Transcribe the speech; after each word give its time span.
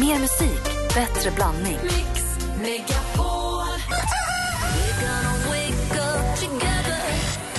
Mer 0.00 0.18
musik, 0.18 0.62
bättre 0.94 1.30
blandning. 1.30 1.78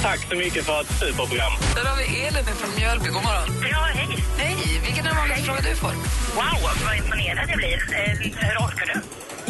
Tack 0.01 0.19
så 0.29 0.35
mycket 0.35 0.65
för 0.65 0.81
ett 0.81 0.99
superprogram. 0.99 1.51
Där 1.75 1.85
har 1.85 1.97
vi 1.97 2.03
Elin 2.21 2.45
från 2.45 2.75
Mjölby. 2.75 3.09
God 3.09 3.23
morgon. 3.23 3.67
Ja, 3.71 3.87
hej. 3.93 4.25
Hej! 4.37 4.81
Vilken 4.85 5.05
är 5.05 5.09
den 5.09 5.17
vanligaste 5.17 5.45
frågan 5.45 5.63
du 5.63 5.75
får? 5.75 5.91
Wow, 6.35 6.71
vad 6.85 6.97
imponerad 6.97 7.49
jag 7.49 7.57
blir. 7.57 7.73
Eh, 7.73 8.17
hur 8.19 8.57
orkar 8.57 8.85
du? 8.85 9.01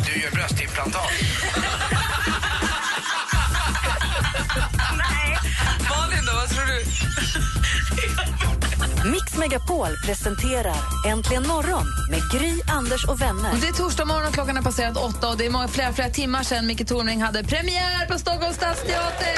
Du 0.04 0.20
gör 0.22 0.32
bröstimplantat. 0.32 1.12
Nej. 4.98 5.38
Malin 5.90 6.26
då, 6.26 6.34
vad 6.34 6.50
tror 6.50 6.66
du? 6.66 6.84
Mix 9.12 9.38
Megapol 9.38 9.88
presenterar 10.06 10.76
Äntligen 11.08 11.48
morgon 11.48 11.86
med 12.10 12.22
Gry, 12.32 12.62
Anders 12.68 13.06
och 13.06 13.22
vänner. 13.22 13.52
Det 13.62 13.68
är 13.68 13.74
torsdag 13.74 14.06
morgon 14.06 14.28
och 14.28 14.34
klockan 14.34 14.56
har 14.56 14.64
passerat 14.64 14.98
åtta 14.98 15.30
och 15.30 15.38
det 15.38 15.46
är 15.46 15.50
många, 15.50 15.68
flera, 15.68 15.94
flera 15.94 16.10
timmar 16.10 16.44
sedan 16.44 16.68
Micke 16.68 16.88
Tornving 16.88 17.22
hade 17.22 17.44
premiär 17.44 18.08
på 18.08 18.20
Stockholms 18.20 18.56
stadsteater. 18.56 19.36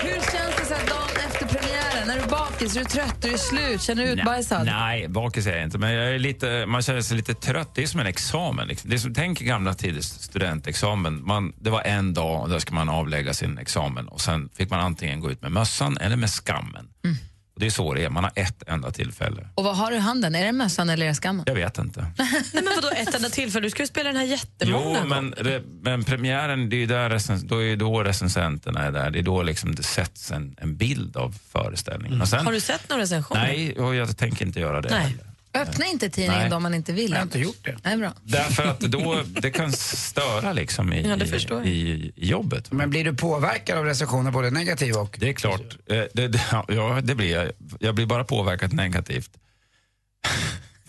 Hur 0.00 0.12
känns 0.12 0.56
det 0.58 0.64
så 0.68 0.74
här 0.74 0.86
dagen 0.86 1.16
efter 1.26 1.46
premiären? 1.46 2.10
Är 2.10 2.22
du 2.22 2.30
bakis? 2.30 2.76
Är 2.76 2.80
du 2.80 2.86
trött? 2.86 3.24
Är 3.24 3.30
du 3.30 3.38
slut? 3.38 3.82
Känner 3.82 4.02
du 4.02 4.08
utbajsad? 4.08 4.66
Nej, 4.66 5.08
bakis 5.08 5.46
är 5.46 5.56
jag 5.56 5.64
inte. 5.64 5.78
Men 5.78 5.92
jag 5.92 6.14
är 6.14 6.18
lite, 6.18 6.66
man 6.66 6.82
känner 6.82 7.00
sig 7.00 7.16
lite 7.16 7.34
trött. 7.34 7.74
Det 7.74 7.82
är 7.82 7.86
som 7.86 8.00
en 8.00 8.06
examen. 8.06 8.68
Liksom. 8.68 8.90
Det 8.90 8.96
är 8.96 8.98
som, 8.98 9.14
tänk 9.14 9.40
gamla 9.40 9.74
tiders 9.74 10.04
studentexamen. 10.04 11.26
Man, 11.26 11.52
det 11.60 11.70
var 11.70 11.82
en 11.82 12.14
dag 12.14 12.42
och 12.42 12.48
där 12.48 12.58
ska 12.58 12.74
man 12.74 12.88
avlägga 12.88 13.34
sin 13.34 13.58
examen. 13.58 14.08
Och 14.08 14.20
Sen 14.20 14.48
fick 14.56 14.70
man 14.70 14.80
antingen 14.80 15.20
gå 15.20 15.30
ut 15.30 15.42
med 15.42 15.52
mössan 15.52 15.96
eller 16.00 16.16
med 16.16 16.30
skammen. 16.30 16.88
Mm. 17.04 17.16
Och 17.56 17.60
det 17.60 17.66
är 17.66 17.70
så 17.70 17.94
det 17.94 18.04
är. 18.04 18.10
Man 18.10 18.24
har 18.24 18.32
ett 18.34 18.62
enda 18.66 18.90
tillfälle. 18.90 19.48
Och 19.54 19.64
vad 19.64 19.76
har 19.76 19.90
du 19.90 19.96
i 19.96 20.00
handen? 20.00 20.34
Är 20.34 20.44
det 20.44 20.52
mössan 20.52 20.88
eller 20.88 21.04
är 21.04 21.08
det 21.08 21.14
skammen? 21.14 21.44
Jag 21.46 21.54
vet 21.54 21.78
inte. 21.78 22.00
Nej, 22.18 22.42
men 22.52 22.64
vadå 22.76 22.88
ett 22.96 23.14
enda 23.14 23.28
tillfälle? 23.28 23.66
Du 23.66 23.70
ska 23.70 23.82
ju 23.82 23.86
spela 23.86 24.08
den 24.08 24.16
här 24.16 24.24
jättemånga 24.24 24.98
Jo, 25.02 25.08
men, 25.08 25.32
re, 25.32 25.62
men 25.82 26.04
premiären, 26.04 26.68
det 26.68 26.76
är 26.76 26.78
ju 26.78 26.86
där 26.86 27.10
recens, 27.10 27.42
då 27.42 27.64
är 27.64 27.76
då 27.76 28.02
recensenterna 28.02 28.80
är 28.82 28.92
där. 28.92 29.10
Det 29.10 29.18
är 29.18 29.22
då 29.22 29.42
liksom 29.42 29.74
det 29.74 29.82
sätts 29.82 30.30
en, 30.30 30.56
en 30.58 30.76
bild 30.76 31.16
av 31.16 31.34
föreställningen. 31.50 32.20
Och 32.20 32.28
sen, 32.28 32.44
Har 32.44 32.52
du 32.52 32.60
sett 32.60 32.88
några 32.88 33.02
recensioner? 33.02 33.42
Nej, 33.42 33.78
och 33.78 33.94
jag 33.94 34.16
tänker 34.16 34.46
inte 34.46 34.60
göra 34.60 34.80
det 34.80 34.88
Nej. 34.90 35.00
heller. 35.00 35.26
Öppna 35.62 35.86
inte 35.86 36.10
tidningen 36.10 36.40
Nej. 36.40 36.50
då 36.50 36.60
man 36.60 36.74
inte 36.74 36.92
vill. 36.92 37.10
Jag 37.10 37.16
har 37.18 37.22
inte 37.22 37.38
gjort 37.38 37.64
det. 37.64 37.76
Nej, 37.82 37.96
bra. 37.96 38.12
Därför 38.22 38.62
att 38.62 38.80
då, 38.80 39.22
det 39.26 39.50
kan 39.50 39.72
störa 39.72 40.52
liksom 40.52 40.92
i, 40.92 41.02
Ja, 41.48 41.64
i, 41.64 42.12
i 42.16 42.28
jobbet. 42.28 42.72
Men 42.72 42.90
blir 42.90 43.04
du 43.04 43.14
påverkad 43.14 43.78
av 43.78 43.84
recensioner, 43.84 44.30
både 44.30 44.50
negativa 44.50 45.00
och... 45.00 45.16
Det 45.20 45.28
är 45.28 45.32
klart. 45.32 45.76
Eh, 45.86 46.02
Det, 46.14 46.28
det, 46.28 46.40
ja, 46.68 47.00
det 47.02 47.14
blir 47.14 47.32
jag. 47.32 47.50
Jag 47.80 47.94
blir 47.94 48.06
bara 48.06 48.24
påverkad 48.24 48.72
negativt. 48.72 49.30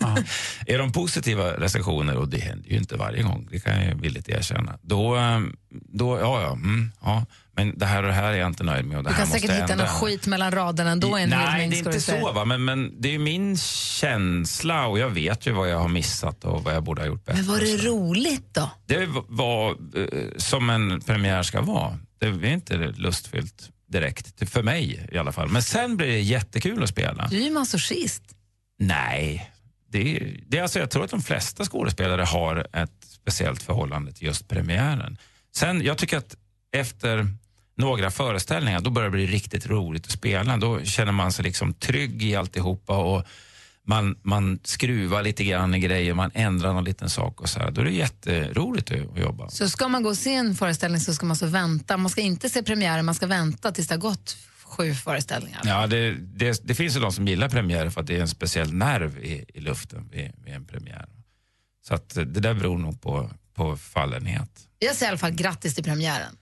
är 0.66 0.78
de 0.78 0.92
positiva 0.92 1.44
recensioner, 1.52 2.16
och 2.16 2.28
det 2.28 2.38
händer 2.38 2.70
ju 2.70 2.76
inte 2.76 2.96
varje 2.96 3.22
gång, 3.22 3.48
det 3.50 3.60
kan 3.60 3.84
jag 3.84 3.94
villigt 3.94 4.28
erkänna, 4.28 4.78
då, 4.82 5.16
eh, 5.16 5.40
då 5.70 6.18
ja, 6.18 6.42
ja, 6.42 6.52
mm, 6.52 6.90
ja, 7.00 7.26
men 7.52 7.78
det 7.78 7.86
här 7.86 8.02
och 8.02 8.08
det 8.08 8.14
här 8.14 8.32
är 8.32 8.36
jag 8.36 8.46
inte 8.46 8.64
nöjd 8.64 8.84
med 8.84 8.98
och 8.98 9.04
det 9.04 9.10
Du 9.10 9.14
här 9.14 9.20
kan 9.22 9.28
måste 9.28 9.40
säkert 9.40 9.62
hitta 9.62 9.72
ändra. 9.72 9.86
någon 9.86 9.94
skit 9.94 10.26
mellan 10.26 10.52
raderna 10.52 10.90
ändå. 10.90 11.16
En 11.16 11.18
hel 11.18 11.28
Nej, 11.28 11.68
det 11.68 11.76
är 11.76 11.78
inte 11.78 12.00
så, 12.00 12.32
va? 12.32 12.44
Men, 12.44 12.64
men 12.64 13.00
det 13.00 13.08
är 13.08 13.12
ju 13.12 13.18
min 13.18 13.56
känsla 13.56 14.86
och 14.86 14.98
jag 14.98 15.10
vet 15.10 15.46
ju 15.46 15.52
vad 15.52 15.70
jag 15.70 15.78
har 15.78 15.88
missat 15.88 16.44
och 16.44 16.64
vad 16.64 16.74
jag 16.74 16.82
borde 16.82 17.02
ha 17.02 17.06
gjort 17.06 17.24
bättre. 17.24 17.42
Men 17.42 17.50
var 17.52 17.60
det 17.60 17.76
roligt 17.88 18.54
då? 18.54 18.70
Det 18.86 19.08
var 19.28 19.70
eh, 19.70 20.06
som 20.36 20.70
en 20.70 21.00
premiär 21.00 21.42
ska 21.42 21.60
vara. 21.60 21.98
Det 22.20 22.26
är 22.26 22.44
inte 22.44 22.76
lustfyllt 22.76 23.70
direkt, 23.92 24.50
för 24.50 24.62
mig 24.62 25.08
i 25.12 25.18
alla 25.18 25.32
fall. 25.32 25.48
Men 25.48 25.62
sen 25.62 25.96
blir 25.96 26.06
det 26.06 26.20
jättekul 26.20 26.82
att 26.82 26.88
spela. 26.88 27.28
Du 27.30 27.36
är 27.36 27.44
ju 27.44 27.50
masochist. 27.50 28.22
Nej, 28.78 29.50
det 29.88 30.32
det 30.48 30.58
är 30.58 30.62
alltså, 30.62 30.78
jag 30.78 30.90
tror 30.90 31.04
att 31.04 31.10
de 31.10 31.22
flesta 31.22 31.64
skådespelare 31.64 32.22
har 32.22 32.66
ett 32.72 32.90
speciellt 33.04 33.62
förhållande 33.62 34.12
till 34.12 34.26
just 34.26 34.48
premiären. 34.48 35.18
Sen, 35.56 35.82
jag 35.82 35.98
tycker 35.98 36.18
att 36.18 36.36
efter 36.72 37.26
några 37.76 38.10
föreställningar, 38.10 38.80
då 38.80 38.90
börjar 38.90 39.10
det 39.10 39.16
bli 39.16 39.26
riktigt 39.26 39.66
roligt 39.66 40.06
att 40.06 40.12
spela. 40.12 40.56
Då 40.56 40.80
känner 40.84 41.12
man 41.12 41.32
sig 41.32 41.44
liksom 41.44 41.74
trygg 41.74 42.22
i 42.22 42.36
alltihopa 42.36 42.96
och 42.96 43.26
man, 43.86 44.18
man 44.22 44.58
skruvar 44.64 45.22
lite 45.22 45.44
grann 45.44 45.74
i 45.74 45.78
grejer, 45.80 46.14
man 46.14 46.30
ändrar 46.34 46.72
någon 46.72 46.84
liten 46.84 47.10
sak 47.10 47.40
och 47.40 47.48
så 47.48 47.60
här. 47.60 47.70
Då 47.70 47.80
är 47.80 47.84
det 47.84 47.90
jätteroligt 47.90 48.90
att, 48.90 49.12
att 49.12 49.18
jobba. 49.18 49.48
Så 49.48 49.68
ska 49.68 49.88
man 49.88 50.02
gå 50.02 50.08
och 50.08 50.16
se 50.16 50.34
en 50.34 50.54
föreställning 50.54 51.00
så 51.00 51.14
ska 51.14 51.26
man 51.26 51.36
så 51.36 51.46
vänta. 51.46 51.96
Man 51.96 52.10
ska 52.10 52.20
inte 52.20 52.50
se 52.50 52.62
premiären, 52.62 53.04
man 53.04 53.14
ska 53.14 53.26
vänta 53.26 53.72
tills 53.72 53.88
det 53.88 53.94
har 53.94 54.00
gått 54.00 54.36
sju 54.68 54.94
föreställningar. 54.94 55.62
Ja, 55.64 55.86
det, 55.86 56.10
det, 56.10 56.60
det 56.64 56.74
finns 56.74 56.96
ju 56.96 57.00
de 57.00 57.12
som 57.12 57.28
gillar 57.28 57.48
premiärer 57.48 57.90
för 57.90 58.00
att 58.00 58.06
det 58.06 58.16
är 58.16 58.20
en 58.20 58.28
speciell 58.28 58.72
nerv 58.74 59.18
i, 59.18 59.44
i 59.54 59.60
luften 59.60 60.08
vid, 60.12 60.32
vid 60.44 60.54
en 60.54 60.64
premiär. 60.64 61.08
Så 61.88 61.94
att 61.94 62.14
det 62.14 62.24
där 62.24 62.54
beror 62.54 62.78
nog 62.78 63.02
på, 63.02 63.30
på 63.54 63.76
fallenhet. 63.76 64.50
Jag 64.78 64.96
säger 64.96 65.08
i 65.08 65.10
alla 65.10 65.18
fall 65.18 65.30
grattis 65.30 65.74
till 65.74 65.84
premiären. 65.84 66.36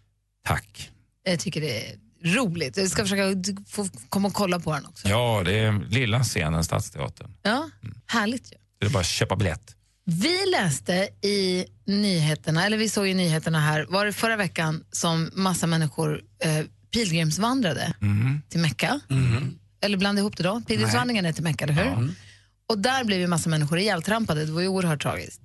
Tack. 0.45 0.91
Jag 1.25 1.41
tycker 1.41 1.61
det 1.61 1.91
är 1.91 1.97
roligt. 2.25 2.77
Jag 2.77 2.91
ska 2.91 3.03
försöka 3.03 3.55
få 3.69 3.89
komma 4.09 4.29
och 4.29 4.35
kolla 4.35 4.61
på 4.61 4.73
den 4.73 4.87
också. 4.87 5.09
Ja, 5.09 5.43
det 5.45 5.59
är 5.59 5.91
lilla 5.91 6.25
scenen, 6.25 6.65
Stadsteatern. 6.65 7.35
Ja, 7.43 7.71
härligt 8.07 8.53
ju. 8.53 8.57
Det 8.81 8.87
är 8.87 8.91
bara 8.91 9.01
att 9.01 9.07
köpa 9.07 9.37
biljett. 9.37 9.77
Vi 10.05 10.47
läste 10.47 11.09
i 11.23 11.67
nyheterna, 11.87 12.67
eller 12.67 12.77
vi 12.77 12.89
såg 12.89 13.09
i 13.09 13.15
nyheterna 13.15 13.61
här, 13.61 13.87
var 13.89 14.07
det 14.07 14.13
förra 14.13 14.37
veckan 14.37 14.85
som 14.93 15.31
massa 15.35 15.67
människor 15.67 16.23
eh, 16.43 16.65
pilgrimsvandrade 16.91 17.95
till 18.49 18.61
Mecka. 18.61 19.01
Eller 19.81 19.99
blandade 19.99 20.21
ihop 20.21 20.37
det 20.37 20.43
då. 20.43 20.61
Pilgrimsvandringen 20.67 21.27
är 21.27 21.33
till 21.33 21.43
Mecka, 21.45 21.65
eller 21.65 21.75
hur? 21.75 22.15
Och 22.69 22.79
där 22.79 23.05
blev 23.05 23.21
ju 23.21 23.27
massa 23.27 23.49
människor 23.49 23.79
ihjältrampade. 23.79 24.45
Det 24.45 24.53
var 24.53 24.61
ju 24.61 24.69
oerhört 24.69 25.03
tragiskt. 25.03 25.41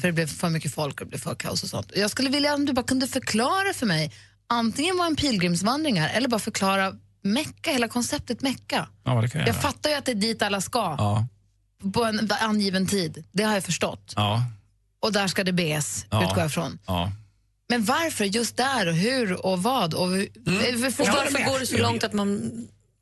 För 0.00 0.08
det 0.08 0.12
blev 0.12 0.26
för 0.26 0.48
mycket 0.50 0.74
folk 0.74 1.00
och 1.00 1.06
det 1.06 1.10
blev 1.10 1.18
för 1.18 1.34
kaos 1.34 1.62
och 1.62 1.68
sånt. 1.68 1.92
Jag 1.96 2.10
skulle 2.10 2.30
vilja 2.30 2.54
om 2.54 2.64
du 2.64 2.72
bara 2.72 2.82
kunde 2.86 3.06
förklara 3.06 3.72
för 3.74 3.86
mig 3.86 4.12
antingen 4.46 4.96
vad 4.98 5.06
en 5.06 5.16
pilgrimsvandring 5.16 5.98
är 5.98 6.08
eller 6.08 6.28
bara 6.28 6.40
förklara 6.40 6.92
Mecka, 7.24 7.70
hela 7.72 7.88
konceptet 7.88 8.42
Mecka. 8.42 8.88
Ja, 9.04 9.20
det 9.22 9.28
kan 9.28 9.38
jag, 9.40 9.48
Jag 9.48 9.54
göra. 9.54 9.62
fattar 9.62 9.90
ju 9.90 9.96
att 9.96 10.04
det 10.04 10.12
är 10.12 10.16
dit 10.16 10.42
alla 10.42 10.60
ska 10.60 10.78
Ja, 10.98 11.26
på 11.94 12.04
en 12.04 12.30
angiven 12.40 12.86
tid. 12.86 13.24
Det 13.32 13.42
har 13.42 13.54
jag 13.54 13.64
förstått. 13.64 14.12
ja, 14.16 14.44
Och 15.02 15.12
där 15.12 15.26
ska 15.28 15.44
det 15.44 15.52
bes, 15.52 16.06
Ja. 16.10 16.22
utgår 16.24 16.38
jag 16.38 16.46
ifrån. 16.46 16.78
ja. 16.86 17.12
Men 17.72 17.84
varför 17.84 18.24
just 18.24 18.56
där 18.56 18.88
och 18.88 18.94
hur 18.94 19.46
och 19.46 19.62
vad? 19.62 19.94
Och 19.94 20.06
mm. 20.06 20.26
Och 20.28 21.06
varför 21.06 21.50
går 21.50 21.60
det 21.60 21.66
så 21.66 21.78
långt 21.78 22.04
att 22.04 22.12
man 22.12 22.52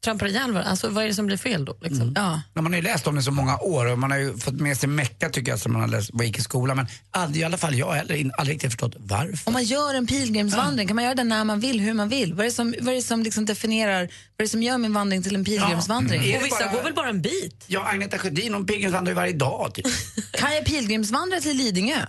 trampar 0.04 0.26
ihjäl 0.26 0.52
varandra? 0.52 0.70
Alltså, 0.70 0.88
vad 0.88 1.04
är 1.04 1.08
det 1.08 1.14
som 1.14 1.26
blir 1.26 1.36
fel 1.36 1.64
då? 1.64 1.76
Liksom? 1.80 2.12
Ja. 2.16 2.40
Ja, 2.54 2.62
Man 2.62 2.72
har 2.72 2.80
ju 2.80 2.82
läst 2.82 3.06
om 3.06 3.14
det 3.14 3.22
så 3.22 3.30
många 3.30 3.58
år 3.58 3.86
och 3.86 3.98
man 3.98 4.10
har 4.10 4.18
ju 4.18 4.36
fått 4.38 4.54
med 4.54 4.76
sig 4.76 4.88
Mecka 4.88 5.28
tycker 5.28 5.52
jag 5.52 5.60
som 5.60 5.72
man 5.72 5.82
har 5.82 5.88
läst, 5.88 6.10
vad 6.12 6.26
gick 6.26 6.38
i 6.38 6.42
skolan. 6.42 6.76
Men 6.76 6.86
aldrig, 7.10 7.42
i 7.42 7.44
alla 7.44 7.56
fall 7.56 7.74
jag 7.74 7.92
heller 7.92 8.30
aldrig 8.38 8.54
riktigt 8.54 8.70
förstått 8.70 8.94
varför. 8.98 9.48
Om 9.48 9.52
man 9.52 9.64
gör 9.64 9.94
en 9.94 10.06
pilgrimsvandring, 10.06 10.86
kan 10.86 10.96
man 10.96 11.04
göra 11.04 11.14
den 11.14 11.28
när 11.28 11.44
man 11.44 11.60
vill, 11.60 11.80
hur 11.80 11.94
man 11.94 12.08
vill? 12.08 12.34
Vad 12.34 12.40
är 12.40 12.50
det 12.50 12.54
som, 12.54 12.74
vad 12.80 12.92
är 12.92 12.96
det 12.96 13.02
som 13.02 13.22
liksom 13.22 13.44
definierar, 13.44 14.08
är 14.40 14.44
det 14.44 14.48
som 14.48 14.62
gör 14.62 14.78
min 14.78 14.92
vandring 14.92 15.22
till 15.22 15.34
en 15.34 15.44
pilgrimsvandring? 15.44 16.22
Är 16.24 16.26
Och 16.36 16.38
det 16.38 16.44
vissa 16.44 16.58
bara- 16.64 16.72
går 16.72 16.82
väl 16.82 16.94
bara 16.94 17.08
en 17.08 17.22
bit? 17.22 17.64
Ja, 17.66 17.84
Agneta 17.84 18.18
Sjödin 18.18 18.54
hon 18.54 18.66
pilgrimsvandrar 18.66 19.10
ju 19.10 19.14
varje 19.16 19.32
dag. 19.32 19.74
Typ. 19.74 19.86
Kan 20.32 20.54
jag 20.54 20.64
pilgrimsvandra 20.64 21.40
till 21.40 21.56
Lidingö? 21.56 22.06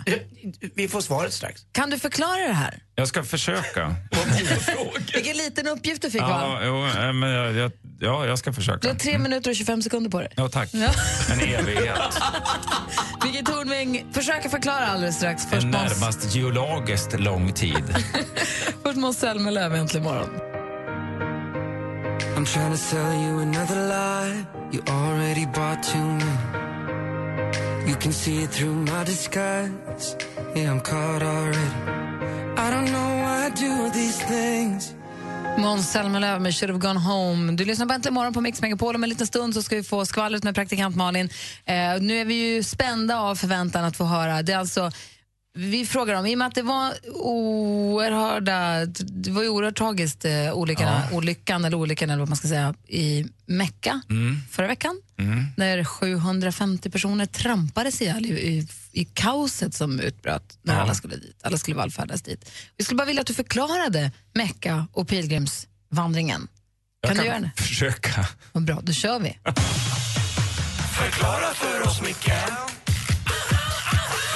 Vi 0.76 0.88
får 0.88 1.02
svaret 1.02 1.34
strax. 1.34 1.62
Kan 1.72 1.90
du 1.90 2.00
förklara 2.00 2.48
det 2.48 2.54
här? 2.54 2.84
Jag 2.96 3.08
ska 3.08 3.24
försöka. 3.24 3.96
Vilken 5.14 5.38
liten 5.38 5.68
uppgift 5.68 6.02
du 6.02 6.12
fick? 6.12 6.22
Ja, 6.22 6.60
jo, 6.66 6.86
eh, 6.86 7.14
men 7.14 7.30
jag, 7.30 7.54
jag, 7.56 7.72
ja, 8.00 8.26
jag 8.26 8.40
ska 8.40 8.50
Du 8.50 8.56
försöka. 8.56 8.88
har 8.88 8.96
tre 8.96 9.18
minuter 9.18 9.50
och 9.50 9.56
25 9.56 9.82
sekunder 9.82 10.10
på 10.10 10.20
dig. 10.20 10.30
Ja, 10.36 10.50
tack. 10.50 10.70
Ja. 10.74 10.90
En 11.34 11.40
evighet. 11.40 12.00
Micke 13.24 13.46
Tornving 13.46 14.06
försöker 14.14 14.50
förklara 14.50 14.88
alldeles 14.88 15.16
strax. 15.16 15.44
Först 15.50 15.64
En 15.64 15.72
närmast 15.72 16.36
geologiskt 16.36 17.20
lång 17.20 17.54
tid. 17.54 17.84
först 18.84 18.98
Måns 18.98 19.20
Zelmerlöw 19.20 19.76
äntligen 19.80 20.04
morgon. 20.04 20.51
I'm 22.36 22.46
trying 22.46 22.72
to 22.72 22.78
sell 22.78 23.14
you 23.24 23.40
another 23.40 23.76
lie. 23.88 24.46
You 24.72 24.82
already 24.88 25.46
bought 25.46 25.84
too 25.84 26.08
many. 26.22 27.90
You 27.90 27.96
can 27.96 28.14
see 28.14 28.44
it 28.44 28.52
through 28.52 28.76
my 28.76 29.04
disguise. 29.04 30.16
Yeah, 30.56 30.72
I'm 30.72 30.82
caught 30.82 31.24
already. 31.24 31.72
I 32.58 32.70
don't 32.72 32.92
know 32.92 33.10
why 33.24 33.48
I 33.48 33.50
do 33.50 33.90
these 33.94 34.20
things. 34.28 34.96
Måns 35.58 35.92
Zelmerlöw 35.92 36.40
med 36.40 36.54
Should 36.56 36.70
have 36.70 36.80
gone 36.80 37.00
home. 37.00 37.52
Du 37.52 37.66
lyssnar 37.66 37.86
på 37.86 37.94
Äntligen 37.94 38.14
morgon 38.14 38.34
på 38.34 38.42
Mix 38.42 38.62
Megapol. 38.62 38.96
Om 38.96 39.04
en 39.04 39.10
liten 39.10 39.28
stund 39.28 39.54
så 39.54 39.64
ska 39.64 39.76
vi 39.76 39.84
få 39.84 40.06
skvallret 40.06 40.44
med 40.44 40.56
praktikant 40.56 40.96
Malin. 40.96 41.30
Eh, 41.66 41.74
nu 42.02 42.18
är 42.18 42.26
vi 42.26 42.34
ju 42.34 42.64
spända 42.64 43.20
av 43.20 43.36
förväntan 43.36 43.84
att 43.86 43.98
få 43.98 44.04
höra. 44.04 44.42
Det 44.42 44.54
är 44.54 44.58
alltså, 44.58 44.92
vi 45.54 45.86
frågar 45.86 46.16
om, 46.16 46.26
i 46.26 46.34
och 46.36 46.38
med 46.38 46.48
att 46.48 46.56
det 46.56 46.62
var 46.62 46.94
oerhörda, 47.14 48.86
det 48.86 49.32
var 49.32 49.42
ju 49.44 49.50
oerhört 49.50 49.78
tragiskt, 49.78 50.26
eh, 50.26 50.54
olyckan, 50.54 51.02
olyckan 51.12 51.66
eller 51.66 51.78
olyckan 51.78 52.10
eller 52.10 52.20
vad 52.20 52.30
man 52.30 52.38
ska 52.38 52.48
säga, 52.48 52.74
i 52.88 53.26
Mecka 53.46 54.02
förra 54.52 54.68
veckan. 54.68 55.02
När 55.58 55.84
750 55.84 56.90
personer 56.90 57.26
trampades 57.26 58.02
ihjäl 58.02 58.26
i, 58.26 58.30
i, 58.30 58.68
i 58.92 59.06
kaoset 59.06 59.74
som 59.74 60.00
utbröt 60.00 60.58
när 60.62 60.80
alla 60.80 60.94
skulle 60.96 61.16
dit. 61.16 61.38
Alla 61.44 61.58
skulle 61.58 61.78
vallfärdas 61.78 62.22
dit. 62.22 62.52
Vi 62.78 62.84
skulle 62.84 62.98
bara 62.98 63.06
vilja 63.08 63.22
att 63.22 63.28
du 63.28 63.34
förklarade 63.34 64.12
Mecka 64.34 64.88
och 64.94 65.08
pilgrimsvandringen. 65.08 66.48
Kan, 67.08 67.16
Jag 67.16 67.24
du 67.26 67.28
göra 67.28 67.40
det? 67.40 67.52
försöka. 67.64 68.28
Vad 68.52 68.64
bra, 68.66 68.80
då 68.84 68.94
kör 68.94 69.20
vi. 69.20 69.30
Förklara 70.98 71.54
för 71.54 71.82
oss, 71.88 72.02
Micke 72.02 72.32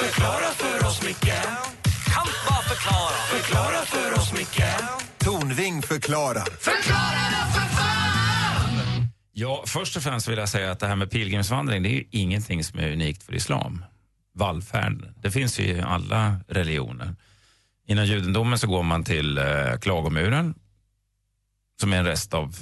Förklara. 0.05 0.51
Förklara 3.29 3.85
för 3.85 4.13
oss, 4.13 4.33
Micke 4.33 4.63
Tornving 5.17 5.81
förklarar. 5.81 6.47
Ja, 9.31 9.63
först 9.67 9.97
och 9.97 10.03
främst 10.03 10.27
vill 10.27 10.37
jag 10.37 10.49
säga 10.49 10.71
att 10.71 10.79
det 10.79 10.87
här 10.87 10.95
med 10.95 11.11
pilgrimsvandring 11.11 11.83
det 11.83 11.89
är 11.89 11.93
ju 11.93 12.03
ingenting 12.11 12.63
som 12.63 12.79
är 12.79 12.91
unikt 12.91 13.23
för 13.23 13.35
islam. 13.35 13.85
Vallfärd, 14.33 15.13
det 15.21 15.31
finns 15.31 15.59
ju 15.59 15.63
i 15.63 15.81
alla 15.81 16.39
religioner. 16.47 17.15
Inom 17.87 18.05
judendomen 18.05 18.59
så 18.59 18.67
går 18.67 18.83
man 18.83 19.03
till 19.03 19.37
eh, 19.37 19.77
klagomuren 19.81 20.55
som 21.79 21.93
är 21.93 21.97
en 21.97 22.05
rest 22.05 22.33
av 22.33 22.57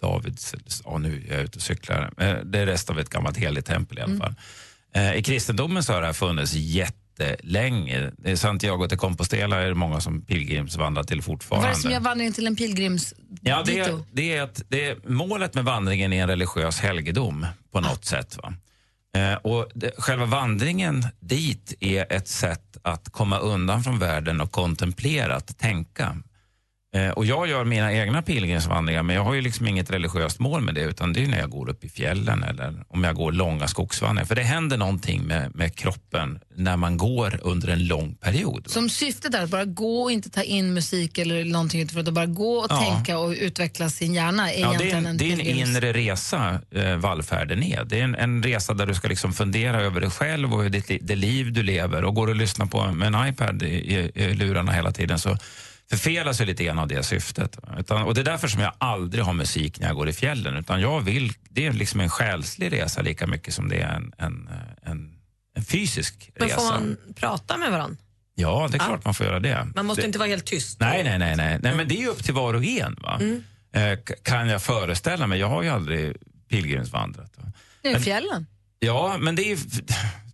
Davids, 0.00 0.54
ja 0.84 0.98
nu 0.98 1.26
är 1.28 1.34
jag 1.34 1.44
ute 1.44 1.56
och 1.56 1.62
cyklar, 1.62 2.12
eh, 2.16 2.36
det 2.44 2.58
är 2.58 2.66
rest 2.66 2.90
av 2.90 2.98
ett 2.98 3.10
gammalt 3.10 3.36
heligt 3.36 3.66
tempel 3.66 3.98
i 3.98 4.00
alla 4.00 4.16
fall. 4.16 4.30
Eh, 4.30 4.69
I 5.16 5.22
kristendomen 5.22 5.82
så 5.82 5.92
har 5.92 6.00
det 6.00 6.06
här 6.06 6.12
funnits 6.12 6.52
jättelänge. 6.54 8.10
Det 8.18 8.30
är 8.30 8.36
Santiago 8.36 8.86
de 8.86 8.96
Compostela 8.96 9.62
är 9.62 9.68
det 9.68 9.74
många 9.74 10.00
som 10.00 10.22
pilgrimsvandrar 10.22 11.02
till 11.02 11.22
fortfarande. 11.22 11.66
Vad 11.66 11.72
är 11.72 11.76
det 11.76 11.82
som 11.82 11.90
gör 11.90 12.00
vandringen 12.00 12.32
till 12.32 12.46
en 12.46 12.56
pilgrims 12.56 13.14
Ja, 13.42 13.62
det, 13.66 13.78
är, 13.78 14.02
det 14.12 14.36
är 14.36 14.42
att 14.42 14.62
det 14.68 14.86
är, 14.86 14.96
målet 15.06 15.54
med 15.54 15.64
vandringen 15.64 16.12
är 16.12 16.22
en 16.22 16.28
religiös 16.28 16.80
helgedom 16.80 17.46
på 17.72 17.80
något 17.80 18.04
sätt. 18.04 18.38
Va? 18.42 18.54
Eh, 19.16 19.34
och 19.34 19.70
det, 19.74 19.92
själva 19.98 20.26
vandringen 20.26 21.06
dit 21.20 21.74
är 21.80 22.12
ett 22.12 22.28
sätt 22.28 22.76
att 22.82 23.08
komma 23.12 23.38
undan 23.38 23.82
från 23.82 23.98
världen 23.98 24.40
och 24.40 24.52
kontemplera, 24.52 25.36
att 25.36 25.58
tänka. 25.58 26.16
Eh, 26.94 27.08
och 27.10 27.24
jag 27.26 27.48
gör 27.48 27.64
mina 27.64 27.92
egna 27.92 28.22
pilgrimsvandringar 28.22 29.02
men 29.02 29.16
jag 29.16 29.24
har 29.24 29.34
ju 29.34 29.40
liksom 29.40 29.66
inget 29.66 29.90
religiöst 29.90 30.38
mål 30.38 30.60
med 30.62 30.74
det 30.74 30.80
utan 30.80 31.12
det 31.12 31.24
är 31.24 31.28
när 31.28 31.38
jag 31.38 31.50
går 31.50 31.68
upp 31.70 31.84
i 31.84 31.88
fjällen 31.88 32.42
eller 32.42 32.84
om 32.88 33.04
jag 33.04 33.14
går 33.16 33.32
långa 33.32 33.68
skogsvandringar. 33.68 34.26
För 34.26 34.34
det 34.34 34.42
händer 34.42 34.76
någonting 34.76 35.22
med, 35.22 35.54
med 35.56 35.74
kroppen 35.74 36.40
när 36.56 36.76
man 36.76 36.96
går 36.96 37.40
under 37.42 37.68
en 37.68 37.86
lång 37.86 38.14
period. 38.14 38.64
Som 38.70 38.88
syftet 38.90 39.34
är 39.34 39.42
att 39.42 39.50
bara 39.50 39.64
gå 39.64 40.02
och 40.02 40.12
inte 40.12 40.30
ta 40.30 40.42
in 40.42 40.74
musik 40.74 41.18
eller 41.18 41.44
någonting 41.44 41.80
utifrån, 41.80 42.02
utan 42.02 42.14
bara 42.14 42.26
gå 42.26 42.52
och 42.58 42.66
Ja. 42.70 42.80
tänka 42.80 43.18
och 43.18 43.30
utveckla 43.38 43.90
sin 43.90 44.14
hjärna 44.14 44.52
är 44.52 44.60
Ja, 44.60 44.74
det, 44.78 44.90
är 44.90 44.96
en, 44.96 45.16
det 45.16 45.24
är 45.24 45.32
en 45.32 45.40
inre 45.40 45.92
resa, 45.92 46.60
eh, 46.70 46.96
vallfärden 46.96 47.62
är. 47.62 47.84
Det 47.84 48.00
är 48.00 48.04
en, 48.04 48.14
en 48.14 48.42
resa 48.42 48.74
där 48.74 48.86
du 48.86 48.94
ska 48.94 49.08
liksom 49.08 49.32
fundera 49.32 49.80
över 49.82 50.00
dig 50.00 50.10
själv 50.10 50.54
och 50.54 50.70
li- 50.70 50.98
det 51.02 51.16
liv 51.16 51.52
du 51.52 51.62
lever. 51.62 52.04
Och 52.04 52.14
går 52.14 52.26
och 52.28 52.36
lyssnar 52.36 52.66
på 52.66 52.92
med 52.92 53.14
en 53.14 53.28
iPad 53.28 53.62
i, 53.62 53.66
i, 53.66 54.10
i 54.14 54.34
lurarna 54.34 54.72
hela 54.72 54.92
tiden 54.92 55.18
så 55.18 55.36
förfelas 55.90 56.40
ju 56.40 56.44
lite 56.44 56.64
grann 56.64 56.78
av 56.78 56.88
det 56.88 57.02
syftet. 57.02 57.58
Utan, 57.78 58.02
och 58.02 58.14
det 58.14 58.20
är 58.20 58.24
därför 58.24 58.48
som 58.48 58.60
jag 58.60 58.72
aldrig 58.78 59.24
har 59.24 59.32
musik 59.32 59.80
när 59.80 59.86
jag 59.86 59.96
går 59.96 60.08
i 60.08 60.12
fjällen. 60.12 60.56
Utan 60.56 60.80
jag 60.80 61.00
vill, 61.00 61.32
det 61.50 61.66
är 61.66 61.72
liksom 61.72 62.00
en 62.00 62.08
själslig 62.10 62.72
resa 62.72 63.02
lika 63.02 63.26
mycket 63.26 63.54
som 63.54 63.68
det 63.68 63.76
är 63.80 63.88
en, 63.96 64.12
en, 64.18 64.48
en, 64.82 65.14
en 65.56 65.64
fysisk 65.64 66.30
Men 66.38 66.48
resa. 66.48 66.60
får 66.60 66.64
man 66.70 66.96
prata 67.16 67.56
med 67.56 67.70
varandra? 67.70 67.96
Ja, 68.34 68.68
det 68.70 68.76
är 68.76 68.80
Ja. 68.80 68.86
klart 68.86 69.04
man 69.04 69.14
får 69.14 69.26
göra 69.26 69.40
det. 69.40 69.68
Man 69.74 69.86
måste 69.86 70.02
det, 70.02 70.06
inte 70.06 70.18
vara 70.18 70.28
helt 70.28 70.44
tyst. 70.46 70.80
Nej, 70.80 71.04
nej, 71.04 71.18
nej, 71.18 71.36
nej. 71.36 71.58
nej 71.62 71.74
men 71.76 71.88
det 71.88 71.94
är 71.94 72.00
ju 72.00 72.06
upp 72.08 72.24
till 72.24 72.34
var 72.34 72.54
och 72.54 72.64
en. 72.64 72.94
Va? 73.02 73.18
Mm. 73.20 73.42
Eh, 73.72 73.98
kan 74.22 74.48
jag 74.48 74.62
föreställa 74.62 75.26
mig. 75.26 75.38
Jag 75.38 75.48
har 75.48 75.62
ju 75.62 75.68
aldrig 75.68 76.16
pilgrimsvandrat. 76.48 77.32
Va? 77.36 77.52
Nu 77.82 77.90
i 77.90 77.92
Men- 77.92 78.02
fjällen. 78.02 78.46
Ja, 78.78 79.16
men 79.20 79.36
det 79.36 79.42
är 79.42 79.48
ju 79.48 79.58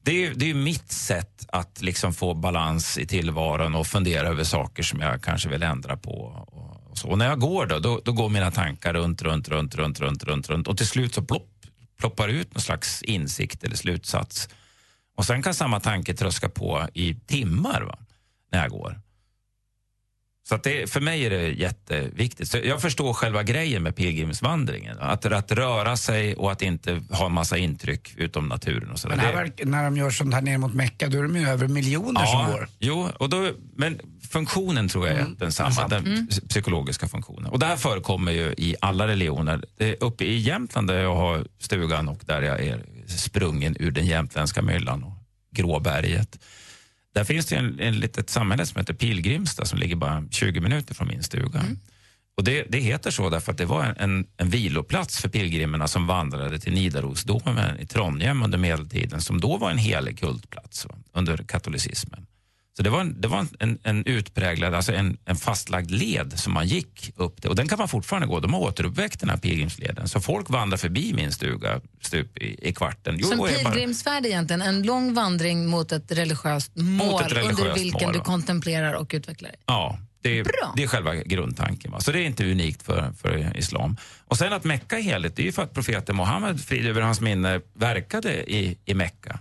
det 0.06 0.12
är, 0.12 0.20
ju- 0.29 0.35
det 0.35 0.50
är 0.50 0.55
mitt 0.55 0.93
sätt 0.93 1.47
att 1.49 1.82
liksom 1.82 2.14
få 2.14 2.35
balans 2.35 2.99
i 2.99 3.06
tillvaron 3.06 3.75
och 3.75 3.87
fundera 3.87 4.29
över 4.29 4.44
saker 4.44 4.82
som 4.82 5.00
jag 5.00 5.23
kanske 5.23 5.49
vill 5.49 5.62
ändra 5.62 5.97
på. 5.97 6.11
Och, 6.11 6.91
och 6.91 6.99
så. 6.99 7.08
och 7.08 7.19
när 7.19 7.26
jag 7.29 7.41
går 7.41 7.67
då, 7.67 7.79
då, 7.79 8.00
då 8.05 8.12
går 8.12 8.29
mina 8.29 8.50
tankar 8.50 8.94
runt, 8.94 9.23
runt, 9.23 9.49
runt, 9.49 9.75
runt, 9.75 10.00
runt, 10.00 10.25
runt, 10.25 10.49
runt 10.50 10.69
och 10.69 10.76
till 10.76 10.87
slut 10.87 11.14
så 11.14 11.23
plopp, 11.23 11.49
ploppar 11.99 12.29
ut 12.29 12.55
någon 12.55 12.62
slags 12.62 13.03
insikt 13.03 13.64
eller 13.64 13.76
slutsats. 13.76 14.49
Och 15.17 15.25
sen 15.25 15.43
kan 15.43 15.55
samma 15.55 15.81
tanke 15.81 16.14
tröska 16.14 16.49
på 16.49 16.88
i 16.94 17.14
timmar 17.14 17.82
va? 17.82 17.99
när 18.53 18.62
jag 18.62 18.70
går. 18.70 19.00
Så 20.48 20.54
att 20.54 20.62
det, 20.62 20.90
för 20.90 21.00
mig 21.00 21.25
är 21.26 21.31
det 21.31 21.48
jätteviktigt. 21.48 22.48
Så 22.48 22.58
jag 22.64 22.82
förstår 22.82 23.12
själva 23.12 23.43
grejen 23.43 23.82
med 23.82 23.96
pilgrimsvandringen. 23.96 24.98
Att, 25.00 25.25
att 25.26 25.52
röra 25.52 25.96
sig 25.96 26.34
och 26.37 26.52
att 26.52 26.62
inte 26.62 27.02
ha 27.10 27.28
massa 27.28 27.56
intryck 27.58 28.14
utom 28.16 28.48
naturen. 28.48 28.90
Och 28.90 28.98
så 28.98 29.08
Men 29.08 29.20
här, 29.20 29.52
när 29.64 29.84
de 29.84 29.96
gör 29.96 30.10
sånt 30.10 30.34
här 30.34 30.43
ner 30.43 30.58
mot 30.58 30.75
Mecka, 30.75 31.08
då 31.08 31.19
är 31.19 31.22
de 31.22 31.37
ju 31.37 31.48
över 31.48 31.69
miljoner 31.69 32.26
som 32.26 32.46
går. 32.46 32.69
Jo, 32.78 33.08
och 33.19 33.28
då, 33.28 33.50
men 33.76 34.00
funktionen 34.31 34.88
tror 34.88 35.06
jag 35.06 35.16
är 35.16 35.20
Mm, 35.20 35.37
densamma, 35.38 35.88
den 35.88 36.06
Mm. 36.06 36.26
psy- 36.28 36.48
psykologiska 36.48 37.08
funktionen. 37.08 37.46
Och 37.52 37.58
det 37.58 37.66
här 37.66 37.76
förekommer 37.76 38.32
ju 38.32 38.54
i 38.58 38.76
alla 38.81 39.06
religioner. 39.06 39.64
Det 39.76 39.88
är 39.88 39.96
uppe 40.04 40.25
i 40.25 40.37
Jämtland 40.38 40.88
där 40.88 40.98
jag 40.98 41.14
har 41.16 41.44
stugan 41.60 42.08
och 42.08 42.20
där 42.26 42.43
jag 42.43 42.60
är 42.60 42.82
sprungen 43.06 43.76
ur 43.81 43.90
den 43.90 44.06
jämtländska 44.06 44.62
myllan 44.62 45.04
och 45.04 45.12
Gråberget. 45.52 46.38
Där 47.16 47.24
finns 47.24 47.46
det 47.46 47.56
en, 47.56 47.80
en 47.80 48.00
litet 48.00 48.30
samhälle 48.30 48.66
som 48.66 48.78
heter 48.78 48.94
Pilgrimstad 48.94 49.64
som 49.64 49.78
ligger 49.78 49.96
bara 49.96 50.24
20 50.30 50.60
minuter 50.60 50.94
från 50.94 51.08
min 51.08 51.22
stuga. 51.22 51.64
Och 52.36 52.44
det, 52.44 52.66
det 52.68 52.78
heter 52.78 53.10
så 53.10 53.30
därför 53.30 53.52
att 53.52 53.58
det 53.58 53.64
var 53.64 53.84
en, 53.84 53.96
en, 53.98 54.26
en 54.36 54.50
viloplats 54.50 55.20
för 55.20 55.28
pilgrimerna 55.28 55.88
som 55.88 56.06
vandrade 56.06 56.58
till 56.58 56.72
Nidarosdomen 56.72 57.80
i 57.80 57.86
Trondheim 57.86 58.42
under 58.42 58.58
medeltiden 58.58 59.20
som 59.20 59.40
då 59.40 59.56
var 59.56 59.70
en 59.70 59.78
helig 59.78 60.18
kultplats 60.18 60.86
va, 60.86 60.94
under 61.12 61.36
katolicismen. 61.36 62.26
Så 62.76 62.82
det 62.82 62.90
var 62.90 63.00
en, 63.00 63.20
det 63.20 63.28
var 63.28 63.46
en- 63.58 63.78
en, 63.82 64.05
utpräglad, 64.06 64.75
alltså 64.75 64.93
en, 64.93 65.19
en 65.25 65.37
fastlagd 65.37 65.90
led 65.90 66.38
som 66.38 66.52
man 66.52 66.67
gick 66.67 67.12
upp 67.17 67.40
till. 67.40 67.50
Och 67.50 67.56
den 67.56 67.69
kan 67.69 67.78
man 67.78 67.88
fortfarande 67.88 68.28
gå. 68.28 68.40
De 68.40 68.55
har 68.55 68.61
återuppväckt 68.61 69.20
den 69.20 69.31
här 69.31 69.37
pilgrimsleden. 69.37 70.08
Så 70.08 70.20
folk 70.20 70.50
vandrar 70.50 70.76
förbi 70.78 71.12
min 71.14 71.32
stuga 71.32 71.81
stup 72.00 72.38
i, 72.38 72.69
i 72.69 72.73
kvarten. 72.73 73.17
Jo, 73.19 73.28
Som 73.28 73.32
är 73.40 73.62
bara- 73.62 73.70
pilgrimsfärd 73.73 74.26
egentligen, 74.26 74.62
en 74.62 74.82
lång 74.82 75.14
vandring 75.14 75.67
mot 75.67 75.93
ett 75.93 76.12
religiöst 76.12 76.73
mål 76.76 77.23
religiöst 77.23 77.61
under 77.61 77.75
vilken 77.75 78.06
mål, 78.06 78.12
du 78.12 78.20
kontemplerar 78.20 78.93
och 78.93 79.11
utvecklar 79.14 79.49
dig. 79.50 79.58
Ja, 79.67 79.99
det 80.22 80.38
är, 80.38 80.44
Bra. 80.44 80.72
det 80.76 80.82
är 80.82 80.87
själva 80.87 81.14
grundtanken. 81.14 81.90
Va? 81.93 82.00
Så 82.00 82.12
det 82.12 82.20
är 82.20 82.25
inte 82.26 82.44
unikt 82.50 82.82
för, 82.82 83.12
för 83.22 83.56
islam. 83.56 83.96
Och 84.29 84.38
sen 84.38 84.52
att 84.52 84.64
Mecka 84.64 84.99
är 84.99 85.02
heligt, 85.02 85.37
det 85.37 85.43
är 85.43 85.46
ju 85.46 85.52
för 85.52 85.62
att 85.62 85.75
profeten 85.75 86.17
Muhammed, 86.17 86.61
frid 86.61 86.87
över 86.87 87.00
hans 87.00 87.20
minne, 87.20 87.61
verkade 87.75 88.52
i, 88.52 88.79
i 88.84 88.94
Mecka. 88.94 89.38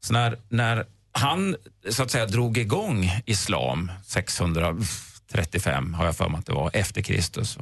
Så 0.00 0.12
när, 0.12 0.38
när 0.48 0.86
han 1.16 1.56
så 1.90 2.02
att 2.02 2.10
säga 2.10 2.26
drog 2.26 2.58
igång 2.58 3.10
islam 3.26 3.92
635, 4.04 5.94
har 5.94 6.04
jag 6.04 6.16
för 6.16 6.28
mig 6.28 6.38
att 6.38 6.46
det 6.46 6.52
var, 6.52 6.70
efter 6.72 7.02
Kristus, 7.02 7.58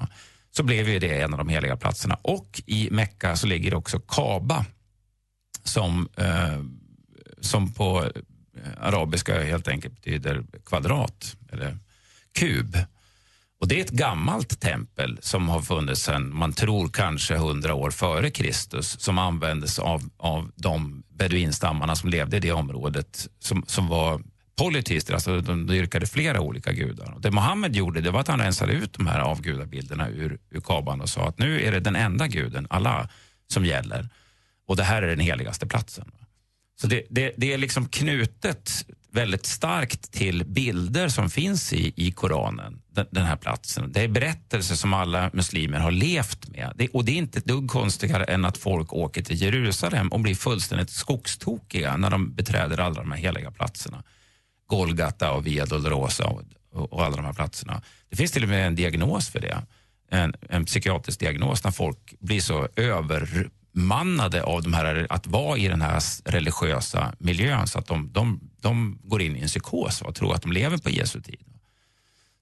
så 0.50 0.62
blev 0.62 0.88
ju 0.88 0.98
det 0.98 1.20
en 1.20 1.32
av 1.32 1.38
de 1.38 1.48
heliga 1.48 1.76
platserna. 1.76 2.18
Och 2.22 2.62
i 2.66 2.88
Mecka 2.90 3.36
så 3.36 3.46
ligger 3.46 3.74
också 3.74 3.98
Kaba 3.98 4.64
som, 5.64 6.08
eh, 6.16 6.62
som 7.40 7.72
på 7.72 8.04
eh, 8.04 8.10
arabiska 8.80 9.42
helt 9.42 9.68
enkelt 9.68 9.94
betyder 9.94 10.44
kvadrat 10.64 11.36
eller 11.52 11.78
kub. 12.38 12.76
Och 13.60 13.68
det 13.68 13.80
är 13.80 13.84
ett 13.84 13.90
gammalt 13.90 14.60
tempel 14.60 15.18
som 15.22 15.48
har 15.48 15.62
funnits 15.62 16.02
sedan, 16.02 16.36
man 16.36 16.52
tror 16.52 16.88
kanske 16.88 17.36
hundra 17.36 17.74
år 17.74 17.90
före 17.90 18.30
Kristus 18.30 19.00
som 19.00 19.18
användes 19.18 19.78
av, 19.78 20.02
av 20.16 20.50
de 20.56 21.02
beduinstammarna 21.08 21.96
som 21.96 22.10
levde 22.10 22.36
i 22.36 22.40
det 22.40 22.52
området 22.52 23.28
som, 23.38 23.64
som 23.66 23.88
var 23.88 24.22
polyteister, 24.56 25.14
alltså 25.14 25.40
de 25.40 25.66
dyrkade 25.66 26.06
flera 26.06 26.40
olika 26.40 26.72
gudar. 26.72 27.16
Det 27.18 27.30
Mohammed 27.30 27.76
gjorde 27.76 28.00
det 28.00 28.10
var 28.10 28.20
att 28.20 28.28
han 28.28 28.40
rensade 28.40 28.72
ut 28.72 28.92
de 28.92 29.06
här 29.06 29.20
avgudabilderna 29.20 30.08
ur, 30.08 30.38
ur 30.50 30.60
kaban 30.60 31.00
och 31.00 31.08
sa 31.08 31.28
att 31.28 31.38
nu 31.38 31.62
är 31.62 31.72
det 31.72 31.80
den 31.80 31.96
enda 31.96 32.26
guden, 32.26 32.66
Allah, 32.70 33.08
som 33.46 33.64
gäller. 33.64 34.08
Och 34.66 34.76
det 34.76 34.82
här 34.82 35.02
är 35.02 35.08
den 35.08 35.20
heligaste 35.20 35.66
platsen. 35.66 36.10
Så 36.80 36.86
det, 36.86 37.02
det, 37.10 37.34
det 37.36 37.52
är 37.52 37.58
liksom 37.58 37.88
knutet 37.88 38.86
väldigt 39.14 39.46
starkt 39.46 40.12
till 40.12 40.44
bilder 40.44 41.08
som 41.08 41.30
finns 41.30 41.72
i, 41.72 41.92
i 41.96 42.12
Koranen, 42.12 42.82
den, 42.92 43.06
den 43.10 43.24
här 43.24 43.36
platsen. 43.36 43.92
Det 43.92 44.00
är 44.00 44.08
berättelser 44.08 44.74
som 44.74 44.94
alla 44.94 45.30
muslimer 45.32 45.78
har 45.78 45.90
levt 45.90 46.48
med. 46.48 46.72
Det, 46.76 46.88
och 46.88 47.04
det 47.04 47.12
är 47.12 47.16
inte 47.16 47.38
ett 47.38 47.44
dugg 47.44 47.70
konstigare 47.70 48.24
än 48.24 48.44
att 48.44 48.58
folk 48.58 48.92
åker 48.92 49.22
till 49.22 49.42
Jerusalem 49.42 50.08
och 50.08 50.20
blir 50.20 50.34
fullständigt 50.34 50.90
skogstokiga 50.90 51.96
när 51.96 52.10
de 52.10 52.34
beträder 52.34 52.80
alla 52.80 52.94
de 52.94 53.12
här 53.12 53.18
heliga 53.18 53.50
platserna. 53.50 54.02
Golgata 54.66 55.32
och 55.32 55.46
Via 55.46 55.66
Dolorosa 55.66 56.26
och, 56.26 56.42
och, 56.72 56.92
och 56.92 57.04
alla 57.04 57.16
de 57.16 57.24
här 57.24 57.32
platserna. 57.32 57.82
Det 58.08 58.16
finns 58.16 58.32
till 58.32 58.42
och 58.42 58.48
med 58.48 58.66
en 58.66 58.74
diagnos 58.74 59.28
för 59.28 59.40
det. 59.40 59.62
En, 60.10 60.34
en 60.48 60.64
psykiatrisk 60.64 61.20
diagnos 61.20 61.64
när 61.64 61.70
folk 61.70 62.14
blir 62.20 62.40
så 62.40 62.68
över 62.76 63.50
uppmannade 63.74 64.42
av 64.42 64.62
de 64.62 64.74
här, 64.74 65.06
att 65.10 65.26
vara 65.26 65.58
i 65.58 65.68
den 65.68 65.82
här 65.82 66.02
religiösa 66.24 67.14
miljön 67.18 67.66
så 67.66 67.78
att 67.78 67.86
de, 67.86 68.12
de, 68.12 68.40
de 68.60 68.98
går 69.04 69.22
in 69.22 69.36
i 69.36 69.40
en 69.40 69.48
psykos 69.48 70.02
och 70.02 70.14
tror 70.14 70.34
att 70.34 70.42
de 70.42 70.52
lever 70.52 70.78
på 70.78 70.90
Jesu 70.90 71.20
tid. 71.20 71.40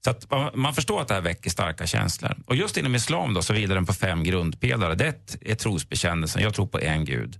Så 0.03 0.09
att 0.09 0.55
man, 0.55 0.73
förstår 0.73 1.01
att 1.01 1.07
det 1.07 1.13
här 1.13 1.21
väcker 1.21 1.49
starka 1.49 1.87
känslor. 1.87 2.37
Och 2.45 2.55
just 2.55 2.77
inom 2.77 2.95
islam 2.95 3.33
då, 3.33 3.41
så 3.41 3.53
vilar 3.53 3.75
den 3.75 3.85
på 3.85 3.93
fem 3.93 4.23
grundpelare. 4.23 4.95
Det 4.95 5.05
är 5.05 5.51
är 5.51 5.55
trosbekännelsen, 5.55 6.41
jag 6.41 6.53
tror 6.53 6.67
på 6.67 6.79
en 6.79 7.05
gud 7.05 7.39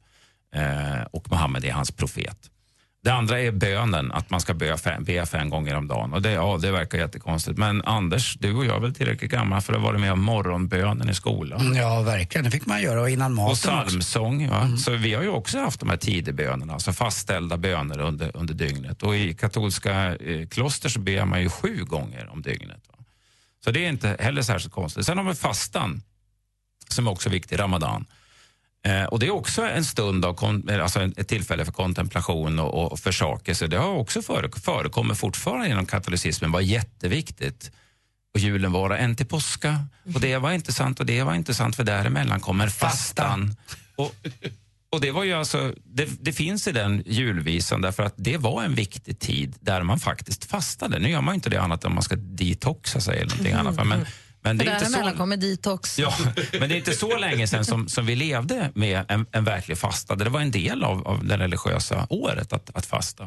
eh, 0.55 1.01
och 1.11 1.31
Muhammed 1.31 1.65
är 1.65 1.71
hans 1.71 1.91
profet. 1.91 2.49
Det 3.03 3.09
andra 3.13 3.39
är 3.39 3.51
bönen, 3.51 4.11
att 4.11 4.29
man 4.29 4.41
ska 4.41 4.53
be 4.53 4.77
fem, 4.77 5.03
be 5.03 5.25
fem 5.25 5.49
gånger 5.49 5.75
om 5.75 5.87
dagen. 5.87 6.13
Och 6.13 6.21
det, 6.21 6.31
ja, 6.31 6.57
det 6.61 6.71
verkar 6.71 6.97
jättekonstigt. 6.97 7.57
Men 7.57 7.81
Anders, 7.81 8.33
du 8.39 8.53
och 8.53 8.65
jag 8.65 8.75
är 8.75 8.79
väl 8.79 8.93
tillräckligt 8.95 9.31
gamla 9.31 9.61
för 9.61 9.73
att 9.73 9.81
vara 9.81 9.97
med 9.97 10.11
om 10.11 10.21
morgonbönen 10.21 11.09
i 11.09 11.13
skolan. 11.13 11.61
Mm, 11.61 11.77
Ja, 11.77 12.01
verkligen. 12.01 12.45
Det 12.45 12.51
fick 12.51 12.65
man 12.65 12.81
göra 12.81 13.01
och 13.01 13.09
innan 13.09 13.33
maten 13.33 13.51
Och 13.51 13.57
psalmsång. 13.57 14.49
Va? 14.49 14.77
Så 14.77 14.91
vi 14.91 15.13
har 15.13 15.23
ju 15.23 15.29
också 15.29 15.59
haft 15.59 15.79
de 15.79 15.89
här 15.89 15.97
tidebönerna, 15.97 16.73
alltså 16.73 16.93
fastställda 16.93 17.57
böner 17.57 17.99
under, 17.99 18.37
under 18.37 18.53
dygnet. 18.53 19.03
Och 19.03 19.15
i 19.15 19.33
katolska 19.33 20.15
eh, 20.15 20.47
kloster 20.47 20.89
så 20.89 20.99
ber 20.99 21.25
man 21.25 21.41
ju 21.41 21.49
sju 21.49 21.83
gånger 21.83 22.29
om 22.31 22.41
dygnet. 22.41 22.81
Va? 22.91 23.03
Så 23.63 23.71
det 23.71 23.85
är 23.85 23.89
inte 23.89 24.17
heller 24.19 24.41
särskilt 24.41 24.73
konstigt. 24.73 25.05
Sen 25.05 25.17
har 25.17 25.25
vi 25.25 25.35
fastan, 25.35 26.01
som 26.89 27.07
är 27.07 27.11
också 27.11 27.29
viktig, 27.29 27.59
ramadan. 27.59 28.05
Eh, 28.85 29.03
och 29.03 29.19
Det 29.19 29.25
är 29.27 29.31
också 29.31 29.61
en 29.61 29.85
stund 29.85 30.25
av 30.25 30.33
kon- 30.33 30.69
eh, 30.69 30.83
alltså 30.83 31.01
ett 31.17 31.27
tillfälle 31.27 31.65
för 31.65 31.71
kontemplation 31.71 32.59
och, 32.59 32.91
och 32.91 32.99
försakelse. 32.99 33.67
Det 33.67 33.77
har 33.77 33.89
också 33.93 34.21
före, 34.21 34.49
förekommer 34.63 35.15
fortfarande 35.15 35.67
inom 35.69 35.85
katolicismen, 35.85 36.51
var 36.51 36.61
jätteviktigt. 36.61 37.71
Och 38.33 38.39
julen 38.39 38.71
vara 38.71 38.97
en 38.97 39.15
till 39.15 39.25
påska. 39.25 39.85
Och 40.15 40.21
det 40.21 40.37
var 40.37 40.51
inte 40.51 40.73
sant 40.73 40.99
och 40.99 41.05
det 41.05 41.23
var 41.23 41.33
inte 41.33 41.53
sant 41.53 41.75
för 41.75 41.83
däremellan 41.83 42.39
kommer 42.39 42.67
fastan. 42.67 43.55
Och, 43.95 44.15
och 44.91 45.01
det 45.01 45.11
var 45.11 45.23
ju 45.23 45.33
alltså, 45.33 45.73
det, 45.83 46.09
det 46.21 46.33
finns 46.33 46.67
i 46.67 46.71
den 46.71 47.03
julvisan 47.05 47.81
därför 47.81 48.03
att 48.03 48.13
det 48.17 48.37
var 48.37 48.63
en 48.63 48.75
viktig 48.75 49.19
tid 49.19 49.55
där 49.59 49.83
man 49.83 49.99
faktiskt 49.99 50.45
fastade. 50.45 50.99
Nu 50.99 51.09
gör 51.09 51.21
man 51.21 51.35
inte 51.35 51.49
det 51.49 51.61
annat 51.61 51.83
än 51.83 51.87
om 51.91 51.93
man 51.95 52.03
ska 52.03 52.15
detoxa 52.15 53.01
sig 53.01 53.17
eller 53.17 53.29
någonting 53.29 53.53
annat. 53.53 53.75
va? 53.75 53.83
Men, 53.83 54.05
men 54.43 54.57
det 54.57 54.65
är 54.65 54.73
inte 54.73 54.85
så... 54.85 55.17
kommer 55.17 55.37
detox. 55.37 55.99
Ja, 55.99 56.13
men 56.59 56.69
det 56.69 56.75
är 56.75 56.77
inte 56.77 56.93
så 56.93 57.17
länge 57.17 57.47
sedan 57.47 57.65
som, 57.65 57.87
som 57.87 58.05
vi 58.05 58.15
levde 58.15 58.71
med 58.75 59.05
en, 59.07 59.25
en 59.31 59.43
verklig 59.43 59.77
fasta. 59.77 60.15
Det 60.15 60.29
var 60.29 60.41
en 60.41 60.51
del 60.51 60.83
av, 60.83 61.07
av 61.07 61.25
det 61.25 61.37
religiösa 61.37 62.07
året 62.09 62.53
att, 62.53 62.77
att 62.77 62.85
fasta. 62.85 63.23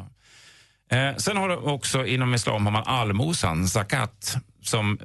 Eh, 0.91 1.15
sen 1.17 1.37
har 1.37 1.49
det 1.49 1.57
också 1.57 2.05
inom 2.05 2.33
islam 2.33 2.65
har 2.65 2.71
man 2.71 2.83
allmosan, 2.85 3.67
zakat, 3.67 4.37
som 4.63 4.99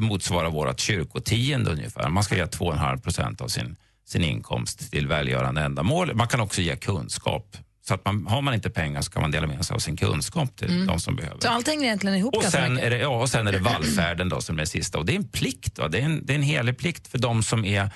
motsvarar 0.00 0.50
vårt 0.50 0.80
kyrkotionde 0.80 1.70
ungefär. 1.70 2.08
Man 2.08 2.24
ska 2.24 2.36
ge 2.36 2.44
2,5 2.44 3.00
procent 3.00 3.40
av 3.40 3.48
sin, 3.48 3.76
sin 4.06 4.24
inkomst 4.24 4.90
till 4.90 5.06
välgörande 5.06 5.60
ändamål. 5.60 6.14
Man 6.14 6.28
kan 6.28 6.40
också 6.40 6.60
ge 6.60 6.76
kunskap. 6.76 7.56
Så 7.88 7.94
att 7.94 8.04
man, 8.04 8.26
har 8.26 8.42
man 8.42 8.54
inte 8.54 8.70
pengar 8.70 9.02
så 9.02 9.10
kan 9.10 9.22
man 9.22 9.30
dela 9.30 9.46
med 9.46 9.64
sig 9.64 9.74
av 9.74 9.78
sin 9.78 9.96
kunskap 9.96 10.56
till 10.56 10.86
de 10.86 11.00
som 11.00 11.16
behöver. 11.16 11.40
Så 11.40 11.48
allt 11.48 11.66
hänger 11.66 11.84
egentligen 11.84 12.16
ihop 12.16 12.36
Och 12.36 12.44
sen, 12.44 12.78
är 12.78 12.90
det, 12.90 12.98
ja, 12.98 13.20
och 13.22 13.28
sen 13.28 13.46
är 13.46 13.52
det 13.52 13.58
vallfärden 13.58 14.28
då, 14.28 14.40
som 14.40 14.56
är 14.56 14.60
det 14.60 14.66
sista. 14.66 14.98
Och 14.98 15.06
det 15.06 15.12
är 15.12 15.16
en 15.16 15.28
plikt. 15.28 15.78
Va? 15.78 15.88
Det, 15.88 15.98
är 15.98 16.02
en, 16.02 16.26
det 16.26 16.32
är 16.32 16.34
en 16.34 16.42
helig 16.42 16.78
plikt 16.78 17.08
för 17.08 17.18
de 17.18 17.42
som 17.42 17.64
är 17.64 17.90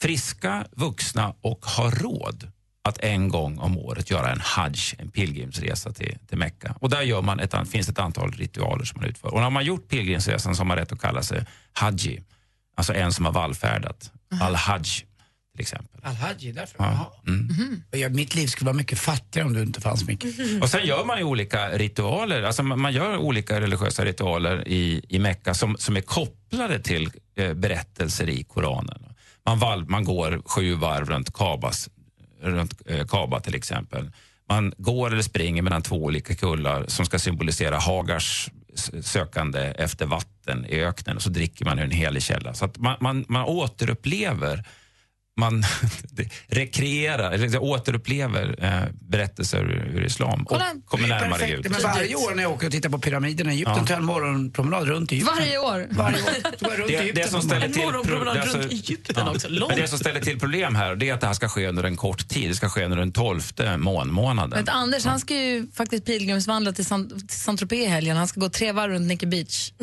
friska, 0.00 0.66
vuxna 0.72 1.34
och 1.40 1.66
har 1.66 1.90
råd 1.90 2.52
att 2.82 2.98
en 2.98 3.28
gång 3.28 3.58
om 3.58 3.78
året 3.78 4.10
göra 4.10 4.32
en 4.32 4.40
hajj, 4.40 4.76
en 4.98 5.10
pilgrimsresa 5.10 5.92
till, 5.92 6.18
till 6.28 6.38
Mecka. 6.38 6.74
Och 6.80 6.90
där 6.90 7.02
gör 7.02 7.22
man 7.22 7.40
ett, 7.40 7.54
finns 7.68 7.88
ett 7.88 7.98
antal 7.98 8.32
ritualer 8.32 8.84
som 8.84 9.00
man 9.00 9.10
utför. 9.10 9.34
Och 9.34 9.40
när 9.40 9.50
man 9.50 9.64
gjort 9.64 9.88
pilgrimsresan 9.88 10.54
så 10.54 10.60
har 10.60 10.66
man 10.66 10.76
rätt 10.76 10.92
att 10.92 11.00
kalla 11.00 11.22
sig 11.22 11.44
haji, 11.72 12.22
alltså 12.76 12.94
en 12.94 13.12
som 13.12 13.24
har 13.24 13.32
vallfärdat. 13.32 14.12
Al-hajj 14.40 15.06
till 15.60 15.74
exempel. 15.74 16.00
Al-Haji, 16.02 16.52
därför. 16.52 16.76
Ja. 16.78 17.22
Mm. 17.26 17.82
Ja, 17.90 18.08
mitt 18.08 18.34
liv 18.34 18.46
skulle 18.46 18.66
vara 18.66 18.76
mycket 18.76 18.98
fattigare 18.98 19.46
om 19.46 19.54
du 19.54 19.62
inte 19.62 19.80
fanns, 19.80 20.06
Micke. 20.06 20.24
Och 20.62 20.68
sen 20.68 20.86
gör 20.86 21.04
man 21.04 21.18
ju 21.18 21.24
olika 21.24 21.68
ritualer, 21.68 22.42
alltså 22.42 22.62
man 22.62 22.80
man 22.80 22.92
gör 22.92 23.16
olika 23.16 23.60
religiösa 23.60 24.04
ritualer 24.04 24.68
i, 24.68 25.02
i 25.08 25.18
Mekka 25.18 25.54
som, 25.54 25.76
som 25.78 25.96
är 25.96 26.00
kopplade 26.00 26.80
till 26.80 27.10
eh, 27.36 27.54
berättelser 27.54 28.28
i 28.28 28.44
Koranen. 28.44 29.02
Man, 29.46 29.58
val, 29.58 29.84
man 29.88 30.04
går 30.04 30.42
sju 30.44 30.74
varv 30.74 31.08
runt, 31.08 31.32
Kabas, 31.32 31.88
runt 32.40 32.74
eh, 32.86 33.06
Kaba 33.06 33.40
till 33.40 33.54
exempel. 33.54 34.10
Man 34.48 34.72
går 34.78 35.12
eller 35.12 35.22
springer 35.22 35.62
mellan 35.62 35.82
två 35.82 35.96
olika 35.96 36.34
kullar 36.34 36.84
som 36.88 37.06
ska 37.06 37.18
symbolisera 37.18 37.78
Hagars 37.78 38.50
sökande 39.02 39.60
efter 39.60 40.06
vatten 40.06 40.66
i 40.68 40.80
öknen 40.80 41.16
och 41.16 41.22
så 41.22 41.30
dricker 41.30 41.64
man 41.64 41.78
ur 41.78 41.84
en 41.84 41.90
helig 41.90 42.22
källa. 42.22 42.54
Så 42.54 42.64
att 42.64 42.78
man, 42.78 42.96
man, 43.00 43.24
man 43.28 43.44
återupplever 43.44 44.64
man 45.40 45.64
rekreerar, 46.48 47.32
eller 47.32 47.62
återupplever 47.62 48.54
eh, 48.58 48.80
berättelser 49.08 49.62
ur, 49.94 50.04
islam 50.04 50.44
Kolla, 50.48 50.64
och 50.84 50.90
kommer 50.90 51.08
Det 51.08 51.14
är 51.14 51.20
närmare 51.20 51.38
perfekt. 51.40 51.62
Gud. 51.62 51.72
Men 51.72 51.82
varje 51.82 52.14
år 52.14 52.34
när 52.34 52.42
jag 52.42 52.52
åker 52.52 52.66
och 52.66 52.72
tittar 52.72 52.88
på 52.90 52.98
pyramiderna 52.98 53.50
i 53.52 53.54
Egypten 53.54 53.74
Ja. 53.78 53.86
tar 53.86 53.94
jag 53.94 53.98
en 54.00 54.04
morgonpromenad 54.04 54.88
runt 54.88 55.12
Egypten. 55.12 55.34
Varje 55.38 55.58
år. 55.58 55.86
Varje 55.90 56.16
år. 56.22 56.30
Jag 56.60 56.78
runt 56.78 56.88
Det, 56.88 56.96
Egypten 56.96 57.22
det, 57.24 57.28
som 57.30 57.42
ställer 57.42 57.68
morgonen. 57.68 57.72
till, 57.72 57.82
En 57.82 57.86
morgonpromenad 57.86 58.36
är 58.36 58.40
runt 58.42 58.54
alltså- 58.56 58.70
Egypten 58.70 59.28
också, 59.28 59.48
långt. 59.48 59.72
Men 59.72 59.80
det 59.82 59.88
som 59.88 59.98
ställer 59.98 60.20
till 60.20 60.38
problem 60.40 60.74
här 60.74 60.94
det 60.96 61.08
är 61.08 61.14
att 61.14 61.20
det 61.20 61.26
här 61.26 61.34
ska 61.34 61.48
ske 61.48 61.66
under 61.68 61.84
en 61.84 61.96
kort 61.96 62.28
tid. 62.28 62.50
Det 62.50 62.54
ska 62.54 62.68
ske 62.68 62.84
under 62.84 62.98
den 62.98 63.12
tolfte 63.12 63.76
månmånaden. 63.76 64.58
Vet, 64.58 64.68
Anders 64.68 65.04
han 65.04 65.20
ska 65.20 65.34
ju 65.34 65.66
faktiskt 65.74 66.04
pilgrimsvandra 66.06 66.72
till 66.72 66.84
Saint-Tropez 66.84 67.78
i 67.78 67.86
helgen. 67.86 68.16
Han 68.16 68.28
ska 68.28 68.40
gå 68.40 68.48
tre 68.48 68.72
varv 68.72 68.90
runt 68.92 69.06
Nicky 69.08 69.26
Beach. 69.26 69.72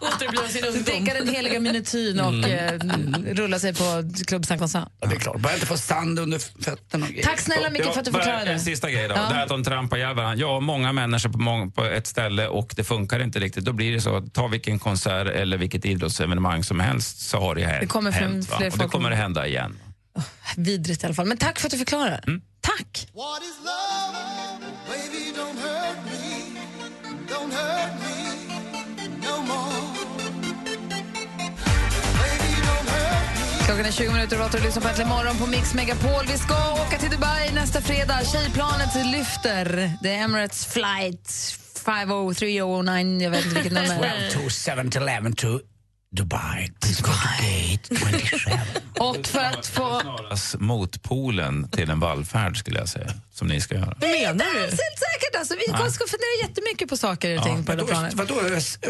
Återuppliva 0.00 0.48
sin 0.48 0.64
ungdom. 0.64 0.82
Dricka 0.84 1.14
den 1.14 1.28
heliga 1.28 1.60
minutyn 1.60 2.20
och 2.26 2.48
eh, 2.48 2.78
rulla 3.34 3.58
sig 3.58 3.74
på 3.74 4.10
Club 4.26 4.46
Concert. 4.46 4.88
Ja, 5.00 5.06
det 5.06 5.14
är 5.14 5.20
klart. 5.20 5.40
Bara 5.40 5.54
inte 5.54 5.66
få 5.66 5.76
sand 5.76 6.18
under 6.18 6.38
fötterna 6.38 7.06
och 7.06 7.10
grejer. 7.12 7.24
Tack 7.24 7.40
snälla 7.40 7.70
Micke 7.70 7.84
för 7.84 7.98
att 7.98 8.04
du 8.04 8.10
bara 8.10 8.22
förklarade. 8.22 8.52
En 8.52 8.60
sista 8.60 8.90
grej 8.90 9.08
då. 9.08 9.14
Ja. 9.14 9.20
Det 9.28 9.34
här 9.34 9.42
att 9.42 9.48
de 9.48 9.64
trampar 9.64 9.96
ihjäl 9.96 10.14
varandra. 10.14 10.36
Ja, 10.46 10.60
många 10.60 10.92
människor 10.92 11.30
på, 11.30 11.38
mång, 11.38 11.72
på 11.72 11.84
ett 11.84 12.06
ställe 12.06 12.48
och 12.48 12.72
det 12.76 12.84
funkar 12.84 13.20
inte 13.20 13.38
riktigt. 13.38 13.64
Då 13.64 13.72
blir 13.72 13.92
det 13.92 14.00
så. 14.00 14.20
Ta 14.32 14.46
vilken 14.46 14.78
konsert 14.78 15.26
eller 15.26 15.56
vilket 15.58 15.84
idrottsevenemang 15.84 16.64
som 16.64 16.80
helst 16.80 17.20
så 17.20 17.40
har 17.40 17.54
det 17.54 17.64
hänt. 17.64 17.80
Det 17.80 17.86
kommer 17.86 18.12
från 18.12 18.32
hänt, 18.32 18.50
va? 18.50 18.56
fler 18.56 18.66
Och 18.66 18.72
det 18.72 18.78
folk. 18.78 18.92
kommer 18.92 19.10
att 19.10 19.18
hända 19.18 19.46
igen. 19.46 19.78
Vidrigt 20.56 21.02
i 21.02 21.06
alla 21.06 21.14
fall. 21.14 21.26
Men 21.26 21.36
tack 21.36 21.58
för 21.60 21.66
att 21.66 21.72
du 21.72 21.78
förklarade. 21.78 22.20
Tack! 22.60 23.08
What 23.14 23.42
is 23.42 23.58
love? 23.64 23.85
Klockan 33.76 33.92
är 33.92 33.96
20 33.96 34.12
minuter 34.12 34.44
och 34.44 34.50
du 34.52 34.58
lyssnar 34.62 34.82
på 34.82 34.88
Äntligen 34.88 35.08
morgon 35.08 35.36
på 35.38 35.46
Mix 35.46 35.74
Megapol. 35.74 36.24
Vi 36.28 36.38
ska 36.38 36.72
åka 36.72 36.98
till 36.98 37.10
Dubai 37.10 37.52
nästa 37.54 37.80
fredag. 37.80 38.20
Tjejplanet 38.32 38.94
lyfter. 39.12 39.92
Det 40.02 40.08
är 40.14 40.24
Emirates 40.24 40.66
flight 40.66 41.30
50309. 41.84 43.22
Jag 43.22 43.30
vet 43.30 43.44
inte 43.44 43.54
vilket 43.54 43.72
nummer. 43.72 44.30
12 44.34 44.48
to 44.48 44.82
7 44.82 44.90
to 44.90 44.98
11 44.98 45.30
to 45.36 45.46
Dubai. 46.16 46.70
Gate 47.02 47.94
27. 48.28 48.50
Och 48.98 49.26
för 49.26 49.38
att 49.40 49.66
få... 49.66 50.02
Motpolen 50.58 51.68
till 51.70 51.90
en 51.90 52.00
vallfärd 52.00 52.56
skulle 52.58 52.78
jag 52.78 52.88
säga. 52.88 53.10
Som 53.34 53.48
ni 53.48 53.60
ska 53.60 53.74
göra. 53.74 53.84
Menar 53.86 53.98
Det 54.00 54.16
är 54.24 54.34
du? 54.34 54.60
helt 54.60 54.70
säkert. 54.76 55.36
Alltså, 55.38 55.54
vi 55.54 55.64
ska 55.92 56.04
fundera 56.06 56.48
jättemycket 56.48 56.88
på 56.88 56.96
saker 56.96 57.38
och 57.38 57.44
ting 57.44 57.64
på 57.64 57.72
det 57.72 57.76
Vadå, 57.76 57.86
planet. 57.86 58.14
vadå 58.14 58.34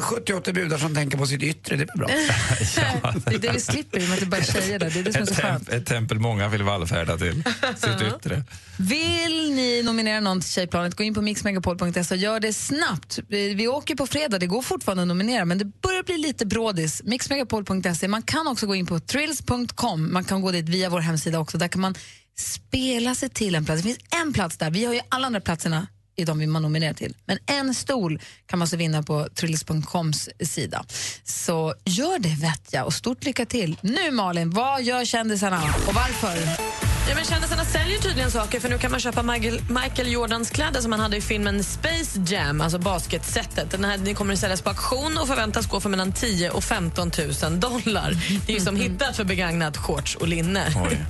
78 0.00 0.52
budar 0.52 0.78
som 0.78 0.94
tänker 0.94 1.18
på 1.18 1.26
sitt 1.26 1.42
yttre? 1.42 1.76
Det 1.76 1.82
är 1.82 1.98
bra? 1.98 2.08
Det 3.26 3.34
är 3.34 3.38
det 3.38 3.52
vi 3.52 3.60
slipper 3.60 3.98
i 4.00 4.04
och 4.04 4.08
med 4.08 4.14
att 4.14 4.20
det 4.20 4.26
bara 4.26 4.40
är 4.40 4.44
tjejer 4.44 4.78
där. 4.78 4.90
Det 4.90 4.98
är 5.00 5.04
det 5.04 5.12
som 5.12 5.22
är 5.22 5.26
så 5.26 5.34
skönt. 5.34 5.68
ett 5.68 5.86
tempel 5.86 6.18
många 6.18 6.48
vill 6.48 6.62
vallfärda 6.62 7.16
till. 7.16 7.42
Sitt 7.76 8.02
yttre. 8.16 8.42
Vill 8.78 9.52
ni 9.54 9.82
nominera 9.84 10.20
någon 10.20 10.40
till 10.40 10.50
Tjejplanet, 10.50 10.94
gå 10.94 11.04
in 11.04 11.14
på 11.14 11.22
mixmegapol.se 11.22 12.14
och 12.14 12.16
gör 12.16 12.40
det 12.40 12.52
snabbt. 12.52 13.18
Vi 13.28 13.54
vi 13.54 13.68
åker 13.68 13.94
på 13.94 14.06
fredag, 14.06 14.38
det 14.38 14.46
går 14.46 14.62
fortfarande 14.62 15.02
att 15.02 15.08
nominera 15.08 15.44
men 15.44 15.58
det 15.58 15.64
börjar 15.64 16.02
bli 16.02 16.18
lite 16.18 16.46
brådis. 16.46 17.02
Mixmegapol.se. 17.16 18.08
Man 18.08 18.22
kan 18.22 18.46
också 18.46 18.66
gå 18.66 18.74
in 18.74 18.86
på 18.86 19.00
thrills.com. 19.00 20.12
Man 20.12 20.24
kan 20.24 20.40
gå 20.40 20.50
dit 20.50 20.68
via 20.68 20.90
vår 20.90 21.00
hemsida 21.00 21.38
också. 21.38 21.58
Där 21.58 21.68
kan 21.68 21.80
man 21.80 21.94
spela 22.38 23.14
sig 23.14 23.28
till 23.28 23.54
en 23.54 23.64
plats. 23.64 23.82
Det 23.82 23.88
finns 23.88 24.22
en 24.22 24.32
plats 24.32 24.56
där. 24.56 24.70
Vi 24.70 24.84
har 24.84 24.94
ju 24.94 25.00
alla 25.08 25.26
andra 25.26 25.40
platserna 25.40 25.86
i 26.16 26.24
de 26.24 26.38
vi 26.38 26.46
man 26.46 26.62
nominerar 26.62 26.94
till. 26.94 27.14
Men 27.24 27.38
en 27.46 27.74
stol 27.74 28.20
kan 28.46 28.58
man 28.58 28.68
så 28.68 28.76
vinna 28.76 29.02
på 29.02 29.28
thrills.coms 29.34 30.28
sida. 30.40 30.84
Så 31.24 31.74
gör 31.84 32.18
det 32.18 32.34
vet 32.40 32.72
jag 32.72 32.86
och 32.86 32.94
stort 32.94 33.24
lycka 33.24 33.46
till. 33.46 33.78
Nu 33.80 34.10
Malin, 34.10 34.50
vad 34.50 34.82
gör 34.82 35.04
kändisarna 35.04 35.62
och 35.88 35.94
varför? 35.94 36.85
Ja, 37.08 37.14
men 37.14 37.24
kändisarna 37.24 37.64
säljer 37.64 37.98
tydligen 37.98 38.30
saker 38.30 38.60
för 38.60 38.68
nu 38.68 38.78
kan 38.78 38.90
man 38.90 39.00
köpa 39.00 39.22
Michael, 39.22 39.60
Michael 39.68 40.12
Jordans 40.12 40.50
kläder 40.50 40.80
som 40.80 40.92
han 40.92 41.00
hade 41.00 41.16
i 41.16 41.20
filmen 41.20 41.64
Space 41.64 42.20
Jam, 42.26 42.60
alltså 42.60 42.78
basketsetet. 42.78 43.70
Den 43.70 43.84
här 43.84 43.98
den 43.98 44.14
kommer 44.14 44.32
att 44.34 44.40
säljas 44.40 44.62
på 44.62 44.68
auktion 44.70 45.18
och 45.18 45.26
förväntas 45.28 45.66
gå 45.66 45.80
för 45.80 45.88
mellan 45.88 46.12
10 46.12 46.50
och 46.50 46.64
15 46.64 47.10
000 47.42 47.60
dollar. 47.60 48.16
Det 48.46 48.52
är 48.52 48.58
ju 48.58 48.64
som 48.64 48.76
hittat 48.76 49.16
för 49.16 49.24
begagnat 49.24 49.76
shorts 49.76 50.14
och 50.16 50.28
linne. 50.28 50.72
Oj. 50.90 50.98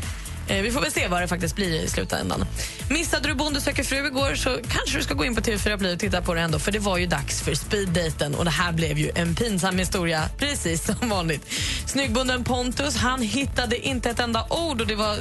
Eh, 0.48 0.62
Vi 0.62 0.70
får 0.72 0.80
väl 0.80 0.92
se 0.92 1.08
vad 1.08 1.22
det 1.22 1.28
faktiskt 1.28 1.56
blir 1.56 1.80
i 1.84 1.88
slutändan. 1.88 2.44
Missade 2.90 3.28
du 3.28 3.34
Bonde 3.34 3.60
söker 3.60 3.84
fru 3.84 4.06
igår 4.06 4.34
så 4.34 4.58
kanske 4.68 4.98
du 4.98 5.02
ska 5.02 5.14
gå 5.14 5.24
in 5.24 5.34
på 5.34 5.40
TV4 5.40 5.78
Play 5.78 5.92
och 5.92 5.98
titta 5.98 6.22
på 6.22 6.34
det 6.34 6.40
ändå 6.40 6.58
för 6.58 6.72
det 6.72 6.78
var 6.78 6.96
ju 6.98 7.06
dags 7.06 7.42
för 7.42 7.54
speeddaten 7.54 8.34
och 8.34 8.44
det 8.44 8.50
här 8.50 8.72
blev 8.72 8.98
ju 8.98 9.10
en 9.14 9.34
pinsam 9.34 9.78
historia 9.78 10.22
precis 10.38 10.84
som 10.86 11.08
vanligt. 11.08 11.52
Snyggbonden 11.86 12.44
Pontus 12.44 12.96
han 12.96 13.22
hittade 13.22 13.78
inte 13.78 14.10
ett 14.10 14.20
enda 14.20 14.46
ord 14.50 14.80
och 14.80 14.86
det 14.86 14.94
var 14.94 15.16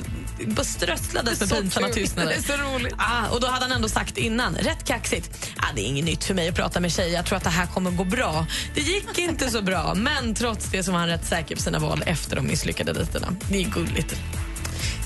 bara 0.45 0.63
strösslades 0.63 1.39
med 1.39 1.49
pinsamma 1.49 1.89
tystnader. 1.89 2.37
Så 2.41 2.53
roligt. 2.53 2.93
Ah, 2.97 3.29
och 3.29 3.41
då 3.41 3.47
hade 3.47 3.65
han 3.65 3.71
ändå 3.71 3.89
sagt 3.89 4.17
innan, 4.17 4.55
rätt 4.55 4.83
kaxigt, 4.83 5.51
ah, 5.57 5.67
det 5.75 5.81
är 5.81 5.85
inget 5.85 6.05
nytt 6.05 6.23
för 6.23 6.33
mig 6.33 6.49
att 6.49 6.55
prata 6.55 6.79
med 6.79 6.91
tjejer, 6.91 7.15
jag 7.15 7.25
tror 7.25 7.37
att 7.37 7.43
det 7.43 7.49
här 7.49 7.65
kommer 7.65 7.91
gå 7.91 8.03
bra. 8.03 8.45
Det 8.73 8.81
gick 8.81 9.17
inte 9.17 9.49
så 9.49 9.61
bra, 9.61 9.93
men 9.95 10.35
trots 10.35 10.65
det 10.71 10.83
så 10.83 10.91
var 10.91 10.99
han 10.99 11.07
rätt 11.07 11.25
säker 11.25 11.55
på 11.55 11.61
sina 11.61 11.79
val 11.79 12.03
efter 12.05 12.35
de 12.35 12.47
misslyckade 12.47 12.93
dejterna. 12.93 13.27
Det 13.49 13.61
är 13.61 13.69
gulligt. 13.69 14.15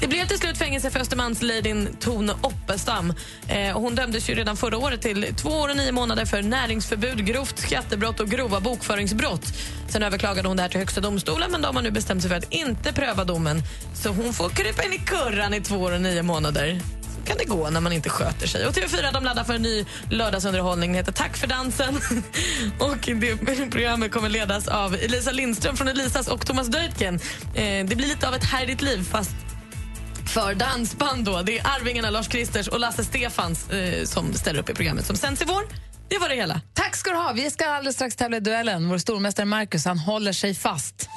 Det 0.01 0.07
blev 0.07 0.27
till 0.27 0.37
slut 0.37 0.57
fängelse 0.57 0.91
för 0.91 0.99
Östermalmsladyn 0.99 1.95
Tone 1.99 2.33
Oppestam. 2.41 3.13
Eh, 3.47 3.79
hon 3.79 3.95
dömdes 3.95 4.29
ju 4.29 4.35
redan 4.35 4.57
förra 4.57 4.77
året 4.77 5.01
till 5.01 5.33
två 5.35 5.49
år 5.49 5.69
och 5.69 5.77
nio 5.77 5.91
månader 5.91 6.25
för 6.25 6.41
näringsförbud, 6.41 7.25
grovt 7.25 7.59
skattebrott 7.59 8.19
och 8.19 8.29
grova 8.29 8.59
bokföringsbrott. 8.59 9.53
Sen 9.89 10.03
överklagade 10.03 10.47
hon 10.47 10.57
det 10.57 10.63
här 10.63 10.69
till 10.69 10.79
Högsta 10.79 11.01
domstolen 11.01 11.51
men 11.51 11.61
de 11.61 11.75
har 11.75 11.83
nu 11.83 11.91
bestämt 11.91 12.21
sig 12.21 12.29
för 12.29 12.37
att 12.37 12.53
inte 12.53 12.93
pröva 12.93 13.23
domen. 13.23 13.61
Så 13.93 14.09
hon 14.09 14.33
får 14.33 14.49
krypa 14.49 14.83
in 14.83 14.93
i 14.93 14.97
kurran 14.97 15.53
i 15.53 15.61
två 15.61 15.75
år 15.75 15.91
och 15.91 16.01
nio 16.01 16.23
månader. 16.23 16.81
Så 17.15 17.25
kan 17.25 17.37
det 17.37 17.45
gå 17.45 17.69
när 17.69 17.81
man 17.81 17.93
inte 17.93 18.09
sköter 18.09 18.47
sig. 18.47 18.67
Och 18.67 18.73
TV4 18.73 19.13
de 19.13 19.23
laddar 19.23 19.43
för 19.43 19.53
en 19.53 19.61
ny 19.61 19.85
lördagsunderhållning. 20.09 20.91
Den 20.91 20.97
heter 20.97 21.11
Tack 21.11 21.37
för 21.37 21.47
dansen. 21.47 21.95
och 22.79 22.97
det 22.99 23.71
programmet 23.71 24.11
kommer 24.11 24.29
ledas 24.29 24.67
av 24.67 24.95
Elisa 24.95 25.31
Lindström 25.31 25.77
från 25.77 25.87
Elisas 25.87 26.27
och 26.27 26.45
Thomas 26.45 26.67
Deutgen. 26.67 27.19
Eh, 27.55 27.85
det 27.85 27.95
blir 27.95 28.07
lite 28.07 28.27
av 28.27 28.35
ett 28.35 28.43
Här 28.43 28.63
är 28.63 28.67
ditt 28.67 28.81
liv 28.81 29.03
fast 29.11 29.31
för 30.29 30.55
dansband. 30.55 31.25
Då. 31.25 31.41
Det 31.41 31.59
är 31.59 31.67
Arvingarna, 31.67 32.09
Lars 32.09 32.27
Kristers 32.27 32.67
och 32.67 32.79
Lasse 32.79 33.03
Stefans 33.03 33.69
eh, 33.69 34.05
som 34.05 34.33
ställer 34.33 34.59
upp 34.59 34.69
i 34.69 34.73
programmet 34.73 35.05
som 35.05 35.15
sänds 35.15 35.41
i 35.41 35.45
vår. 35.45 35.63
Det 36.09 36.17
var 36.17 36.29
det 36.29 36.35
hela. 36.35 36.61
Tack 36.73 36.95
ska 36.95 37.09
du 37.09 37.15
ha. 37.15 37.31
Vi 37.35 37.51
ska 37.51 37.69
alldeles 37.69 37.95
strax 37.95 38.15
tävla 38.15 38.37
i 38.37 38.39
duellen. 38.39 38.89
Vår 38.89 38.97
stormästare 38.97 39.45
Marcus 39.45 39.85
han 39.85 39.99
håller 39.99 40.33
sig 40.33 40.55
fast. 40.55 41.09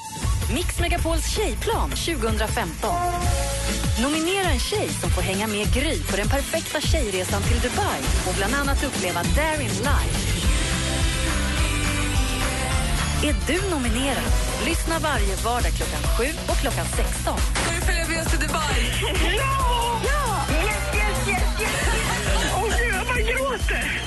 Mix 0.54 0.80
Megapols 0.80 1.36
tjejplan 1.36 1.90
2015. 1.90 2.90
Nominera 4.02 4.48
en 4.48 4.60
tjej 4.60 4.88
som 4.88 5.10
får 5.10 5.22
hänga 5.22 5.46
med 5.46 5.74
Gry 5.74 6.02
på 6.10 6.16
den 6.16 6.28
perfekta 6.28 6.80
tjejresan 6.80 7.42
till 7.42 7.60
Dubai 7.60 8.00
och 8.28 8.34
bland 8.36 8.54
annat 8.54 8.84
uppleva 8.84 9.22
Darin 9.22 9.68
live. 9.68 10.41
Är 13.24 13.34
du 13.46 13.70
nominerad? 13.70 14.32
Lyssna 14.64 14.98
varje 14.98 15.36
vardag 15.36 15.72
klockan 15.72 16.02
7 16.18 16.24
och 16.48 16.56
klockan 16.56 16.86
16. 16.86 17.38
Ska 17.38 17.74
vi 17.74 17.80
följa 17.80 18.08
med 18.08 18.22
oss 18.22 18.30
till 18.30 18.40
Dubai? 18.40 18.92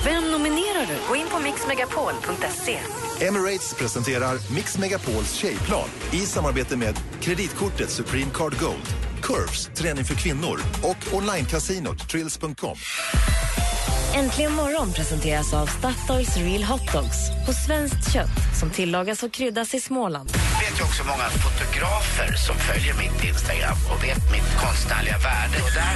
Vem 0.04 0.32
nominerar 0.32 0.88
du? 0.88 0.96
Gå 1.10 1.16
in 1.16 1.28
på 1.28 1.40
mixmegapol.se. 1.40 2.80
Emirates 3.26 3.74
presenterar 3.74 4.54
Mix 4.56 4.78
Megapols 4.78 5.34
tjejplan 5.34 5.90
i 6.12 6.18
samarbete 6.20 6.78
med 6.78 7.00
kreditkortet 7.22 7.90
Supreme 7.90 8.32
Card 8.34 8.60
Gold, 8.60 8.88
Curves, 9.22 9.70
träning 9.76 10.06
för 10.06 10.16
kvinnor 10.16 10.60
och 10.84 11.14
onlinecasinot 11.14 12.10
Trills.com. 12.10 12.78
Äntligen 14.16 14.52
morgon 14.52 14.94
presenteras 14.94 15.54
av 15.54 15.66
Statoils 15.66 16.38
Real 16.38 16.64
Hot 16.64 16.94
Dogs 16.94 17.18
på 17.46 17.54
svenskt 17.54 18.14
kött 18.14 18.58
som 18.60 18.70
tillagas 18.70 19.24
och 19.24 19.32
kryddas 19.32 19.74
i 19.74 19.80
Småland. 19.80 20.30
Jag 20.32 20.70
vet 20.70 20.80
ju 20.80 20.84
också 20.84 21.04
många 21.04 21.30
fotografer 21.30 22.36
som 22.36 22.56
följer 22.56 22.94
mitt 22.94 23.24
Instagram 23.24 23.78
och 23.92 24.04
vet 24.04 24.32
mitt 24.32 24.52
konstnärliga 24.64 25.18
värde. 25.18 25.58
Och 25.64 25.72
där 25.80 25.96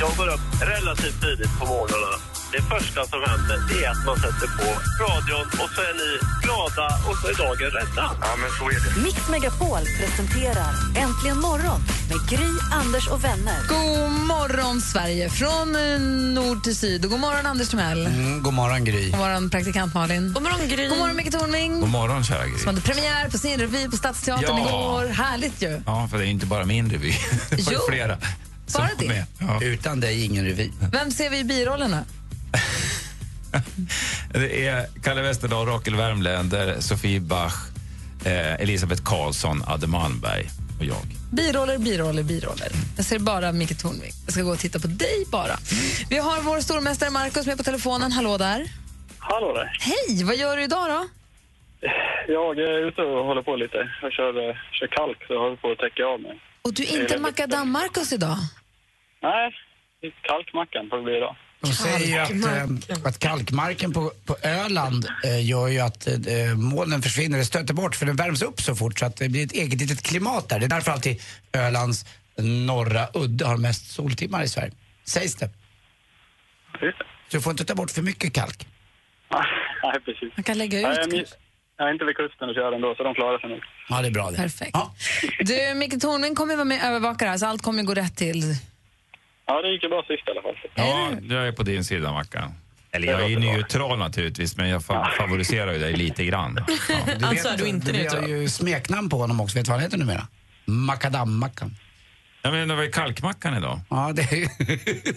Jag 0.00 0.16
går 0.16 0.28
upp 0.34 0.62
relativt 0.62 1.20
tidigt 1.20 1.58
på 1.60 1.66
morgnarna. 1.66 2.27
Det 2.52 2.62
första 2.62 3.04
som 3.06 3.20
händer 3.26 3.58
det 3.68 3.84
är 3.84 3.90
att 3.90 4.04
man 4.06 4.16
sätter 4.16 4.48
på 4.58 4.64
radion 5.04 5.46
och 5.62 5.70
så 5.74 5.80
är 5.80 5.94
ni 6.00 6.10
glada 6.42 6.86
och 7.08 7.16
så 7.18 7.28
är 7.28 7.34
dagen 7.46 7.70
rädda. 7.70 8.04
Ja, 8.20 8.30
men 8.40 8.50
så 8.58 8.64
är 8.70 8.94
det. 8.94 9.02
Mix 9.02 9.28
Megapol 9.28 9.78
presenterar 10.00 10.70
Äntligen 10.96 11.38
morgon 11.40 11.80
med 12.10 12.28
Gry, 12.30 12.48
Anders 12.72 13.08
och 13.08 13.24
vänner. 13.24 13.58
God 13.68 14.10
morgon, 14.10 14.80
Sverige, 14.80 15.30
från 15.30 15.76
eh, 15.76 16.00
nord 16.34 16.62
till 16.64 16.76
syd. 16.76 17.04
Och 17.04 17.10
god 17.10 17.20
morgon, 17.20 17.46
Anders 17.46 17.68
Timell. 17.68 18.06
Mm, 18.06 18.42
god 18.42 18.54
morgon, 18.54 18.84
Gry. 18.84 19.10
God 19.10 19.18
morgon, 19.18 19.50
praktikant 19.50 19.94
Malin. 19.94 20.32
God 20.32 20.42
morgon, 20.42 20.68
Gry. 20.68 20.88
God 20.88 20.98
morgon, 20.98 21.16
Micke 21.16 21.32
Tornving. 21.32 21.80
God 21.80 21.88
morgon, 21.90 22.24
kära 22.24 22.46
Gry. 22.46 22.58
Som 22.58 22.66
hade 22.68 22.80
premiär 22.80 23.28
på 23.28 23.38
sin 23.38 23.58
revy 23.60 23.88
på 23.88 23.96
Stadsteatern 23.96 24.56
Ja. 24.56 24.68
igår. 24.68 25.06
Härligt 25.12 25.62
ju. 25.62 25.80
Ja, 25.86 26.08
för 26.10 26.18
det 26.18 26.24
är 26.24 26.28
inte 26.28 26.46
bara 26.46 26.64
min 26.64 26.90
revy. 26.90 27.12
Det 27.50 27.62
var 27.66 27.88
flera 27.90 28.18
Bara 28.74 28.88
det? 28.98 29.24
Ja. 29.38 29.62
Utan 29.62 30.00
dig 30.00 30.24
ingen 30.24 30.44
revy. 30.44 30.70
Vem 30.92 31.10
ser 31.10 31.30
vi 31.30 31.38
i 31.38 31.44
birollerna? 31.44 32.04
Det 34.32 34.66
är 34.66 34.86
Kalle 35.02 35.22
Westerdahl, 35.22 35.66
Rakel 35.66 35.94
Wärmländer, 35.94 36.80
Sofie 36.80 37.20
Bach, 37.20 37.54
eh, 38.26 38.54
Elisabeth 38.62 39.02
Karlsson, 39.04 39.62
Adde 39.66 39.86
Malmberg 39.86 40.46
och 40.78 40.84
jag. 40.84 41.02
Biroller, 41.32 41.78
biroller, 41.78 42.22
biroller. 42.22 42.68
Jag 42.96 43.04
ser 43.04 43.18
bara 43.18 43.52
Micke 43.52 43.78
Tornving. 43.78 44.12
Jag 44.24 44.32
ska 44.32 44.42
gå 44.42 44.50
och 44.50 44.58
titta 44.58 44.78
på 44.78 44.86
dig 44.86 45.24
bara. 45.32 45.56
Vi 46.10 46.18
har 46.18 46.40
vår 46.40 46.60
stormästare 46.60 47.10
Markus 47.10 47.46
med 47.46 47.56
på 47.56 47.62
telefonen. 47.62 48.12
Hallå 48.12 48.38
där. 48.38 48.66
Hallå 49.18 49.54
där. 49.54 49.78
Hej, 49.80 50.24
vad 50.24 50.36
gör 50.36 50.56
du 50.56 50.62
idag 50.62 50.86
då? 50.88 51.08
Jag 52.28 52.58
är 52.58 52.88
ute 52.88 53.02
och 53.02 53.24
håller 53.24 53.42
på 53.42 53.56
lite. 53.56 53.90
Jag 54.02 54.12
kör, 54.12 54.48
eh, 54.48 54.56
kör 54.72 54.86
kalk 54.86 55.18
så 55.26 55.32
jag 55.32 55.40
håller 55.40 55.56
på 55.56 55.70
att 55.70 55.78
täcka 55.78 56.04
av 56.04 56.20
mig. 56.20 56.40
Och 56.62 56.74
du 56.74 56.82
är 56.82 57.00
inte 57.02 57.18
makadam-Markus 57.18 58.12
idag? 58.12 58.36
Nej, 59.22 59.52
kalkmackan 60.22 60.88
får 60.90 60.96
det 60.96 61.02
bli 61.02 61.16
idag. 61.16 61.36
De 61.60 61.72
säger 61.72 62.06
ju 62.06 62.18
att, 62.18 62.90
eh, 62.90 62.96
att 63.04 63.18
kalkmarken 63.18 63.92
på, 63.92 64.12
på 64.26 64.36
Öland 64.42 65.06
eh, 65.24 65.46
gör 65.46 65.68
ju 65.68 65.80
att 65.80 66.06
eh, 66.06 66.16
molnen 66.56 67.02
försvinner, 67.02 67.38
det 67.38 67.44
stöter 67.44 67.74
bort 67.74 67.96
för 67.96 68.06
den 68.06 68.16
värms 68.16 68.42
upp 68.42 68.60
så 68.60 68.74
fort 68.76 68.98
så 68.98 69.06
att 69.06 69.16
det 69.16 69.28
blir 69.28 69.44
ett 69.46 69.52
eget 69.52 69.80
litet 69.80 70.02
klimat 70.02 70.48
där. 70.48 70.58
Det 70.58 70.66
är 70.66 70.68
därför 70.68 70.92
alltid 70.92 71.20
Ölands 71.52 72.04
norra 72.38 73.08
udde 73.14 73.44
har 73.46 73.56
mest 73.56 73.90
soltimmar 73.90 74.42
i 74.42 74.48
Sverige. 74.48 74.72
Sägs 75.04 75.34
det. 75.36 75.50
Så 76.80 77.36
du 77.36 77.40
får 77.40 77.50
inte 77.50 77.64
ta 77.64 77.74
bort 77.74 77.90
för 77.90 78.02
mycket 78.02 78.32
kalk. 78.32 78.66
Nej, 79.82 80.00
precis. 80.04 80.32
Man 80.36 80.44
kan 80.44 80.58
lägga 80.58 80.78
Nej, 80.80 80.90
ut 80.92 80.98
jag, 81.12 81.14
är- 81.20 81.26
jag 81.78 81.88
är 81.88 81.92
inte 81.92 82.04
vid 82.04 82.16
kusten 82.16 82.48
och 82.48 82.54
kör 82.54 82.72
ändå, 82.72 82.94
så 82.96 83.02
de 83.02 83.14
klarar 83.14 83.38
sig 83.38 83.48
nog. 83.50 83.60
Ja, 83.88 84.02
det 84.02 84.08
är 84.08 84.10
bra 84.12 84.30
det. 84.30 84.36
Perfekt. 84.36 84.76
Du, 85.38 85.74
Micke 85.74 86.00
Tornving 86.00 86.34
kommer 86.34 86.54
vara 86.56 86.64
med 86.64 86.80
och 86.80 86.86
övervaka 86.86 87.24
det 87.24 87.30
här, 87.30 87.38
så 87.38 87.46
allt 87.46 87.62
kommer 87.62 87.82
gå 87.82 87.94
rätt 87.94 88.16
till. 88.16 88.42
Ja, 89.48 89.62
det 89.62 89.68
gick 89.72 89.82
ju 89.82 89.88
bra 89.88 90.02
sist 90.08 90.28
i 90.28 90.30
alla 90.30 90.42
fall. 90.42 90.54
Ja, 90.74 91.10
jag 91.36 91.48
är 91.48 91.52
på 91.52 91.62
din 91.62 91.84
sida, 91.84 92.12
Mackan. 92.12 92.52
Eller 92.90 93.12
jag 93.12 93.20
är 93.22 93.28
ju 93.28 93.38
neutral 93.38 93.98
naturligtvis, 93.98 94.56
men 94.56 94.68
jag 94.68 94.82
fa- 94.82 95.10
favoriserar 95.18 95.72
ju 95.72 95.78
dig 95.78 95.92
lite 95.92 96.24
grann. 96.24 96.58
Ja. 96.68 96.74
Du 97.18 97.26
Alltså, 97.26 97.48
är 97.48 97.56
du 97.56 97.66
inte 97.66 97.92
Vi 97.92 98.06
har 98.06 98.22
ju 98.28 98.48
smeknamn 98.48 99.08
på 99.10 99.16
honom 99.18 99.40
också. 99.40 99.58
Vet 99.58 99.64
du 99.66 99.70
vad 99.70 99.80
han 99.80 99.84
heter 99.84 99.98
numera? 99.98 100.26
Makadammackan. 100.64 101.76
Ja, 102.42 102.50
men 102.50 102.68
det 102.68 102.74
var 102.74 102.82
ju 102.82 102.90
kalkmackan 102.90 103.56
idag. 103.56 103.80
Ja, 103.90 104.12
det 104.14 104.22
är 104.32 104.36
ju 104.36 104.48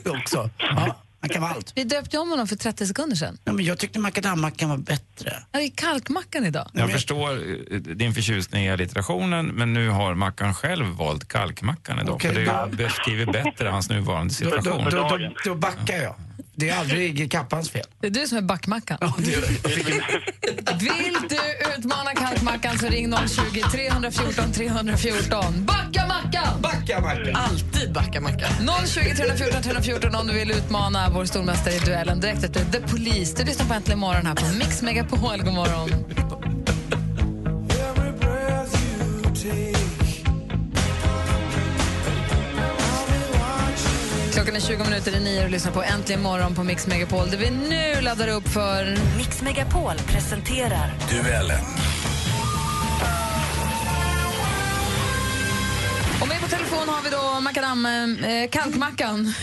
också. 0.22 0.50
Ja, 0.58 0.96
han 1.22 1.30
kan 1.30 1.42
vara 1.42 1.52
allt. 1.52 1.72
Vi 1.76 1.84
döpte 1.84 2.18
om 2.18 2.30
honom 2.30 2.48
för 2.48 2.56
30 2.56 2.88
sekunder 2.88 3.16
sedan. 3.16 3.38
Ja, 3.44 3.52
men 3.54 3.66
jag 3.66 3.78
tyckte 3.78 4.00
makadammackan 4.00 4.70
var 4.70 4.78
bättre. 4.78 5.44
Han 5.52 5.62
är 5.62 5.70
kalkmackan 5.76 6.46
idag. 6.46 6.70
Jag 6.74 6.92
förstår 6.92 7.30
eh, 7.72 7.78
din 7.80 8.14
förtjusning 8.14 8.66
i 8.66 8.72
allitterationen, 8.72 9.48
men 9.48 9.74
nu 9.74 9.90
har 9.90 10.16
Mackan 10.16 10.54
själv 10.54 10.86
valt 10.86 11.28
kalkmackan 11.28 12.00
idag. 12.00 12.16
Okej, 12.16 12.34
för 12.34 12.46
då- 12.46 12.66
det 12.72 12.76
beskriver 12.84 13.26
bättre 13.26 13.70
hans 13.70 13.90
nuvarande 13.90 14.34
Då, 14.42 14.50
då, 14.50 14.56
situation. 14.62 14.86
då, 14.92 15.18
då, 15.18 15.34
då 15.46 15.56
backar 15.56 15.98
jag. 15.98 16.16
Det 16.62 16.70
är 16.70 16.80
aldrig 16.80 17.32
Kappans 17.32 17.70
fel. 17.70 17.86
Det 18.00 18.08
är 18.08 18.12
du 18.12 18.28
som 18.28 18.38
är 18.38 18.42
backmackan. 18.42 18.98
Ja, 19.02 19.14
det 19.18 19.24
Vill 20.80 21.18
du 21.30 21.38
utmana 21.78 22.14
kalkmackan 22.16 22.80
så 22.80 22.88
ring 22.88 23.14
020 23.28 23.62
314 23.72 24.52
314. 24.54 25.66
Backa 25.66 26.08
mackan! 26.08 26.62
Backa 26.62 27.02
Mackan! 27.02 27.36
Alltid 27.36 27.94
backa 27.94 28.22
macka. 28.22 28.48
020 28.86 29.16
314 29.16 29.62
314 29.62 30.16
om 30.16 30.28
du 30.28 30.34
vill 30.34 30.52
utmana 30.52 31.10
vår 31.10 31.26
stormästare 31.26 31.74
i 31.74 31.80
duellen 31.80 32.20
direkt 32.20 32.44
efter 32.44 32.66
The 32.72 32.80
Police. 32.82 33.36
Du 33.38 33.44
lyssnar 33.44 33.66
på 33.66 33.74
Äntligen 33.74 34.00
morgon 34.00 34.26
här 34.26 34.36
på 34.36 34.46
Mix 34.58 34.82
Megapol. 34.82 35.44
God 35.44 35.54
morgon. 35.54 35.90
Klockan 44.42 44.56
är 44.56 44.60
20 44.60 44.84
minuter 44.84 45.16
i 45.16 45.20
nio 45.20 45.44
och 45.44 45.50
lyssnar 45.50 45.72
på 45.72 45.84
Äntligen 45.84 46.22
morgon 46.22 46.56
på 46.56 46.64
Mix 46.64 46.88
Megapol 46.88 47.30
där 47.30 47.38
vi 47.38 47.50
nu 47.50 48.02
laddar 48.02 48.28
upp 48.28 48.48
för... 48.48 48.86
Mix 49.18 49.42
Megapol 49.42 49.96
presenterar 50.08 50.88
Duellen. 51.10 51.60
Och 56.22 56.28
med 56.28 56.42
på 56.42 56.48
telefon 56.48 56.90
har 56.90 57.04
vi 57.04 57.10
då 57.10 57.42
Macadam, 57.42 57.86
eh, 57.86 58.50
Kalkmackan. 58.50 59.34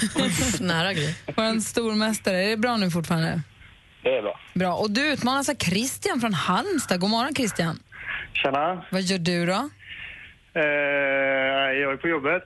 Nära 0.60 0.92
grej. 0.92 1.14
Vår 1.36 1.60
stormästare. 1.60 2.44
Är 2.44 2.50
det 2.50 2.56
bra 2.56 2.76
nu 2.76 2.90
fortfarande? 2.90 3.42
Det 4.02 4.16
är 4.16 4.22
bra. 4.22 4.40
Bra. 4.54 4.74
Och 4.74 4.90
du 4.90 5.12
utmanas 5.12 5.48
av 5.48 5.54
Christian 5.54 6.20
från 6.20 6.34
Halmstad. 6.34 7.00
God 7.00 7.10
morgon 7.10 7.34
Christian. 7.34 7.78
Tjena. 8.32 8.84
Vad 8.90 9.02
gör 9.02 9.18
du 9.18 9.46
då? 9.46 9.70
Eh, 10.54 10.62
jag 11.80 11.92
är 11.92 11.96
på 11.96 12.08
jobbet. 12.08 12.44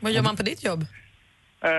Vad 0.00 0.12
gör 0.12 0.22
man 0.22 0.36
på 0.36 0.42
ditt 0.42 0.64
jobb? 0.64 0.86
Eh, 1.64 1.70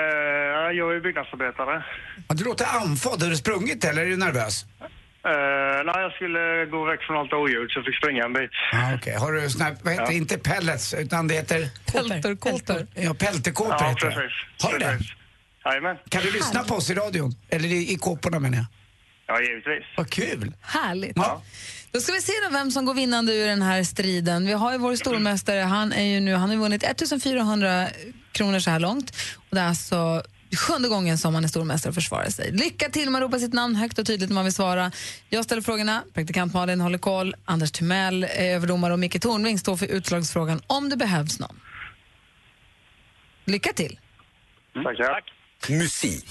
jag 0.77 0.95
är 0.95 0.99
byggnadsarbetare. 0.99 1.83
Ja, 2.27 2.35
du 2.35 2.43
låter 2.43 2.65
andfådd. 2.65 3.21
Har 3.23 3.29
du 3.29 3.35
sprungit 3.37 3.83
eller 3.85 4.01
är 4.01 4.05
du 4.05 4.17
nervös? 4.17 4.65
Eh, 4.81 5.83
nej, 5.85 6.01
jag 6.01 6.11
skulle 6.13 6.65
gå 6.65 6.85
väck 6.85 7.01
från 7.01 7.17
allt 7.17 7.33
oljud 7.33 7.71
så 7.71 7.79
jag 7.79 7.85
fick 7.85 7.95
springa 7.97 8.23
en 8.25 8.33
bit. 8.33 8.51
Ja, 8.71 8.95
okej. 8.95 9.15
Har 9.15 9.31
du 9.31 9.49
sån 9.49 9.61
här, 9.61 9.75
vad 9.83 9.93
heter 9.93 10.05
det? 10.05 10.11
Ja. 10.13 10.17
Inte 10.17 10.37
pellets, 10.37 10.93
utan 10.93 11.27
det 11.27 11.33
heter... 11.33 11.69
Pelterkåpor. 11.91 12.87
Ja, 12.95 13.13
pelterkåpor 13.13 13.75
Ja, 13.79 13.87
heter 13.89 14.09
det. 14.09 14.15
precis. 14.15 14.63
Har 14.63 14.71
du 14.73 14.79
det? 14.79 14.99
Jajamän. 15.65 15.97
Kan 16.09 16.21
du 16.21 16.31
lyssna 16.31 16.63
på 16.63 16.75
oss 16.75 16.89
i 16.89 16.93
radion? 16.93 17.31
Eller 17.49 17.67
i, 17.69 17.93
i 17.93 17.95
kåporna 17.97 18.39
menar 18.39 18.57
jag. 18.57 18.65
Ja, 19.27 19.41
givetvis. 19.41 19.83
Vad 19.97 20.09
kul! 20.09 20.53
Härligt. 20.61 21.13
Ja. 21.15 21.41
Då 21.97 22.01
ska 22.01 22.13
vi 22.13 22.21
se 22.21 22.33
då 22.43 22.49
vem 22.49 22.71
som 22.71 22.85
går 22.85 22.93
vinnande 22.93 23.33
ur 23.33 23.47
den 23.47 23.61
här 23.61 23.83
striden. 23.83 24.45
Vi 24.45 24.53
har 24.53 24.71
ju 24.71 24.77
vår 24.77 24.95
stormästare, 24.95 25.59
han, 25.59 25.93
är 25.93 26.03
ju 26.03 26.19
nu, 26.19 26.33
han 26.33 26.49
har 26.49 26.55
ju 26.55 26.61
vunnit 26.61 26.83
1400 26.83 27.87
kronor 28.31 28.59
så 28.59 28.69
här 28.69 28.79
långt. 28.79 29.11
Och 29.35 29.55
det 29.55 29.59
är 29.59 29.67
alltså 29.67 30.23
sjunde 30.57 30.89
gången 30.89 31.17
som 31.17 31.35
han 31.35 31.43
är 31.43 31.47
stormästare 31.47 31.89
och 31.89 31.95
försvarar 31.95 32.29
sig. 32.29 32.51
Lycka 32.51 32.89
till 32.89 33.09
med 33.09 33.23
att 33.23 33.27
ropa 33.27 33.39
sitt 33.39 33.53
namn 33.53 33.75
högt 33.75 33.99
och 33.99 34.05
tydligt 34.05 34.29
när 34.29 34.35
man 34.35 34.43
vill 34.43 34.53
svara. 34.53 34.91
Jag 35.29 35.45
ställer 35.45 35.61
frågorna, 35.61 36.03
praktikant 36.13 36.53
Malin 36.53 36.81
håller 36.81 36.97
koll, 36.97 37.35
Anders 37.45 37.71
Timell 37.71 38.23
är 38.23 38.55
överdomare 38.55 38.93
och 38.93 38.99
Micke 38.99 39.21
Tornving 39.21 39.59
står 39.59 39.77
för 39.77 39.85
utslagsfrågan 39.85 40.61
om 40.67 40.89
det 40.89 40.97
behövs 40.97 41.39
någon. 41.39 41.59
Lycka 43.45 43.73
till! 43.73 43.99
Tackar. 44.73 45.23
Musik. 45.69 46.29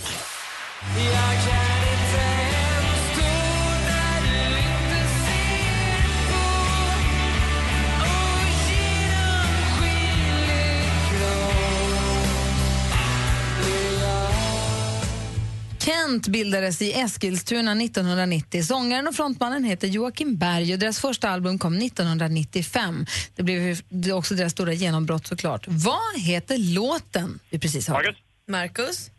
Kent 16.07 16.29
bildades 16.29 16.83
i 16.83 16.93
Eskilstuna 16.93 17.73
1990. 17.73 18.63
Sångaren 18.63 19.09
och 19.09 19.15
frontmannen 19.15 19.65
heter 19.65 19.89
Joakim 19.89 20.37
Berg 20.37 20.73
och 20.73 20.79
deras 20.79 21.01
första 21.01 21.29
album 21.29 21.59
kom 21.59 21.75
1995. 21.79 23.07
Det 23.37 23.43
blev 23.43 23.77
också 24.15 24.35
deras 24.35 24.53
stora 24.53 24.73
genombrott 24.73 25.27
såklart. 25.27 25.65
Vad 25.69 26.21
heter 26.21 26.75
låten 26.75 27.39
vi 27.51 27.59
precis 27.59 27.89
hörde? 27.89 28.15
Marcus? 28.49 29.11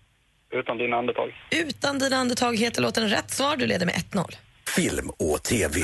Utan 0.54 0.78
dina 0.78 0.96
andetag. 0.96 1.30
Utan 1.52 2.00
dina 2.00 2.16
andetag 2.16 2.58
heter 2.58 2.82
låten 2.82 3.10
rätt 3.10 3.32
svar. 3.32 3.58
Du 3.58 3.68
leder 3.68 3.86
med 3.86 3.96
1-0. 3.96 4.36
Film 4.76 5.10
och 5.10 5.44
TV. 5.44 5.80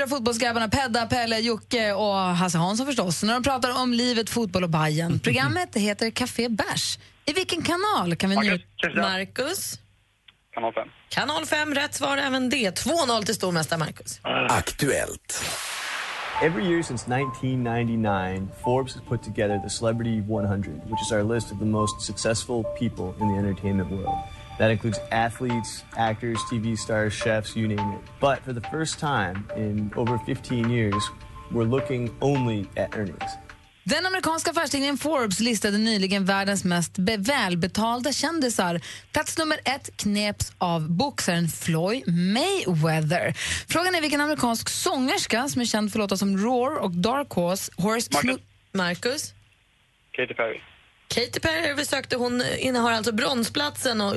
Fyra 0.00 0.08
fotbollsgrabbarna 0.08 0.68
Pedda, 0.68 1.06
Pelle, 1.06 1.38
Jocke 1.38 1.92
och 1.92 2.14
Hasse 2.14 2.58
Hansson 2.58 2.86
förstås 2.86 3.22
när 3.22 3.34
de 3.34 3.42
pratar 3.42 3.82
om 3.82 3.92
livet, 3.92 4.30
fotboll 4.30 4.64
och 4.64 4.70
Bajen. 4.70 5.18
Programmet 5.24 5.76
heter 5.76 6.10
Café 6.10 6.48
Bärs. 6.48 6.98
I 7.26 7.32
vilken 7.32 7.62
kanal 7.62 8.16
kan 8.16 8.30
vi 8.30 8.36
njuta? 8.36 8.64
Marcus? 8.94 9.78
Kanal 10.54 10.72
5. 10.72 10.88
Kanal 11.08 11.46
5, 11.46 11.74
rätt 11.74 11.94
svar 11.94 12.16
även 12.16 12.50
det. 12.50 12.84
2-0 12.84 13.22
till 13.24 13.34
stormästare 13.34 13.78
Marcus. 13.78 14.20
Aktuellt. 14.48 15.44
Every 16.42 16.64
year 16.64 16.82
since 16.82 17.06
1999, 17.06 18.48
Forbes 18.64 18.94
has 18.94 19.02
put 19.08 19.22
together 19.22 19.58
the 19.58 19.70
Celebrity 19.70 20.20
100, 20.20 20.80
which 20.90 21.02
is 21.06 21.12
our 21.12 21.34
list 21.34 21.52
of 21.52 21.58
the 21.58 21.64
most 21.64 22.00
successful 22.00 22.64
people 22.78 23.12
in 23.20 23.28
the 23.28 23.38
entertainment 23.38 23.90
world. 23.90 24.18
That 24.60 24.70
includes 24.70 25.00
athletes, 25.10 25.84
actors, 25.96 26.38
TV 26.50 26.76
stars, 26.76 27.14
chefs, 27.14 27.56
you 27.56 27.66
name 27.68 27.92
it. 27.96 28.00
But 28.20 28.38
for 28.44 28.52
the 28.52 28.68
first 28.70 28.98
time 28.98 29.44
in 29.56 29.90
over 29.96 30.18
15 30.26 30.70
years, 30.70 31.02
we're 31.50 31.64
looking 31.64 32.10
only 32.20 32.66
at 32.76 32.94
earnings. 32.96 33.38
Den 33.84 34.06
amerikanska 34.06 34.50
affärstidningen 34.50 34.96
Forbes 34.98 35.40
listade 35.40 35.78
nyligen 35.78 36.24
världens 36.24 36.64
mest 36.64 36.98
be- 36.98 37.16
välbetalda 37.16 38.12
kändisar. 38.12 38.80
Plats 39.12 39.38
nummer 39.38 39.58
ett 39.64 39.96
kneps 39.96 40.52
av 40.58 40.90
boxaren 40.90 41.48
Floyd 41.48 42.02
Mayweather. 42.08 43.34
Frågan 43.68 43.94
är 43.94 44.00
vilken 44.00 44.20
amerikansk 44.20 44.68
sångerska 44.68 45.48
som 45.48 45.60
är 45.60 45.66
känd 45.66 45.92
för 45.92 45.98
låtar 45.98 46.16
som 46.16 46.38
Roar 46.38 46.76
och 46.76 46.90
Dark 46.90 47.30
Horse... 47.32 47.72
Horse 47.76 48.08
Marcus. 48.12 48.40
Marcus? 48.72 49.34
Katy 50.12 50.34
Perry. 50.34 50.60
Katy 51.14 51.40
Perry 51.40 51.74
vi 51.74 51.84
sökte, 51.84 52.16
hon 52.16 52.42
innehar 52.58 52.92
alltså 52.92 53.12
bronsplatsen 53.12 54.00
och 54.00 54.16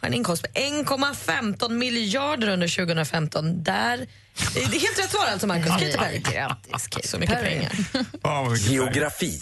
har 0.00 0.08
en 0.08 0.14
inkomst 0.14 0.42
på 0.42 0.48
1,15 0.60 1.70
miljarder 1.70 2.48
under 2.48 2.68
2015. 2.76 3.62
Där, 3.62 4.06
det 4.54 4.60
är 4.60 4.80
helt 4.80 4.98
rätt 4.98 5.10
svar 5.10 5.26
alltså, 5.32 5.46
Marcus. 5.46 5.68
Katy 5.68 5.92
Perry. 5.92 6.18
Grattis, 6.18 6.86
Katy 6.88 7.08
Så 7.08 7.18
mycket 7.18 7.40
pengar. 7.40 7.72
Geografi. 8.56 9.40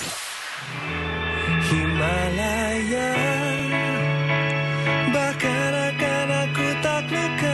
Himalaya 1.70 3.14
Bahkan 5.14 5.74
akan 5.74 6.30
aku 6.30 6.66
taklukkan 6.82 7.53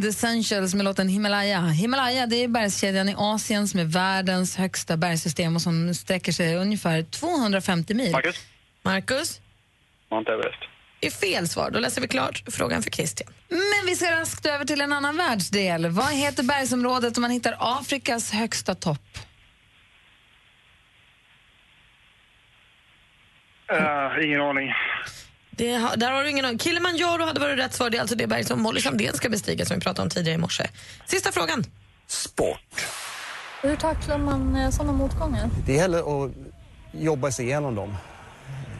And 0.00 0.08
Essentials 0.08 0.74
med 0.74 0.84
låten 0.84 1.08
Himalaya. 1.08 1.60
Himalaya 1.60 2.26
det 2.26 2.36
är 2.36 2.48
bergskedjan 2.48 3.08
i 3.08 3.14
Asien 3.18 3.68
som 3.68 3.80
är 3.80 3.84
världens 3.84 4.56
högsta 4.56 4.96
bergssystem 4.96 5.56
och 5.56 5.62
som 5.62 5.94
sträcker 5.94 6.32
sig 6.32 6.56
ungefär 6.56 7.02
250 7.02 7.94
mil. 7.94 8.12
Marcus? 8.12 8.36
Marcus? 8.82 9.40
Mount 10.10 10.32
Everest. 10.32 10.58
är 11.00 11.10
fel 11.10 11.48
svar. 11.48 11.70
Då 11.70 11.78
läser 11.78 12.00
vi 12.00 12.08
klart 12.08 12.42
frågan 12.46 12.82
för 12.82 12.90
Christian. 12.90 13.32
Men 13.48 13.86
vi 13.86 13.96
ska 13.96 14.10
raskt 14.10 14.46
över 14.46 14.64
till 14.64 14.80
en 14.80 14.92
annan 14.92 15.16
världsdel. 15.16 15.86
Vad 15.86 16.12
heter 16.12 16.42
bergsområdet 16.42 17.16
om 17.16 17.22
man 17.22 17.30
hittar 17.30 17.56
Afrikas 17.58 18.32
högsta 18.32 18.74
topp? 18.74 19.18
Uh, 23.72 24.24
ingen 24.24 24.40
aning. 24.40 24.72
Det, 25.60 25.74
har- 25.74 25.96
där 25.96 26.10
har 26.12 26.22
du 26.22 26.30
ingen 26.30 26.44
aning. 26.44 26.58
Kilimanjaro 26.58 27.24
hade 27.24 27.40
varit 27.40 27.58
rätt 27.58 27.74
svar. 27.74 27.90
Det 27.90 27.96
är 27.96 28.00
alltså 28.00 28.16
det 28.16 28.26
berg 28.26 28.44
som 28.44 28.62
Molly 28.62 28.80
Sandén 28.80 29.14
ska 29.14 29.28
bestiga 29.28 29.64
som 29.66 29.74
vi 29.76 29.80
pratade 29.80 30.02
om 30.02 30.10
tidigare 30.10 30.34
i 30.34 30.38
morse. 30.38 30.66
Sista 31.06 31.32
frågan. 31.32 31.64
Hur 33.62 33.76
tacklar 33.76 34.18
man 34.18 34.72
sådana 34.72 34.92
motgångar? 34.92 35.50
Det 35.66 35.72
gäller 35.74 36.24
att 36.24 36.30
jobba 36.92 37.30
sig 37.30 37.44
igenom 37.46 37.74
dem. 37.74 37.96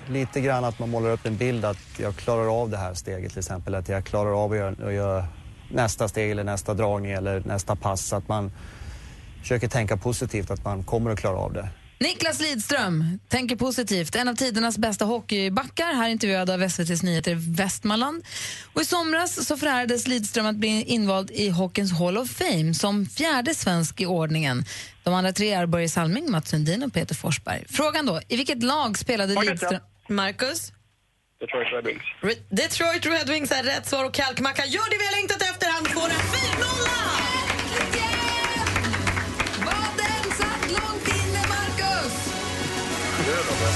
Lite 0.09 0.40
grann 0.40 0.64
att 0.64 0.79
man 0.79 0.90
målar 0.90 1.11
upp 1.11 1.27
en 1.27 1.37
bild 1.37 1.64
att 1.64 1.79
jag 1.99 2.16
klarar 2.16 2.61
av 2.62 2.71
det 2.71 2.77
här 2.77 2.95
steget 2.95 3.31
till 3.31 3.38
exempel. 3.38 3.75
Att 3.75 3.88
jag 3.88 4.05
klarar 4.05 4.45
av 4.45 4.53
att 4.53 4.59
göra, 4.59 4.87
att 4.87 4.93
göra 4.95 5.27
nästa 5.71 6.09
steg 6.09 6.31
eller 6.31 6.45
nästa 6.45 6.75
dragning 6.75 7.12
eller 7.12 7.40
nästa 7.40 7.77
pass. 7.77 8.12
Att 8.12 8.29
man 8.29 8.53
försöker 9.40 9.69
tänka 9.69 9.97
positivt 9.97 10.51
att 10.51 10.64
man 10.64 10.85
kommer 10.85 11.11
att 11.11 11.19
klara 11.21 11.37
av 11.37 11.53
det. 11.53 11.69
Niklas 12.01 12.41
Lidström 12.41 13.19
tänker 13.29 13.57
positivt. 13.57 14.15
En 14.17 14.29
av 14.29 14.35
tidernas 14.35 14.79
bästa 14.79 15.05
hockeybackar, 15.05 15.95
här 15.95 16.09
intervjuad 16.09 16.51
av 16.51 16.63
SVTs 16.63 17.03
Nyheter 17.03 17.35
Västmanland. 17.57 18.25
Och 18.73 18.83
I 18.83 18.85
somras 18.85 19.47
så 19.47 19.57
förärades 19.57 20.07
Lidström 20.07 20.47
att 20.47 20.57
bli 20.57 20.83
invald 20.83 21.31
i 21.31 21.49
Hockeyns 21.49 21.93
Hall 21.93 22.19
of 22.19 22.31
Fame 22.31 22.75
som 22.75 23.07
fjärde 23.07 23.55
svensk 23.55 24.01
i 24.01 24.07
ordningen. 24.07 24.65
De 25.03 25.15
andra 25.15 25.33
tre 25.33 25.53
är 25.53 25.67
Börje 25.67 25.89
Salming, 25.89 26.31
Mats 26.31 26.49
Sundin 26.51 26.83
och 26.83 26.93
Peter 26.93 27.15
Forsberg. 27.15 27.65
Frågan 27.69 28.07
då, 28.07 28.21
i 28.29 28.37
vilket 28.37 28.63
lag 28.63 28.99
spelade 28.99 29.35
Marcus, 29.35 29.51
Lidström... 29.51 29.81
Marcus? 30.09 30.73
Detroit 31.41 31.69
Red 31.73 31.85
Wings. 31.87 32.03
Re- 32.21 32.43
Detroit 32.57 33.07
Red 33.07 33.29
Wings 33.29 33.51
är 33.51 33.63
rätt 33.63 33.87
svar 33.89 34.05
och 34.05 34.15
Kalkmacka 34.15 34.67
gör 34.67 34.91
det 34.91 34.99
vi 34.99 35.05
har 35.05 35.13
längtat 35.21 35.43
efter. 35.43 35.67
Han 35.71 35.85
får 35.85 36.09
en 36.11 36.21
finnolla! 36.33 36.60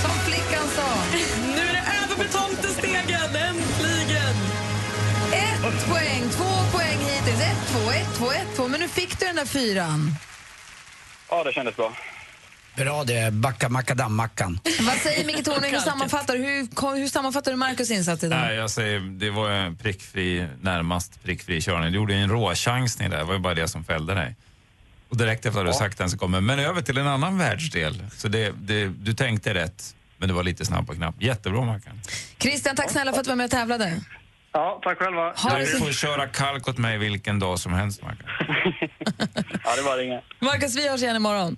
Som 0.03 0.11
flickan 0.27 0.69
sa. 0.77 0.88
Nu 1.47 1.61
är 1.61 1.73
det 1.73 1.85
över 2.05 2.25
betongstegen, 2.25 3.37
äntligen! 3.37 4.37
Ett 5.33 5.88
poäng, 5.88 6.23
två 6.31 6.79
poäng 6.79 6.99
hittills. 6.99 7.40
Ett, 7.40 7.69
två, 7.73 7.90
ett, 7.90 8.14
två, 8.19 8.33
ett, 8.33 8.57
två. 8.57 8.69
Men 8.69 8.81
nu 8.81 8.88
fick 8.88 9.19
du 9.21 9.27
den 9.27 9.37
där 9.37 9.45
fyran. 9.45 10.14
Ja, 11.31 11.45
det 11.45 11.53
kändes 11.53 11.77
bra. 11.77 11.93
Bra 12.77 13.05
det, 13.05 13.33
backa 13.33 13.69
macadam-mackan. 13.69 14.61
Vad 14.81 14.97
säger 14.97 15.25
Micke 15.27 15.45
Tornving? 15.45 15.73
Hur 15.73 15.81
sammanfattar, 15.81 16.37
hur, 16.37 16.97
hur 16.97 17.09
sammanfattar 17.09 17.51
du 17.51 17.57
Marcus 17.57 17.90
insats 17.90 18.25
idag? 18.25 18.38
Nej, 18.38 18.57
jag 18.57 18.71
säger, 18.71 19.01
det 19.01 19.31
var 19.31 19.51
en 19.51 19.77
prickfri, 19.77 20.49
närmast 20.61 21.23
prickfri 21.23 21.61
körning. 21.61 21.93
Du 21.93 21.99
gjorde 21.99 22.14
en 22.14 22.31
råchansning 22.31 23.11
där, 23.11 23.19
det 23.19 23.25
var 23.25 23.35
ju 23.35 23.40
bara 23.40 23.55
det 23.55 23.69
som 23.69 23.85
fällde 23.85 24.14
dig. 24.14 24.37
Och 25.14 25.18
direkt 25.18 25.46
efter 25.46 25.61
att 25.61 25.66
du 25.66 25.72
sagt 25.72 25.98
den 25.98 26.11
så 26.11 26.18
kommer 26.18 26.40
men 26.40 26.59
över 26.59 26.83
till 26.83 26.98
en 26.98 27.07
annan 27.07 27.38
världsdel. 27.38 28.03
Så 28.16 28.29
det, 28.29 28.53
det, 28.62 28.87
du 28.87 29.14
tänkte 29.14 29.55
rätt, 29.55 29.96
men 30.18 30.29
du 30.29 30.35
var 30.35 30.42
lite 30.42 30.64
snabb 30.64 30.87
på 30.87 30.94
knapp. 30.94 31.14
Jättebra 31.22 31.64
Mackan. 31.64 32.00
Christian, 32.38 32.77
tack 32.77 32.90
snälla 32.90 33.12
för 33.12 33.18
att 33.18 33.24
du 33.24 33.29
var 33.31 33.37
med 33.37 33.44
och 33.44 33.50
tävlade. 33.50 34.00
Ja, 34.53 34.81
tack 34.83 34.98
själva. 34.98 35.33
Ha 35.37 35.59
det 35.59 35.64
Du 35.64 35.79
får 35.79 35.92
köra 35.92 36.27
kalk 36.27 36.68
åt 36.68 36.79
mig 36.79 36.98
vilken 36.98 37.38
dag 37.38 37.59
som 37.59 37.72
helst 37.72 38.03
Mackan. 38.03 38.27
Ja, 39.64 39.77
det 39.77 39.83
var 39.83 40.03
inga. 40.03 40.20
Marcus, 40.40 40.77
vi 40.77 40.88
hörs 40.88 41.03
igen 41.03 41.16
imorgon. 41.16 41.57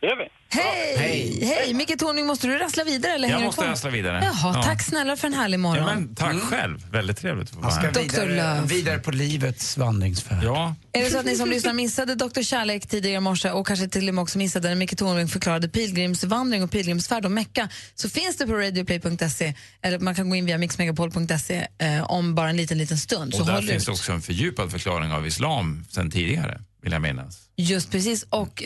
Det 0.00 0.06
gör 0.06 0.16
vi. 0.16 0.28
Hej! 0.52 0.94
Hej. 0.96 1.44
Hej! 1.44 1.74
Micke 1.74 1.98
Tornving, 1.98 2.26
måste 2.26 2.46
du 2.46 2.58
rassla 2.58 2.84
vidare? 2.84 3.12
Eller 3.12 3.28
Jag 3.28 3.34
hänger 3.34 3.40
du 3.42 3.46
måste 3.46 3.62
kvar? 3.62 3.70
rassla 3.70 3.90
vidare. 3.90 4.20
Jaha, 4.24 4.52
Ja. 4.56 4.62
tack 4.62 4.82
snälla 4.82 5.16
för 5.16 5.26
en 5.28 5.34
härlig 5.34 5.60
morgon. 5.60 5.88
Ja, 5.88 5.94
men, 5.94 6.14
tack 6.14 6.40
själv. 6.40 6.90
Väldigt 6.90 7.16
trevligt 7.18 7.48
att 7.48 7.54
få 7.54 7.60
Man 7.60 7.62
vara 7.70 7.72
ska 7.72 7.86
här. 7.86 7.92
Dr. 7.92 8.00
vidare, 8.00 8.56
Love. 8.56 8.66
vidare 8.74 8.98
på 8.98 9.10
livets 9.10 9.76
vandringsfärd. 9.76 10.44
Ja, 10.44 10.74
Är 10.92 11.02
det 11.04 11.10
så 11.10 11.18
att 11.18 11.24
ni 11.24 11.36
som 11.36 11.50
lyssnar 11.50 11.72
missade 11.72 12.14
Dr. 12.14 12.42
Kärlek 12.42 12.86
tidigare 12.86 13.16
i 13.16 13.20
morse 13.20 13.50
och 13.50 13.66
kanske 13.66 13.88
till 13.88 14.08
och 14.08 14.14
med 14.14 14.22
också 14.22 14.38
missade 14.38 14.68
när 14.68 14.74
Micke 14.74 14.96
Tornving 14.98 15.28
förklarade 15.28 15.68
pilgrimsvandring 15.68 16.62
och 16.62 16.70
pilgrimsfärd 16.70 17.24
och 17.24 17.30
Mecka 17.30 17.68
så 17.94 18.08
finns 18.08 18.36
det 18.36 18.46
på 18.46 18.52
radioplay.se 18.52 19.54
eller 19.82 19.98
man 19.98 20.14
kan 20.14 20.30
gå 20.30 20.36
in 20.36 20.46
via 20.46 20.58
mixmegapol.se 20.58 21.66
eh, 21.78 22.02
om 22.10 22.34
bara 22.34 22.50
en 22.50 22.56
liten, 22.56 22.78
liten 22.78 22.98
stund. 22.98 23.32
och 23.34 23.38
så 23.38 23.44
där 23.46 23.52
håll 23.54 23.66
finns 23.66 23.82
ut. 23.82 23.88
också 23.88 24.12
en 24.12 24.22
fördjupad 24.22 24.70
förklaring 24.70 25.12
av 25.12 25.26
islam 25.26 25.84
sen 25.90 26.10
tidigare, 26.10 26.60
vill 26.82 26.92
jag 26.92 27.02
minnas. 27.02 27.48
Just 27.56 27.90
precis. 27.90 28.22
Och 28.22 28.62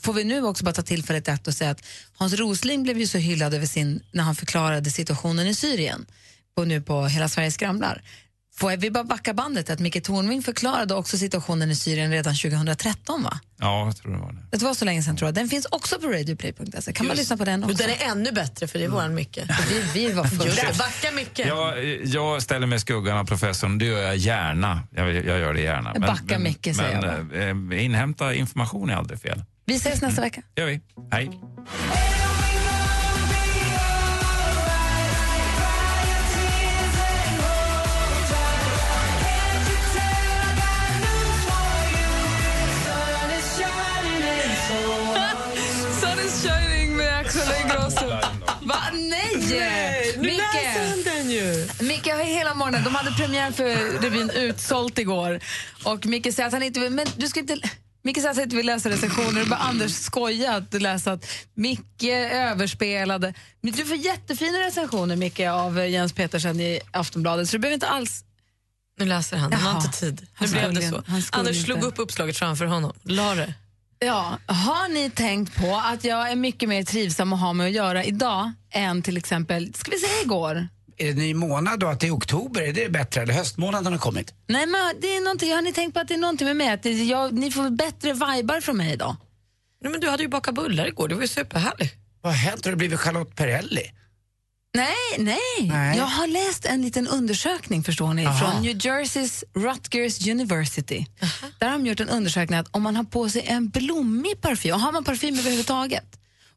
får 0.00 0.12
vi 0.12 0.24
nu 0.24 0.44
också 0.44 0.64
bara 0.64 0.74
ta 0.74 0.82
tillfället 0.82 1.28
i 1.28 1.30
akt 1.30 1.48
och 1.48 1.54
säga 1.54 1.70
att 1.70 1.84
Hans 2.12 2.32
Rosling 2.32 2.82
blev 2.82 2.98
ju 2.98 3.06
så 3.06 3.18
hyllad 3.18 3.54
över 3.54 3.66
sin, 3.66 4.02
när 4.12 4.24
han 4.24 4.34
förklarade 4.34 4.90
situationen 4.90 5.46
i 5.46 5.54
Syrien 5.54 6.06
och 6.56 6.68
nu 6.68 6.82
på 6.82 7.06
Hela 7.06 7.28
Sverige 7.28 7.50
skramlar. 7.50 8.02
Får 8.56 8.76
vi 8.76 8.90
bara 8.90 9.04
backa 9.04 9.34
bandet 9.34 9.70
att 9.70 9.78
Micke 9.78 10.04
Tornving 10.04 10.42
förklarade 10.42 10.94
också 10.94 11.18
situationen 11.18 11.70
i 11.70 11.76
Syrien 11.76 12.10
redan 12.10 12.34
2013 12.34 13.22
va? 13.22 13.40
Ja, 13.60 13.86
jag 13.86 13.96
tror 13.96 14.12
det 14.12 14.18
var 14.18 14.32
det. 14.32 14.56
Det 14.58 14.64
var 14.64 14.74
så 14.74 14.84
länge 14.84 15.02
sedan 15.02 15.16
tror 15.16 15.26
jag. 15.28 15.34
Den 15.34 15.48
finns 15.48 15.66
också 15.70 15.98
på 16.00 16.06
radioplay.se. 16.08 16.92
Kan 16.92 17.06
man 17.06 17.16
lyssna 17.16 17.36
på 17.36 17.44
den 17.44 17.64
också? 17.64 17.76
den 17.76 17.90
är 17.90 18.10
ännu 18.10 18.32
bättre 18.32 18.68
för 18.68 18.78
det 18.78 18.84
är 18.84 18.88
våran 18.88 19.14
Micke. 19.14 19.38
Vi, 19.68 19.82
vi 19.94 20.12
var 20.12 20.24
först. 20.24 20.78
backa 20.78 21.14
mycket. 21.14 21.46
Jag, 21.46 21.84
jag 22.04 22.42
ställer 22.42 22.66
mig 22.66 22.76
i 22.76 22.80
skuggan 22.80 23.18
av 23.18 23.24
professorn, 23.24 23.78
det 23.78 23.84
gör 23.84 24.02
jag 24.02 24.16
gärna. 24.16 24.82
Jag, 24.90 25.14
jag 25.14 25.38
gör 25.38 25.54
det 25.54 25.60
gärna. 25.60 25.90
Jag 25.94 26.02
backar 26.02 26.38
mycket, 26.38 26.76
säger 26.76 27.22
men, 27.22 27.72
eh, 27.72 27.84
inhämta 27.84 28.34
information 28.34 28.90
är 28.90 28.94
aldrig 28.94 29.20
fel. 29.20 29.42
Vi 29.66 29.74
ses 29.74 30.02
nästa 30.02 30.22
vecka. 30.22 30.42
gör 30.56 30.66
vi. 30.66 30.80
Hej. 31.10 31.30
Morgonen, 52.74 52.92
de 52.92 52.94
hade 52.94 53.16
premiär 53.16 53.52
för 53.52 54.00
revyn 54.00 54.30
Utsålt 54.30 54.98
igår. 54.98 55.40
Och 55.84 56.06
Micke 56.06 56.34
säger 56.34 56.46
att 56.46 56.52
han 56.52 56.62
inte 56.62 56.80
vill, 56.80 56.92
men 56.92 57.06
du 57.16 57.28
ska 57.28 57.40
inte... 57.40 57.56
Micke 58.02 58.16
säger 58.16 58.30
att 58.30 58.36
han 58.36 58.44
inte 58.44 58.56
vill 58.56 58.66
läsa 58.66 58.90
recensioner. 58.90 59.40
Det 59.40 59.46
bara 59.46 59.60
Anders 59.60 59.92
skoja 59.92 60.52
att 60.52 60.82
läsa 60.82 61.12
att 61.12 61.26
Micke 61.54 62.04
överspelade. 62.32 63.34
Men 63.60 63.72
du 63.72 63.84
får 63.84 63.96
jättefina 63.96 64.58
recensioner 64.58 65.16
Micke 65.16 65.40
av 65.40 65.88
Jens 65.88 66.12
Petersen 66.12 66.60
i 66.60 66.80
Aftonbladet 66.90 67.48
så 67.48 67.56
du 67.56 67.58
behöver 67.58 67.74
inte 67.74 67.88
alls... 67.88 68.24
Nu 68.98 69.06
läser 69.06 69.36
han, 69.36 69.52
han 69.52 69.62
har 69.62 69.76
inte 69.76 69.98
tid. 69.98 70.26
Nu 70.38 70.48
blev 70.48 70.74
det 70.74 70.82
så. 70.82 71.02
Anders 71.30 71.32
inte. 71.34 71.54
slog 71.54 71.82
upp 71.84 71.98
uppslaget 71.98 72.38
framför 72.38 72.66
honom. 72.66 72.92
La 73.02 73.34
det. 73.34 73.54
Ja, 73.98 74.38
har 74.46 74.88
ni 74.88 75.10
tänkt 75.10 75.56
på 75.56 75.76
att 75.76 76.04
jag 76.04 76.30
är 76.30 76.36
mycket 76.36 76.68
mer 76.68 76.82
trivsam 76.82 77.32
att 77.32 77.40
ha 77.40 77.52
med 77.52 77.66
att 77.66 77.72
göra 77.72 78.04
idag 78.04 78.52
än 78.70 79.02
till 79.02 79.16
exempel, 79.16 79.74
ska 79.74 79.90
vi 79.90 79.98
säga 79.98 80.22
igår? 80.22 80.68
Är 80.96 81.06
det 81.06 81.14
ny 81.14 81.34
månad 81.34 81.80
då, 81.80 81.86
att 81.86 82.00
det 82.00 82.06
är 82.06 82.16
oktober? 82.16 82.62
Är 82.62 82.72
det 82.72 82.88
bättre? 82.92 83.22
Eller 83.22 83.34
höstmånaden 83.34 83.92
har 83.92 84.00
kommit? 84.00 84.34
Nej 84.46 84.66
men 84.66 84.94
det 85.00 85.16
är 85.16 85.20
någonting, 85.20 85.52
har 85.52 85.62
ni 85.62 85.72
tänkt 85.72 85.94
på 85.94 86.00
att 86.00 86.08
det 86.08 86.14
är 86.14 86.18
någonting 86.18 86.46
med 86.46 86.56
mig? 86.56 86.68
Att 86.68 86.82
det, 86.82 86.90
jag, 86.90 87.32
ni 87.32 87.50
får 87.50 87.70
bättre 87.70 88.12
vibar 88.12 88.60
från 88.60 88.76
mig 88.76 88.92
idag? 88.92 89.16
Nej, 89.82 89.92
men 89.92 90.00
du 90.00 90.10
hade 90.10 90.22
ju 90.22 90.28
bakat 90.28 90.54
bullar 90.54 90.86
igår, 90.86 91.08
det 91.08 91.14
var 91.14 91.22
ju 91.22 91.28
superhärligt. 91.28 91.94
Vad 92.22 92.32
har 92.32 92.38
hänt? 92.38 92.64
Har 92.64 92.72
du 92.72 92.76
blivit 92.76 93.00
Charlotte 93.00 93.36
Perrelli? 93.36 93.90
Nej, 94.76 94.94
nej, 95.18 95.38
Nej. 95.60 95.98
Jag 95.98 96.04
har 96.04 96.26
läst 96.26 96.64
en 96.64 96.82
liten 96.82 97.08
undersökning 97.08 97.84
förstår 97.84 98.14
ni, 98.14 98.26
Aha. 98.26 98.38
från 98.38 98.62
New 98.62 98.86
Jerseys 98.86 99.44
Rutgers 99.54 100.28
University. 100.28 101.06
Där 101.58 101.68
har 101.68 101.78
de 101.78 101.86
gjort 101.86 102.00
en 102.00 102.08
undersökning 102.08 102.58
att 102.58 102.68
om 102.70 102.82
man 102.82 102.96
har 102.96 103.04
på 103.04 103.28
sig 103.28 103.42
en 103.46 103.68
blommig 103.68 104.40
parfym, 104.40 104.74
och 104.74 104.80
har 104.80 104.92
man 104.92 105.04
parfym 105.04 105.38
överhuvudtaget, 105.38 106.04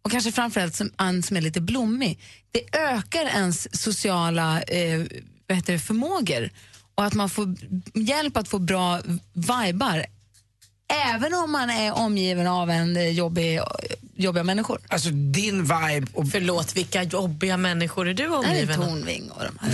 och 0.08 0.12
kanske 0.12 0.32
framförallt 0.32 0.76
som, 0.76 0.92
en 0.98 1.24
som 1.24 1.38
är 1.38 1.42
lite 1.42 1.62
blommig, 1.62 2.20
det 2.52 2.78
ökar 2.78 3.26
ens 3.26 3.82
sociala 3.82 4.62
eh, 4.62 5.00
vad 5.48 5.58
heter 5.58 5.74
det, 5.74 5.80
förmågor 5.80 6.50
och 6.96 7.06
att 7.06 7.14
man 7.14 7.30
får 7.30 7.56
hjälp 7.94 8.38
att 8.38 8.48
få 8.48 8.60
bra 8.60 9.02
vibar 9.34 10.06
även 11.14 11.34
om 11.34 11.52
man 11.52 11.70
är 11.70 11.94
omgiven 11.94 12.48
av 12.48 12.70
en 12.70 12.98
eh, 12.98 13.10
jobbig, 13.10 13.60
jobbiga 14.16 14.44
människor. 14.44 14.80
Alltså 14.88 15.10
din 15.10 15.62
vibe 15.64 16.08
och... 16.14 16.30
Förlåt, 16.32 16.76
vilka 16.76 17.04
jobbiga 17.04 17.58
människor 17.58 18.08
är 18.08 18.14
du 18.14 18.28
omgiven 18.28 18.82
av? 18.82 18.86
Tornving 18.86 19.32
och 19.32 19.44
de 19.44 19.60
här. 19.60 19.72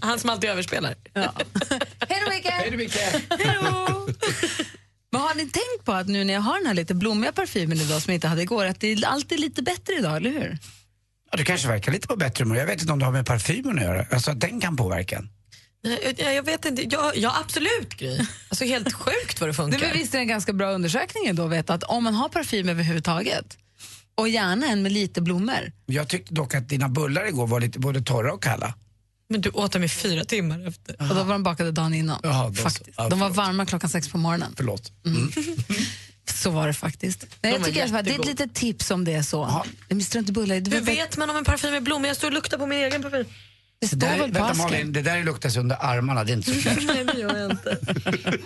Han 0.00 0.18
som 0.18 0.30
alltid 0.30 0.50
överspelar. 0.50 0.94
Ja. 1.12 1.32
Hej 2.08 2.22
då 2.24 2.30
Micke! 2.30 2.46
Hej 2.46 2.70
då 2.70 2.76
Micke! 2.76 2.98
Men 5.12 5.20
har 5.20 5.34
ni 5.34 5.42
tänkt 5.42 5.84
på 5.84 5.92
att 5.92 6.08
nu 6.08 6.24
när 6.24 6.34
jag 6.34 6.40
har 6.40 6.58
den 6.58 6.66
här 6.66 6.74
lite 6.74 6.94
blommiga 6.94 7.32
parfymen 7.32 7.78
idag 7.80 8.02
som 8.02 8.10
jag 8.10 8.14
inte 8.16 8.28
hade 8.28 8.42
igår, 8.42 8.64
att 8.66 8.80
det 8.80 8.92
är 8.92 9.06
alltid 9.06 9.40
lite 9.40 9.62
bättre 9.62 9.94
idag, 9.98 10.16
eller 10.16 10.30
hur? 10.30 10.58
Ja, 11.30 11.36
du 11.36 11.44
kanske 11.44 11.68
verkar 11.68 11.92
lite 11.92 12.08
på 12.08 12.16
bättre 12.16 12.44
humör. 12.44 12.56
Jag 12.56 12.66
vet 12.66 12.80
inte 12.80 12.92
om 12.92 12.98
det 12.98 13.04
har 13.04 13.12
med 13.12 13.26
parfymen 13.26 13.78
att 13.78 13.84
göra. 13.84 14.06
Alltså 14.10 14.30
att 14.30 14.40
den 14.40 14.60
kan 14.60 14.76
påverka 14.76 15.22
Jag, 16.18 16.34
jag 16.34 16.42
vet 16.42 16.64
inte, 16.64 16.82
ja, 16.90 17.12
ja 17.14 17.36
absolut 17.44 17.94
Gry. 17.96 18.18
Alltså 18.48 18.64
helt 18.64 18.92
sjukt 19.02 19.40
vad 19.40 19.48
det 19.48 19.52
Det 19.52 19.54
funkar. 19.56 19.86
var 19.86 19.94
visst 19.94 20.14
en 20.14 20.28
ganska 20.28 20.52
bra 20.52 20.70
undersökning 20.72 21.26
ändå 21.26 21.44
att 21.44 21.50
veta 21.52 21.74
att 21.74 21.82
om 21.82 22.04
man 22.04 22.14
har 22.14 22.28
parfym 22.28 22.68
överhuvudtaget 22.68 23.58
och 24.14 24.28
gärna 24.28 24.66
en 24.66 24.82
med 24.82 24.92
lite 24.92 25.20
blommor. 25.22 25.72
Jag 25.86 26.08
tyckte 26.08 26.34
dock 26.34 26.54
att 26.54 26.68
dina 26.68 26.88
bullar 26.88 27.26
igår 27.28 27.46
var 27.46 27.60
lite 27.60 27.78
både 27.78 28.02
torra 28.02 28.32
och 28.32 28.42
kalla. 28.42 28.74
Men 29.32 29.40
du 29.40 29.50
åt 29.50 29.72
dem 29.72 29.84
i 29.84 29.88
fyra 29.88 30.24
timmar 30.24 30.68
efter. 30.68 30.96
Och 31.00 31.08
då 31.08 31.22
var 31.22 31.32
de 31.32 31.42
bakade 31.42 31.72
dagen 31.72 31.94
innan. 31.94 32.20
Jaha, 32.22 32.48
då 32.48 32.54
så. 32.54 32.62
faktiskt. 32.62 32.96
Ja, 32.96 33.08
de 33.08 33.18
var 33.18 33.30
varma 33.30 33.66
klockan 33.66 33.90
sex 33.90 34.08
på 34.08 34.18
morgonen. 34.18 34.52
Förlåt. 34.56 34.92
Så 36.24 36.50
var 36.50 36.66
det 36.66 36.74
faktiskt. 36.74 37.26
Nej, 37.40 37.52
jag 37.52 37.64
tycker 37.64 37.86
i 37.86 37.88
fall, 37.88 38.04
det 38.04 38.14
är 38.14 38.18
ett 38.18 38.26
litet 38.26 38.54
tips 38.54 38.90
om 38.90 39.04
det 39.04 39.12
är 39.12 39.22
så. 39.22 39.64
Men 39.88 40.02
struntebullar, 40.02 40.60
det, 40.60 40.70
Hur 40.70 40.80
vet 40.80 41.16
man 41.16 41.30
om 41.30 41.36
en 41.36 41.44
parfym 41.44 41.74
är 41.74 41.80
blommig? 41.80 42.08
Jag 42.08 42.16
står 42.16 42.28
och 42.28 42.34
luktar 42.34 42.58
på 42.58 42.66
min 42.66 42.78
egen 42.78 43.02
parfym. 43.02 43.26
Det 43.82 43.88
står 43.88 43.96
där, 43.98 44.18
väl 44.18 44.32
på 44.34 44.44
vänta? 44.44 44.54
Malin, 44.62 44.92
det 44.92 45.02
där 45.02 45.24
luktas 45.24 45.56
under 45.56 45.76
armarna, 45.84 46.24
det 46.24 46.32
är 46.32 46.36
inte 46.36 46.54
så 46.54 46.60
fräscht. 46.60 46.86
Nej, 46.86 47.04
det 47.04 47.20
gör 47.20 47.36
jag 47.38 47.50
inte. 47.50 47.78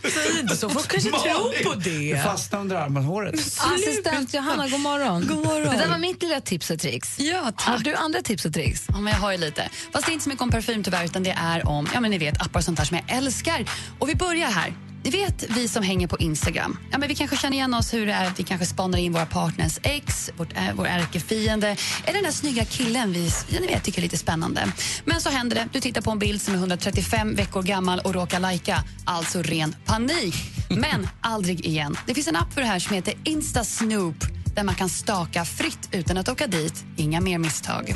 Säg 0.02 0.40
inte 0.40 0.56
så, 0.56 0.68
folk 0.68 0.88
kanske 0.88 1.10
tror 1.10 1.64
på 1.64 1.74
Det 1.74 2.12
det. 2.12 2.22
fastnar 2.22 2.60
under 2.60 2.76
armhåret. 2.76 3.34
Assistent 3.74 4.34
Johanna, 4.34 4.68
god 4.68 4.80
morgon. 4.80 5.26
God 5.26 5.44
morgon. 5.44 5.72
Det 5.76 5.82
där 5.82 5.88
var 5.88 5.98
mitt 5.98 6.22
lilla 6.22 6.40
tips 6.40 6.70
och 6.70 6.78
tricks. 6.78 7.18
Ja, 7.20 7.40
Har 7.40 7.52
tack. 7.52 7.84
du 7.84 7.94
andra 7.94 8.22
tips 8.22 8.44
och 8.44 8.52
tricks? 8.52 8.84
Ja, 8.88 9.00
men 9.00 9.12
jag 9.12 9.20
har 9.20 9.32
ju 9.32 9.38
lite. 9.38 9.68
Fast 9.92 10.06
det 10.06 10.10
är 10.10 10.12
inte 10.12 10.22
så 10.24 10.28
mycket 10.28 10.42
om 10.42 10.50
parfym 10.50 10.84
tyvärr, 10.84 11.04
utan 11.04 11.22
det 11.22 11.30
är 11.38 11.68
om 11.68 11.88
ja, 11.94 12.00
men 12.00 12.10
ni 12.10 12.18
vet, 12.18 12.42
appar 12.42 12.60
och 12.60 12.64
sånt 12.64 12.78
där 12.78 12.84
som 12.84 12.96
jag 13.06 13.16
älskar. 13.16 13.64
Och 13.98 14.08
vi 14.08 14.14
börjar 14.14 14.48
här. 14.48 14.72
Ni 15.06 15.12
vet, 15.12 15.44
vi 15.56 15.68
som 15.68 15.82
hänger 15.82 16.06
på 16.06 16.16
Instagram. 16.18 16.78
Ja, 16.90 16.98
men 16.98 17.08
vi 17.08 17.14
kanske 17.14 17.36
känner 17.36 17.56
igen 17.56 17.74
oss 17.74 17.94
hur 17.94 18.06
det 18.06 18.12
är 18.12 18.26
att 18.26 18.40
vi 18.40 18.44
kanske 18.44 18.66
spanar 18.66 18.98
in 18.98 19.12
våra 19.12 19.26
partners 19.26 19.78
ex, 19.82 20.30
vårt, 20.36 20.56
äh, 20.56 20.62
vår 20.74 20.86
ärkefiende 20.86 21.76
eller 22.04 22.12
den 22.12 22.22
där 22.22 22.30
snygga 22.30 22.64
killen 22.64 23.12
vi 23.12 23.30
ja, 23.48 23.60
ni 23.60 23.66
vet, 23.66 23.84
tycker 23.84 23.98
är 23.98 24.02
lite 24.02 24.16
spännande. 24.16 24.72
Men 25.04 25.20
så 25.20 25.30
händer 25.30 25.56
det. 25.56 25.68
Du 25.72 25.80
tittar 25.80 26.00
på 26.00 26.10
en 26.10 26.18
bild 26.18 26.42
som 26.42 26.54
är 26.54 26.58
135 26.58 27.34
veckor 27.34 27.62
gammal 27.62 28.00
och 28.00 28.14
råkar 28.14 28.40
lajka. 28.40 28.84
Alltså 29.04 29.42
ren 29.42 29.76
panik. 29.84 30.34
Men 30.70 31.08
aldrig 31.20 31.66
igen. 31.66 31.96
Det 32.06 32.14
finns 32.14 32.28
en 32.28 32.36
app 32.36 32.52
för 32.52 32.60
det 32.60 32.66
här 32.66 32.78
som 32.78 32.94
heter 32.94 33.14
Insta 33.24 33.64
Snoop 33.64 34.24
där 34.54 34.64
man 34.64 34.74
kan 34.74 34.88
staka 34.88 35.44
fritt 35.44 35.88
utan 35.92 36.16
att 36.16 36.28
åka 36.28 36.46
dit. 36.46 36.84
Inga 36.96 37.20
mer 37.20 37.38
misstag. 37.38 37.94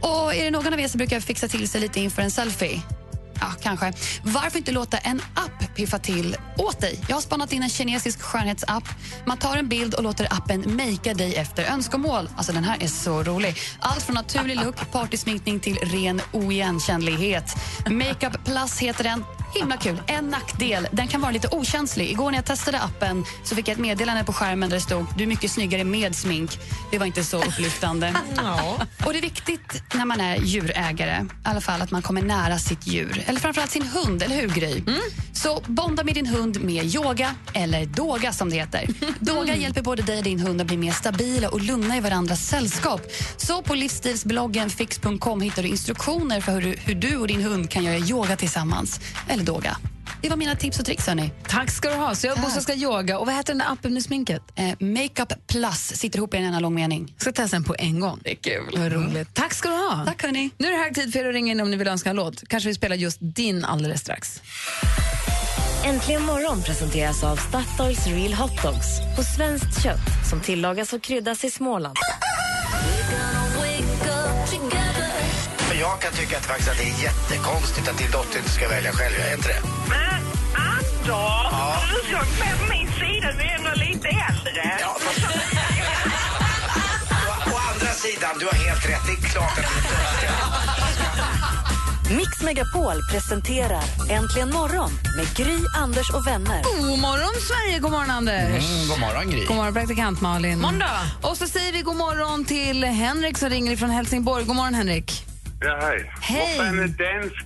Och 0.00 0.34
är 0.34 0.44
det 0.44 0.50
någon 0.50 0.72
av 0.72 0.80
er 0.80 0.88
som 0.88 0.98
brukar 0.98 1.20
fixa 1.20 1.48
till 1.48 1.68
sig 1.68 1.80
lite 1.80 2.00
inför 2.00 2.22
en 2.22 2.30
selfie? 2.30 2.82
Ja, 3.40 3.46
kanske. 3.62 3.92
Varför 4.22 4.58
inte 4.58 4.72
låta 4.72 4.98
en 4.98 5.22
app 5.34 5.74
piffa 5.74 5.98
till 5.98 6.36
åt 6.58 6.80
dig? 6.80 7.00
Jag 7.08 7.16
har 7.16 7.20
spanat 7.20 7.52
in 7.52 7.62
en 7.62 7.68
kinesisk 7.68 8.22
skönhetsapp. 8.22 8.84
Man 9.26 9.36
tar 9.36 9.56
en 9.56 9.68
bild 9.68 9.94
och 9.94 10.02
låter 10.02 10.26
appen 10.30 10.76
makea 10.76 11.14
dig 11.14 11.34
efter 11.36 11.64
önskemål. 11.64 12.28
Alltså 12.36 12.52
den 12.52 12.64
här 12.64 12.82
är 12.82 12.86
så 12.86 13.22
rolig. 13.22 13.56
Allt 13.80 14.02
från 14.02 14.14
naturlig 14.14 14.56
look, 14.56 14.92
partysminkning 14.92 15.60
till 15.60 15.76
ren 15.76 16.20
oigenkännlighet. 16.32 17.56
Makeup 17.90 18.44
plus 18.44 18.78
heter 18.78 19.04
den. 19.04 19.24
Himla 19.54 19.76
kul. 19.76 20.02
En 20.06 20.28
nackdel, 20.28 20.88
den 20.92 21.08
kan 21.08 21.20
vara 21.20 21.32
lite 21.32 21.48
okänslig. 21.48 22.10
Igår 22.10 22.30
när 22.30 22.38
jag 22.38 22.44
testade 22.44 22.80
appen 22.80 23.24
så 23.44 23.54
fick 23.54 23.68
jag 23.68 23.72
ett 23.72 23.80
meddelande 23.80 24.24
på 24.24 24.32
skärmen 24.32 24.70
där 24.70 24.76
det 24.76 24.82
stod 24.82 25.06
du 25.16 25.24
är 25.24 25.28
mycket 25.28 25.50
snyggare 25.50 25.84
med 25.84 26.16
smink. 26.16 26.58
Det 26.90 26.98
var 26.98 27.06
inte 27.06 27.24
så 27.24 27.42
upplyftande. 27.42 28.14
Och 29.06 29.12
det 29.12 29.18
är 29.18 29.22
viktigt 29.22 29.82
när 29.94 30.04
man 30.04 30.20
är 30.20 30.36
djurägare, 30.36 31.24
i 31.24 31.28
alla 31.44 31.60
fall 31.60 31.82
att 31.82 31.90
man 31.90 32.02
kommer 32.02 32.22
nära 32.22 32.58
sitt 32.58 32.86
djur. 32.86 33.24
Eller 33.26 33.40
framförallt 33.40 33.70
sin 33.70 33.86
hund, 33.86 34.22
eller 34.22 34.36
hur 34.36 34.48
Gry? 34.48 34.82
Så 35.32 35.62
bonda 35.66 36.04
med 36.04 36.14
din 36.14 36.26
hund 36.26 36.60
med 36.60 36.84
yoga, 36.84 37.34
eller 37.52 37.86
doga 37.86 38.32
som 38.32 38.50
det 38.50 38.56
heter. 38.56 38.86
Doga 39.20 39.56
hjälper 39.56 39.82
både 39.82 40.02
dig 40.02 40.18
och 40.18 40.24
din 40.24 40.40
hund 40.40 40.60
att 40.60 40.66
bli 40.66 40.76
mer 40.76 40.92
stabila 40.92 41.48
och 41.48 41.60
lugna 41.60 41.96
i 41.96 42.00
varandras 42.00 42.48
sällskap. 42.48 43.00
Så 43.36 43.62
på 43.62 43.74
livsstilsbloggen 43.74 44.70
fix.com 44.70 45.40
hittar 45.40 45.62
du 45.62 45.68
instruktioner 45.68 46.40
för 46.40 46.52
hur 46.52 46.60
du, 46.60 46.76
hur 46.84 46.94
du 46.94 47.16
och 47.16 47.26
din 47.28 47.42
hund 47.42 47.70
kan 47.70 47.84
göra 47.84 47.98
yoga 47.98 48.36
tillsammans. 48.36 49.00
Eller 49.28 49.39
doga. 49.44 49.76
det 50.22 50.28
var 50.28 50.36
mina 50.36 50.56
tips 50.56 50.78
och 50.78 50.84
tricks. 50.84 51.06
Hörni. 51.06 51.30
Tack 51.48 51.70
ska 51.70 51.88
du 51.88 51.94
ha. 51.94 52.14
Så 52.14 52.26
jag 52.26 52.34
och 52.36 52.42
Bosse 52.42 52.60
ska 52.60 52.74
yoga. 52.74 53.18
Och 53.18 53.26
vad 53.26 53.34
heter 53.34 53.52
den 53.52 53.58
där 53.58 53.72
appen 53.72 53.94
med 53.94 54.02
sminket? 54.02 54.42
Eh, 54.54 54.74
Makeup 54.80 55.46
plus 55.46 55.92
sitter 55.96 56.18
ihop 56.18 56.34
i 56.34 56.36
en 56.36 56.44
enda 56.44 56.60
lång 56.60 56.74
mening. 56.74 57.14
ska 57.18 57.32
testa 57.32 57.56
den 57.56 57.64
på 57.64 57.74
en 57.78 58.00
gång. 58.00 58.20
Det 58.24 58.30
är 58.30 58.36
kul. 58.36 58.78
Vad 58.78 58.92
roligt. 58.92 59.34
Tack 59.34 59.54
ska 59.54 59.68
du 59.68 59.74
ha. 59.74 60.04
Tack 60.06 60.22
hörni. 60.22 60.50
Nu 60.58 60.66
är 60.68 60.72
det 60.72 60.78
hög 60.78 60.94
tid 60.94 61.12
för 61.12 61.20
er 61.20 61.28
att 61.28 61.34
ringa 61.34 61.52
in 61.52 61.60
om 61.60 61.70
ni 61.70 61.76
vill 61.76 61.88
önska 61.88 62.10
en 62.10 62.16
låt. 62.16 62.48
Kanske 62.48 62.68
vi 62.68 62.74
spelar 62.74 62.96
just 62.96 63.18
din 63.20 63.64
alldeles 63.64 64.00
strax. 64.00 64.40
Äntligen 65.84 66.22
morgon 66.22 66.62
presenteras 66.62 67.24
av 67.24 67.36
Statoils 67.36 68.06
Real 68.06 68.32
Hot 68.34 68.62
Dogs 68.62 68.86
på 69.16 69.22
svenskt 69.22 69.82
kött 69.82 70.28
som 70.30 70.40
tillagas 70.40 70.92
och 70.92 71.02
kryddas 71.02 71.44
i 71.44 71.50
Småland. 71.50 71.96
Jag 75.90 76.00
kan 76.00 76.12
tycka 76.12 76.36
att, 76.36 76.46
faktiskt 76.46 76.70
att 76.70 76.76
det 76.76 76.82
är 76.82 77.02
jättekonstigt 77.02 77.88
att 77.88 77.98
din 77.98 78.10
dotter 78.10 78.38
inte 78.38 78.50
ska 78.50 78.68
välja 78.68 78.92
själv. 78.92 79.14
Jag 79.18 79.28
är 79.28 79.34
inte 79.36 79.48
det. 79.48 79.60
Men 79.88 80.22
Anders, 80.54 81.90
du 81.92 82.12
såg 82.12 82.26
med 82.42 82.54
på 82.60 82.66
min 82.74 82.88
sida, 83.00 83.32
du 83.38 83.42
är 83.50 83.54
ändå 83.58 83.70
lite 83.74 84.08
äldre. 84.08 84.62
Å, 84.86 84.92
å 87.52 87.56
andra 87.72 87.92
sidan, 88.04 88.30
du 88.40 88.46
har 88.46 88.52
helt 88.52 88.88
rätt. 88.88 89.04
Det 89.06 89.12
är 89.12 89.30
klart 89.30 89.58
att 89.58 89.64
du 89.72 89.78
inte 89.78 89.90
Mix 92.16 92.42
Megapol 92.42 92.96
presenterar 93.12 93.84
Äntligen 94.10 94.50
morgon 94.50 94.90
med 95.16 95.36
Gry, 95.36 95.58
Anders 95.76 96.10
och 96.10 96.26
vänner. 96.26 96.62
God 96.62 96.98
morgon, 96.98 97.34
Sverige! 97.48 97.78
God 97.78 97.90
morgon, 97.90 98.10
Anders. 98.10 98.64
Mm, 98.70 98.88
god 98.88 99.00
morgon, 99.00 99.30
Gry. 99.30 99.44
God 99.46 99.56
morgon, 99.56 99.74
praktikant 99.74 100.20
Malin. 100.20 100.60
Måndag. 100.60 101.00
Och 101.22 101.36
så 101.36 101.46
säger 101.46 101.72
vi 101.72 101.82
god 101.82 101.96
morgon 101.96 102.44
till 102.44 102.84
Henrik 102.84 103.38
som 103.38 103.50
ringer 103.50 103.76
från 103.76 103.90
Helsingborg. 103.90 104.44
God 104.44 104.56
morgon, 104.56 104.74
Henrik. 104.74 105.29
Ja, 105.60 105.78
hej. 105.80 106.12
Hej. 106.20 106.58
Vad 106.58 106.66
fan 106.66 106.78
är 106.78 106.88
dansk? 106.88 107.44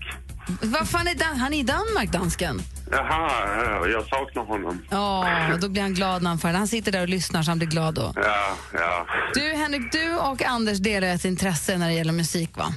Vad 0.62 0.88
fan 0.88 1.06
är 1.06 1.14
Dan- 1.14 1.36
han 1.36 1.54
är 1.54 1.58
i 1.58 1.62
Danmark, 1.62 2.12
dansken? 2.12 2.62
Jaha, 2.90 3.30
ja, 3.64 3.86
jag 3.88 4.06
saknar 4.06 4.44
honom. 4.44 4.82
Ja, 4.90 5.26
då 5.60 5.68
blir 5.68 5.82
han 5.82 5.94
glad 5.94 6.22
när 6.22 6.30
han 6.30 6.38
får 6.38 6.48
det. 6.48 6.54
Han 6.58 6.68
sitter 6.68 6.92
där 6.92 7.00
och 7.02 7.08
lyssnar 7.08 7.42
så 7.42 7.50
han 7.50 7.58
blir 7.58 7.68
glad 7.68 7.94
då. 7.94 8.12
Ja, 8.16 8.56
ja. 8.72 9.06
Du, 9.34 9.40
Henrik, 9.40 9.92
du 9.92 10.16
och 10.16 10.42
Anders 10.42 10.78
delar 10.78 11.08
ett 11.08 11.24
intresse 11.24 11.78
när 11.78 11.86
det 11.88 11.94
gäller 11.94 12.12
musik, 12.12 12.56
va? 12.56 12.74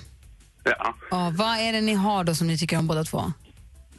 Ja, 0.64 0.96
Ja, 1.12 1.32
vad 1.36 1.58
är 1.60 1.74
det 1.74 1.82
ni 1.82 1.94
har 1.94 2.24
då 2.24 2.36
som 2.36 2.48
ni 2.48 2.58
tycker 2.58 2.78
om 2.78 2.88
båda 2.88 3.04
två? 3.04 3.32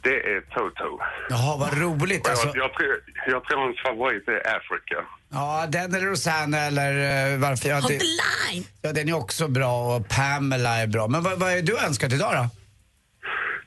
Det 0.03 0.17
är 0.33 0.41
Toto. 0.41 0.99
Jaha, 1.29 1.57
vad 1.57 1.77
roligt. 1.77 2.29
Alltså, 2.29 2.47
Jag, 2.47 2.57
jag, 2.57 2.73
tror, 2.73 2.87
jag 3.27 3.43
tror 3.43 3.59
hans 3.65 3.81
favorit 3.81 4.27
är 4.27 4.55
Africa. 4.57 5.05
ja, 5.31 5.65
den 5.69 5.95
eller 5.95 6.07
Rosanna 6.07 6.57
eller 6.57 6.91
uh, 7.33 7.39
varför? 7.39 7.69
Ja, 7.69 7.81
det, 7.87 7.93
line! 7.93 8.65
ja, 8.81 8.91
den 8.93 9.09
är 9.09 9.13
också 9.13 9.47
bra 9.47 9.95
och 9.95 10.07
Pamela 10.09 10.77
är 10.77 10.87
bra. 10.87 11.07
Men 11.07 11.23
vad, 11.23 11.39
vad 11.39 11.51
är 11.51 11.61
du 11.61 11.77
önskat 11.79 12.13
idag 12.13 12.33
då? 12.33 12.49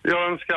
Jag 0.05 0.33
önskar 0.33 0.55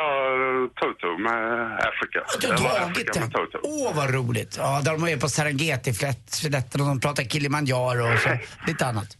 eh, 0.62 0.68
Toto 0.80 1.18
med 1.18 1.78
Africa. 1.88 2.20
Du 2.40 2.48
har 2.48 2.92
tagit 3.28 3.52
den? 3.52 3.60
Åh, 3.62 3.96
vad 3.96 4.14
roligt. 4.14 4.56
Ja, 4.58 4.80
där 4.84 4.92
de 4.92 5.08
är 5.08 5.16
på 5.16 5.28
Serengeti-slätten 5.28 6.80
och 6.80 6.86
de 6.86 7.00
pratar 7.00 7.22
Kilimanjaro 7.22 8.12
och 8.14 8.18
så, 8.20 8.28
lite 8.66 8.86
annat. 8.86 9.16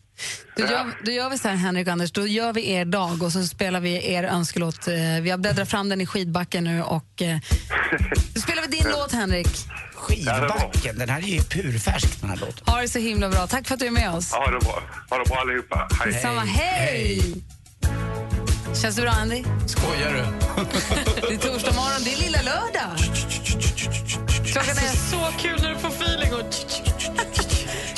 Då 0.56 0.62
gör, 0.62 0.92
då 1.04 1.10
gör 1.12 1.30
vi 1.30 1.38
så 1.38 1.48
här, 1.48 1.56
Henrik 1.56 1.86
och 1.86 1.92
Anders, 1.92 2.12
då 2.12 2.26
gör 2.26 2.52
vi 2.52 2.70
er 2.70 2.84
dag 2.84 3.22
och 3.22 3.32
så 3.32 3.42
spelar 3.44 3.80
vi 3.80 4.12
er 4.12 4.24
önskelåt. 4.24 4.88
Eh, 4.88 4.94
Vi 5.22 5.30
har 5.30 5.38
bläddrat 5.38 5.68
fram 5.70 5.88
den 5.88 6.00
i 6.00 6.06
skidbacken 6.06 6.64
nu 6.64 6.82
och 6.82 7.22
eh, 7.22 7.38
då 8.34 8.40
spelar 8.40 8.62
vi 8.62 8.68
din 8.68 8.86
låt, 8.90 9.12
Henrik. 9.12 9.48
Skidbacken, 9.94 10.98
den 10.98 11.08
här 11.08 11.18
är 11.18 11.26
ju 11.26 11.40
purfärsk 11.42 12.20
den 12.20 12.30
här 12.30 12.36
låten. 12.36 12.62
Ha 12.66 12.80
det 12.80 12.88
så 12.88 12.98
himla 12.98 13.28
bra. 13.28 13.46
Tack 13.46 13.66
för 13.66 13.74
att 13.74 13.80
du 13.80 13.86
är 13.86 13.90
med 13.90 14.10
oss. 14.10 14.32
Ha 14.32 14.50
det 14.50 14.58
bra. 14.58 14.82
Ha 15.10 15.18
det 15.18 15.24
bra 15.28 15.36
allihopa. 15.40 15.88
Hej. 16.00 16.12
Detsamma. 16.12 16.40
Hej! 16.40 17.22
Känns 18.82 18.96
det 18.96 19.02
bra, 19.02 19.10
Andy? 19.10 19.44
Skojar 19.66 20.12
du? 20.12 20.24
Det 21.28 21.34
är 21.34 21.38
torsdag 21.38 21.72
morgon, 21.74 22.00
det 22.04 22.12
är 22.12 22.16
lilla 22.22 22.42
lördag. 22.42 22.98
Klockan 24.52 24.76
är 24.76 24.96
Så 25.10 25.38
kul 25.38 25.62
när 25.62 25.70
du 25.70 25.78
får 25.78 25.88
feeling. 25.88 26.34
Och... 26.34 26.85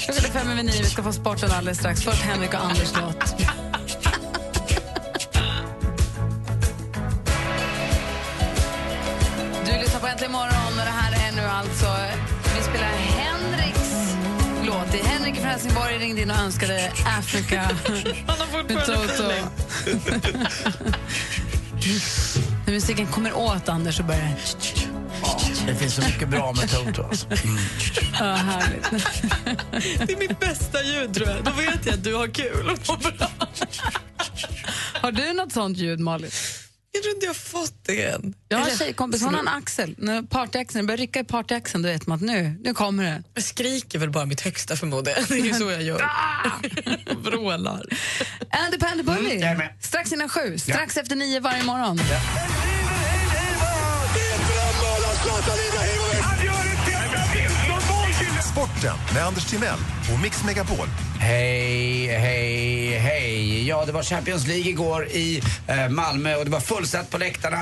Klockan 0.09 0.25
är 0.25 0.31
fem 0.39 0.51
över 0.51 0.63
nio, 0.63 0.83
vi 0.83 0.89
ska 0.89 1.03
få 1.03 1.13
sporten 1.13 1.51
alldeles 1.51 1.79
strax. 1.79 2.03
Först 2.03 2.23
Henrik 2.23 2.55
och 2.55 2.61
Anders 2.61 2.93
låt. 3.01 3.39
Du 9.67 9.73
lyssnar 9.73 10.01
på 10.01 10.07
Äntligen 10.07 10.33
morgon 10.33 10.73
och 10.79 10.85
det 10.85 10.91
här 10.91 11.29
är 11.29 11.37
nu 11.37 11.43
alltså... 11.43 11.97
Vi 12.57 12.63
spelar 12.63 12.89
Henriks 12.89 14.15
låt. 14.67 14.93
Det 14.93 15.01
är 15.01 15.05
Henrik 15.05 15.35
från 15.35 15.47
Helsingborg 15.47 15.99
ringde 15.99 16.23
in 16.23 16.31
och 16.31 16.37
önskade 16.37 16.93
Africa 17.19 17.61
Han 18.27 18.39
har 18.39 18.63
med 18.63 18.69
fortfarande 18.69 19.09
Toto. 19.09 19.31
feeling. 19.31 19.47
När 22.67 22.73
musiken 22.73 23.07
kommer 23.07 23.37
åt 23.37 23.69
Anders 23.69 23.97
så 23.97 24.03
börjar 24.03 24.21
det... 24.21 24.88
Det 25.69 25.75
finns 25.75 25.95
så 25.95 26.03
mycket 26.03 26.29
bra 26.29 26.53
med 26.53 26.71
Toto. 26.71 27.03
Alltså. 27.03 27.27
Mm. 27.27 27.59
Ja, 28.19 28.35
härligt. 28.35 28.91
Det 30.07 30.13
är 30.13 30.17
mitt 30.19 30.41
bästa 30.41 30.83
ljud, 30.83 31.15
tror 31.15 31.29
jag. 31.29 31.45
Då 31.45 31.51
vet 31.51 31.87
jag 31.87 31.95
att 31.95 32.05
du 32.05 32.15
har 32.15 32.27
kul 32.29 32.71
och 32.71 32.79
mår 32.89 33.11
bra. 33.19 33.31
Har 35.03 35.13
du 35.13 35.33
något 35.33 35.53
sånt 35.53 35.79
ljud, 35.79 36.01
Malin? 36.01 36.31
Jag 36.93 37.03
tror 37.03 37.15
inte 37.15 37.27
jag 37.27 37.31
har 37.31 37.35
fått 37.35 37.85
det 37.87 38.05
än. 38.05 38.35
Jag 38.49 38.59
har 38.59 38.69
en 38.71 38.77
tjejkompis, 38.79 39.23
hon 39.23 39.35
har 39.35 39.41
en 39.41 39.49
axel. 39.49 39.95
När 39.99 40.23
partyaxeln 40.23 40.87
börjar 40.87 40.99
rycka 40.99 41.21
i 41.21 41.25
partyaxeln, 41.25 41.83
då 41.83 41.89
vet 41.89 42.07
man 42.07 42.17
att 42.17 42.23
nu, 42.23 42.61
nu 42.65 42.75
kommer 42.75 43.05
det. 43.05 43.23
Jag 43.35 43.45
skriker 43.45 43.99
väl 43.99 44.11
bara 44.11 44.25
mitt 44.27 44.41
högsta 44.41 44.77
förmodar 44.77 45.13
jag. 45.17 45.29
Det 45.29 45.35
är 45.35 45.45
ju 45.45 45.55
så 45.55 45.71
jag 45.71 45.83
gör. 45.83 46.03
Vrålar. 47.25 47.83
Andy 48.51 48.79
Pandy 48.79 49.03
Bully, 49.03 49.43
Mm, 49.43 49.63
strax 49.81 50.13
innan 50.13 50.29
sju, 50.29 50.59
strax 50.59 50.97
efter 50.97 51.17
nio 51.17 51.41
varje 51.41 51.63
morgon. 51.63 52.01
Sporten 58.53 58.97
med 59.15 59.27
Anders 59.27 59.45
Timell 59.45 59.79
och 60.13 60.21
Mix 60.23 60.45
Megapol. 60.45 60.87
Hej, 61.19 62.07
hej, 62.07 62.99
hej. 62.99 63.69
Ja, 63.69 63.85
det 63.85 63.93
var 63.93 64.03
Champions 64.03 64.47
League 64.47 64.69
igår 64.71 65.07
i 65.07 65.43
eh, 65.67 65.89
Malmö 65.89 66.35
och 66.35 66.45
det 66.45 66.51
var 66.51 66.61
fullsatt 66.61 67.11
på 67.11 67.19
läktarna. 67.19 67.59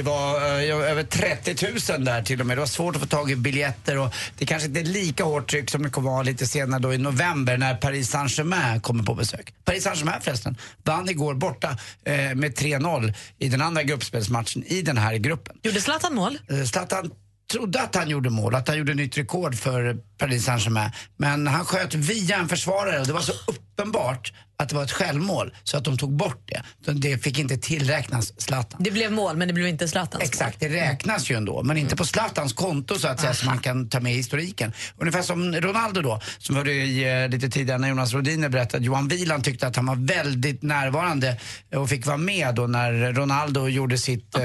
Det 0.00 0.04
var 0.04 0.36
eh, 0.36 0.90
över 0.90 1.02
30 1.02 1.92
000 1.92 2.04
där 2.04 2.22
till 2.22 2.40
och 2.40 2.46
med. 2.46 2.56
Det 2.56 2.60
var 2.60 2.66
svårt 2.66 2.96
att 2.96 3.02
få 3.02 3.08
tag 3.08 3.30
i 3.30 3.36
biljetter 3.36 3.98
och 3.98 4.14
det 4.38 4.46
kanske 4.46 4.68
inte 4.68 4.80
är 4.80 4.84
lika 4.84 5.24
hårt 5.24 5.50
tryck 5.50 5.70
som 5.70 5.82
det 5.82 5.90
kommer 5.90 6.10
vara 6.10 6.22
lite 6.22 6.46
senare 6.46 6.80
då 6.80 6.94
i 6.94 6.98
november 6.98 7.56
när 7.56 7.74
Paris 7.74 8.10
Saint-Germain 8.10 8.80
kommer 8.80 9.04
på 9.04 9.14
besök. 9.14 9.54
Paris 9.64 9.84
Saint-Germain 9.84 10.20
förresten 10.20 10.56
vann 10.84 11.08
igår 11.08 11.34
borta 11.34 11.68
eh, 12.04 12.14
med 12.14 12.58
3-0 12.58 13.14
i 13.38 13.48
den 13.48 13.62
andra 13.62 13.82
gruppspelsmatchen 13.82 14.64
i 14.66 14.82
den 14.82 14.98
här 14.98 15.16
gruppen. 15.16 15.56
Gjorde 15.62 15.80
Zlatan 15.80 16.14
mål? 16.14 16.38
Eh, 16.50 16.64
Zlatan 16.64 17.10
trodde 17.52 17.82
att 17.82 17.94
han 17.94 18.08
gjorde 18.08 18.30
mål, 18.30 18.54
att 18.54 18.68
han 18.68 18.78
gjorde 18.78 18.94
nytt 18.94 19.18
rekord 19.18 19.54
för 19.54 19.96
Paris 20.18 20.44
Saint-Germain. 20.44 20.90
Men 21.16 21.46
han 21.46 21.64
sköt 21.64 21.94
via 21.94 22.36
en 22.36 22.48
försvarare 22.48 23.00
och 23.00 23.06
det 23.06 23.12
var 23.12 23.20
så 23.20 23.32
uppenbart 23.46 24.32
att 24.60 24.68
det 24.68 24.74
var 24.74 24.82
ett 24.82 24.92
självmål 24.92 25.54
så 25.64 25.76
att 25.76 25.84
de 25.84 25.98
tog 25.98 26.12
bort 26.12 26.50
det. 26.84 26.92
Det 26.92 27.18
fick 27.18 27.38
inte 27.38 27.56
tillräknas 27.56 28.40
Zlatan. 28.40 28.82
Det 28.82 28.90
blev 28.90 29.12
mål, 29.12 29.36
men 29.36 29.48
det 29.48 29.54
blev 29.54 29.68
inte 29.68 29.88
Zlatans 29.88 30.24
Exakt, 30.24 30.60
det 30.60 30.68
räknas 30.68 31.30
ju 31.30 31.36
ändå. 31.36 31.62
Men 31.62 31.76
inte 31.76 31.96
på 31.96 32.04
Zlatans 32.04 32.52
konto 32.52 32.98
så 32.98 33.08
att 33.08 33.20
säga 33.20 33.34
som 33.34 33.46
man 33.46 33.58
kan 33.58 33.88
ta 33.88 34.00
med 34.00 34.12
i 34.12 34.16
historiken. 34.16 34.72
Ungefär 34.98 35.22
som 35.22 35.54
Ronaldo 35.54 36.02
då, 36.02 36.20
som 36.38 36.56
hörde 36.56 36.72
i, 36.72 37.22
eh, 37.22 37.28
lite 37.28 37.48
tidigare 37.50 37.78
när 37.78 37.88
Jonas 37.88 38.12
Rodiner 38.12 38.48
berättade 38.48 38.76
att 38.76 38.84
Johan 38.84 39.08
Wieland 39.08 39.44
tyckte 39.44 39.66
att 39.66 39.76
han 39.76 39.86
var 39.86 39.96
väldigt 39.96 40.62
närvarande 40.62 41.36
och 41.74 41.88
fick 41.88 42.06
vara 42.06 42.16
med 42.16 42.54
då 42.54 42.66
när 42.66 43.12
Ronaldo 43.12 43.68
gjorde 43.68 43.98
sitt 43.98 44.38
eh, 44.38 44.44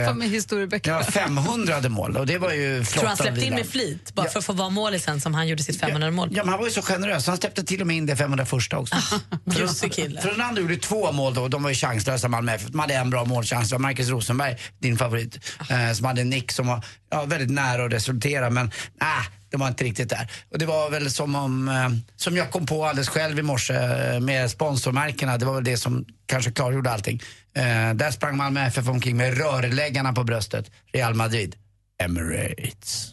ja, 0.84 1.04
500 1.04 1.89
mål. 1.89 2.17
Och 2.17 2.28
det 2.28 2.38
var 2.38 2.51
ju 2.51 2.84
flott 2.84 2.99
Tror 2.99 3.08
han 3.08 3.17
släppte 3.17 3.45
in 3.45 3.54
med 3.54 3.65
flit 3.65 4.13
bara 4.13 4.30
för 4.30 4.39
att 4.39 4.45
få 4.45 4.54
vara 4.54 4.69
målisen 4.69 5.21
som 5.21 5.34
han 5.34 5.47
gjorde 5.47 5.63
sitt 5.63 5.80
500 5.80 6.12
mål? 6.12 6.30
Ja, 6.32 6.43
men 6.43 6.49
han 6.49 6.60
var 6.60 6.67
ju 6.67 6.73
så 6.73 6.82
generös. 6.82 7.28
Han 7.28 7.38
släppte 7.38 7.63
till 7.63 7.82
och 7.82 7.88
med 7.88 7.95
in 7.95 8.06
det 8.06 8.15
501 8.15 8.73
också. 8.73 8.95
kille. 10.08 10.22
För 10.22 10.30
Ronaldo 10.30 10.62
gjorde 10.62 10.78
två 10.78 11.12
mål 11.12 11.34
då. 11.34 11.48
De 11.48 11.63
var 11.63 11.70
ju 11.70 11.76
chanslösa 11.76 12.28
Malmö 12.28 12.54
FF. 12.54 12.68
De 12.68 12.80
hade 12.80 12.94
en 12.94 13.10
bra 13.10 13.26
målchans. 13.26 13.70
Det 13.70 13.76
var 13.76 13.80
Marcus 13.80 14.10
Rosenberg, 14.10 14.58
din 14.80 14.98
favorit, 14.98 15.39
eh, 15.70 15.91
som 15.94 16.06
hade 16.06 16.22
en 16.22 16.30
nick 16.30 16.52
som 16.52 16.68
var 16.68 16.86
ja, 17.12 17.26
väldigt 17.26 17.52
nära 17.52 17.86
att 17.86 17.94
resultera. 17.94 18.50
Men 18.50 18.72
nej, 19.02 19.26
det 19.50 19.58
var 19.58 19.68
inte 19.68 19.84
riktigt 19.84 20.10
där. 20.10 20.32
Och 20.52 20.60
det 20.60 20.65
var 20.65 20.89
väl 20.89 21.12
som 21.12 21.36
om, 21.36 21.70
eh, 21.70 21.89
som 22.15 22.38
jag 22.38 22.52
kom 22.52 22.65
på 22.65 22.86
alldeles 22.86 23.10
själv 23.10 23.39
i 23.39 23.41
morse 23.41 23.74
eh, 23.74 24.20
med 24.20 24.52
sponsormärkena. 24.52 25.38
Det 25.38 25.46
var 25.46 25.54
väl 25.54 25.63
det 25.63 25.78
som 25.78 26.06
kanske 26.26 26.52
klargjorde 26.52 26.91
allting. 26.91 27.22
Eh, 27.56 27.94
där 27.94 28.12
sprang 28.12 28.38
Malmö 28.38 28.65
FF 28.65 28.88
omkring 28.88 29.18
med 29.18 29.38
rörläggarna 29.38 30.13
på 30.13 30.24
bröstet. 30.24 30.72
Real 30.94 31.13
Madrid, 31.13 31.56
Emirates. 32.04 33.12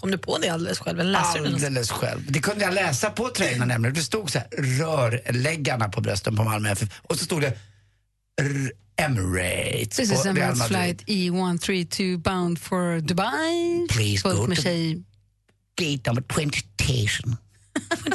Kom 0.00 0.10
du 0.10 0.18
på 0.18 0.38
det 0.38 0.48
alldeles 0.48 0.78
själv? 0.78 1.00
Eller 1.00 1.10
läste? 1.12 1.38
Alldeles 1.38 1.90
själv. 1.90 2.20
Det 2.28 2.40
kunde 2.40 2.64
jag 2.64 2.74
läsa 2.74 3.10
på 3.10 3.28
tröjorna 3.28 3.64
nämligen. 3.64 3.94
Det 3.94 4.00
stod 4.02 4.30
så 4.30 4.38
här, 4.38 4.48
rörläggarna 4.50 5.88
på 5.88 6.00
brösten 6.00 6.36
på 6.36 6.44
Malmö 6.44 6.70
FF. 6.70 6.88
Och 7.02 7.18
så 7.18 7.24
stod 7.24 7.40
det 7.40 7.58
Emirates. 8.96 9.96
This 9.96 10.12
is 10.12 10.26
Emirates 10.26 10.66
flight 10.66 11.04
E132 11.06 12.16
bound 12.16 12.58
for 12.58 13.00
Dubai. 13.00 13.86
Please 13.90 14.22
Fullt 14.22 14.36
go 14.40 14.46
med 14.46 14.58
to- 14.58 14.62
tjej. 14.62 15.02
Gate 15.80 16.10
number 16.10 16.24
20 16.34 16.50
station. 16.50 17.36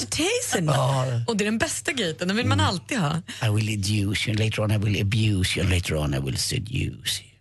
Tyson? 0.10 0.65
Ja. 0.65 1.06
Och 1.28 1.38
det 1.38 1.43
är 1.43 1.45
den 1.45 1.58
bästa 1.58 1.91
gaten, 1.91 2.28
den 2.28 2.38
vill 2.38 2.45
man 2.45 2.60
alltid 2.60 2.98
ha. 3.00 3.21
I 3.43 3.50
will 3.50 3.69
educe 3.69 4.28
you, 4.30 4.38
later 4.38 4.59
on 4.62 4.72
I 4.72 4.78
will 4.78 5.01
abuse 5.01 5.59
you, 5.59 5.70
later 5.70 5.95
on 5.95 6.14
I 6.14 6.20
will 6.20 6.38
seduce 6.38 7.22
you. 7.22 7.32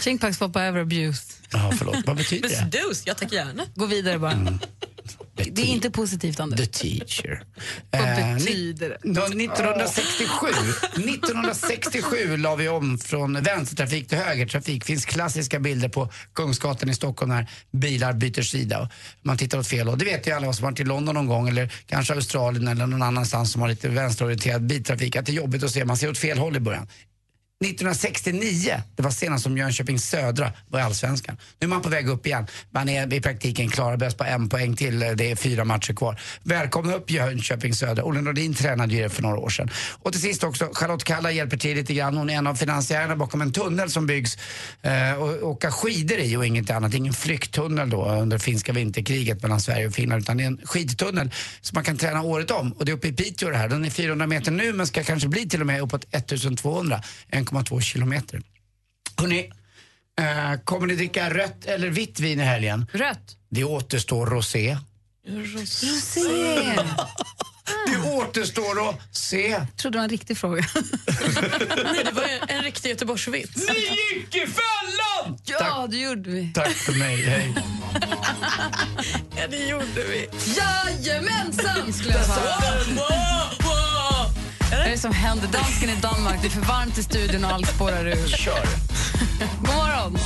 Chinkpax 0.00 0.40
var 0.40 0.48
på 0.48 0.60
över 0.60 0.80
abuse. 0.80 1.22
Ja, 1.50 1.72
förlåt. 1.78 1.96
Vad 2.06 2.16
betyder 2.16 2.48
det? 2.48 2.54
seduce, 2.54 3.02
jag 3.06 3.16
tackar 3.16 3.36
gärna. 3.36 3.62
Gå 3.74 3.86
vidare 3.86 4.18
bara. 4.18 4.32
Mm. 4.32 4.58
Det 5.52 5.62
är 5.62 5.66
inte 5.66 5.90
positivt, 5.90 6.40
Anders. 6.40 6.60
The 6.60 6.66
teacher. 6.66 7.42
Vad 7.90 8.00
Eh, 8.02 8.34
betyder 8.34 8.88
det? 8.88 8.98
Nå- 9.04 9.22
1967, 9.26 10.46
1967 10.96 12.36
la 12.36 12.54
vi 12.56 12.68
om 12.68 12.98
från 12.98 13.42
vänstertrafik 13.42 14.08
till 14.08 14.18
högertrafik. 14.18 14.82
Det 14.82 14.86
finns 14.86 15.04
klassiska 15.04 15.60
bilder 15.60 15.88
på 15.88 16.08
Kungsgatan 16.34 16.90
i 16.90 16.94
Stockholm 16.94 17.28
när 17.32 17.50
bilar 17.72 18.12
byter 18.12 18.42
sida 18.42 18.80
och 18.80 18.88
man 19.22 19.36
tittar 19.36 19.58
åt 19.58 19.66
fel 19.68 19.88
håll. 19.88 19.98
Det 19.98 20.04
vet 20.04 20.26
ju 20.26 20.32
alla 20.32 20.52
som 20.52 20.64
har 20.64 20.70
varit 20.70 20.80
i 20.80 20.84
London 20.84 21.14
någon 21.14 21.26
gång 21.26 21.48
eller 21.48 21.72
kanske 21.86 22.14
Australien 22.14 22.68
eller 22.68 22.86
någon 22.86 23.02
annanstans 23.02 23.52
som 23.52 23.60
har 23.62 23.68
lite 23.68 23.88
vänsterorienterad 23.88 24.66
biltrafik 24.66 25.16
att 25.16 25.26
det 25.26 25.32
är 25.32 25.36
jobbigt 25.36 25.62
att 25.62 25.70
se. 25.70 25.84
Man 25.84 25.96
ser 25.96 26.10
åt 26.10 26.18
fel 26.18 26.38
håll 26.38 26.56
i 26.56 26.60
början. 26.60 26.88
1969, 27.64 28.82
det 28.96 29.02
var 29.02 29.10
senast 29.10 29.44
som 29.44 29.58
Jönköping 29.58 29.98
Södra 29.98 30.52
var 30.68 30.80
i 30.80 30.82
Allsvenskan. 30.82 31.36
Nu 31.60 31.64
är 31.64 31.68
man 31.68 31.82
på 31.82 31.88
väg 31.88 32.08
upp 32.08 32.26
igen. 32.26 32.46
Man 32.70 32.88
är 32.88 33.14
i 33.14 33.20
praktiken 33.20 33.68
klara 33.68 33.96
bäst 33.96 34.18
på 34.18 34.24
en 34.24 34.48
poäng 34.48 34.76
till. 34.76 34.98
Det 34.98 35.30
är 35.30 35.36
fyra 35.36 35.64
matcher 35.64 35.94
kvar. 35.94 36.20
Välkomna 36.42 36.94
upp 36.94 37.10
Jönköping 37.10 37.74
Södra. 37.74 38.04
Olle 38.04 38.20
Nordin 38.20 38.54
tränade 38.54 38.94
ju 38.94 39.02
det 39.02 39.10
för 39.10 39.22
några 39.22 39.36
år 39.36 39.48
sedan. 39.48 39.70
Och 40.02 40.12
till 40.12 40.20
sist 40.20 40.44
också, 40.44 40.70
Charlotte 40.72 41.04
Kalla 41.04 41.30
hjälper 41.30 41.56
till 41.56 41.76
lite 41.76 41.94
grann. 41.94 42.16
Hon 42.16 42.30
är 42.30 42.34
en 42.34 42.46
av 42.46 42.54
finansiärerna 42.54 43.16
bakom 43.16 43.42
en 43.42 43.52
tunnel 43.52 43.90
som 43.90 44.06
byggs 44.06 44.38
eh, 44.82 45.14
och 45.14 45.50
åka 45.50 45.70
skidor 45.70 46.18
i 46.18 46.36
och 46.36 46.46
inget 46.46 46.70
annat. 46.70 46.94
Ingen 46.94 47.12
flykttunnel 47.12 47.90
då 47.90 48.08
under 48.08 48.38
finska 48.38 48.72
vinterkriget 48.72 49.42
mellan 49.42 49.60
Sverige 49.60 49.86
och 49.86 49.94
Finland 49.94 50.22
utan 50.22 50.36
det 50.36 50.42
är 50.42 50.46
en 50.46 50.60
skidtunnel 50.64 51.30
som 51.60 51.74
man 51.74 51.84
kan 51.84 51.96
träna 51.96 52.22
året 52.22 52.50
om. 52.50 52.72
Och 52.72 52.84
det 52.84 52.92
är 52.92 52.96
uppe 52.96 53.08
i 53.08 53.12
Piteå 53.12 53.50
det 53.50 53.56
här. 53.56 53.68
Den 53.68 53.84
är 53.84 53.90
400 53.90 54.26
meter 54.26 54.50
nu 54.50 54.72
men 54.72 54.86
ska 54.86 55.04
kanske 55.04 55.28
bli 55.28 55.48
till 55.48 55.60
och 55.60 55.66
med 55.66 55.80
uppåt 55.80 56.04
1200. 56.10 57.00
1,2 57.52 57.80
kilometer. 57.80 58.42
Hörrni, 59.16 59.50
eh, 60.20 60.60
kommer 60.64 60.86
ni 60.86 60.94
dricka 60.94 61.34
rött 61.34 61.64
eller 61.64 61.88
vitt 61.90 62.20
vin 62.20 62.40
i 62.40 62.42
helgen? 62.42 62.86
Rött. 62.92 63.36
Det 63.50 63.64
återstår 63.64 64.26
rosé. 64.26 64.78
Rosé. 65.28 66.20
Det 67.86 68.10
återstår 68.10 68.88
att 68.88 69.16
se. 69.16 69.48
Jag 69.48 69.76
trodde 69.76 69.96
det 69.96 69.98
var 69.98 70.04
en 70.04 70.10
riktig 70.10 70.38
fråga. 70.38 70.64
Nej, 71.84 72.04
det 72.04 72.10
var 72.12 72.22
ju 72.22 72.38
en 72.48 72.62
riktig 72.62 72.88
Göteborgsvits. 72.88 73.56
Ni 73.68 73.74
gick 73.74 74.34
i 74.36 74.46
fällan! 74.46 75.38
Ja, 75.44 75.86
det 75.90 75.96
gjorde 75.96 76.30
vi. 76.30 76.52
Tack 76.54 76.72
för 76.72 76.92
mig, 76.92 77.16
hej. 77.22 77.54
Ja, 79.36 79.46
det 79.50 79.66
gjorde 79.66 80.04
vi. 80.08 80.28
Jajamensan, 80.56 81.92
skulle 81.92 82.14
jag 82.14 82.24
säga. 82.26 83.61
Vad 84.72 84.80
är 84.80 84.90
det 84.90 84.98
som 84.98 85.12
händer? 85.12 85.48
Dansken 85.48 85.90
i 85.90 85.96
Danmark, 86.02 86.40
det 86.42 86.48
är 86.48 86.50
för 86.50 86.60
varmt 86.60 86.98
i 86.98 87.02
studion 87.02 87.44
och 87.44 87.50
allt 87.50 87.68
spårar 87.68 88.06
ur. 88.06 88.28
Kör. 88.28 88.54
God 89.60 89.74
morgon. 89.76 90.18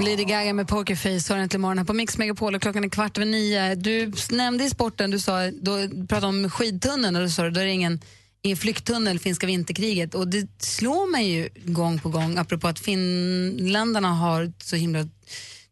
Lady 0.00 0.24
Gaga 0.24 0.52
med 0.52 0.68
Pokerface 0.68 1.32
har 1.32 1.38
äntligen 1.38 1.60
morgon 1.60 1.78
här 1.78 1.84
på 1.84 1.92
Mix 1.92 2.18
Megapol 2.18 2.54
och 2.54 2.62
klockan 2.62 2.84
är 2.84 2.88
kvart 2.88 3.18
över 3.18 3.26
nio. 3.26 3.74
Du 3.74 4.12
nämnde 4.30 4.64
i 4.64 4.70
sporten, 4.70 5.10
du 5.10 5.18
sa, 5.18 5.50
då 5.50 5.88
pratade 6.08 6.26
om 6.26 6.50
skidtunneln 6.50 7.16
och 7.16 7.22
du 7.22 7.30
sa 7.30 7.42
då 7.42 7.60
är 7.60 7.64
det 7.64 7.70
ingen, 7.70 8.00
ingen 8.42 8.56
flykttunnel, 8.56 9.18
finska 9.18 9.46
vinterkriget. 9.46 10.14
Och 10.14 10.28
det 10.28 10.48
slår 10.58 11.10
mig 11.10 11.30
ju 11.30 11.48
gång 11.64 11.98
på 11.98 12.08
gång, 12.08 12.38
apropå 12.38 12.68
att 12.68 12.78
finländarna 12.78 14.08
har 14.08 14.52
så 14.62 14.76
himla, 14.76 15.08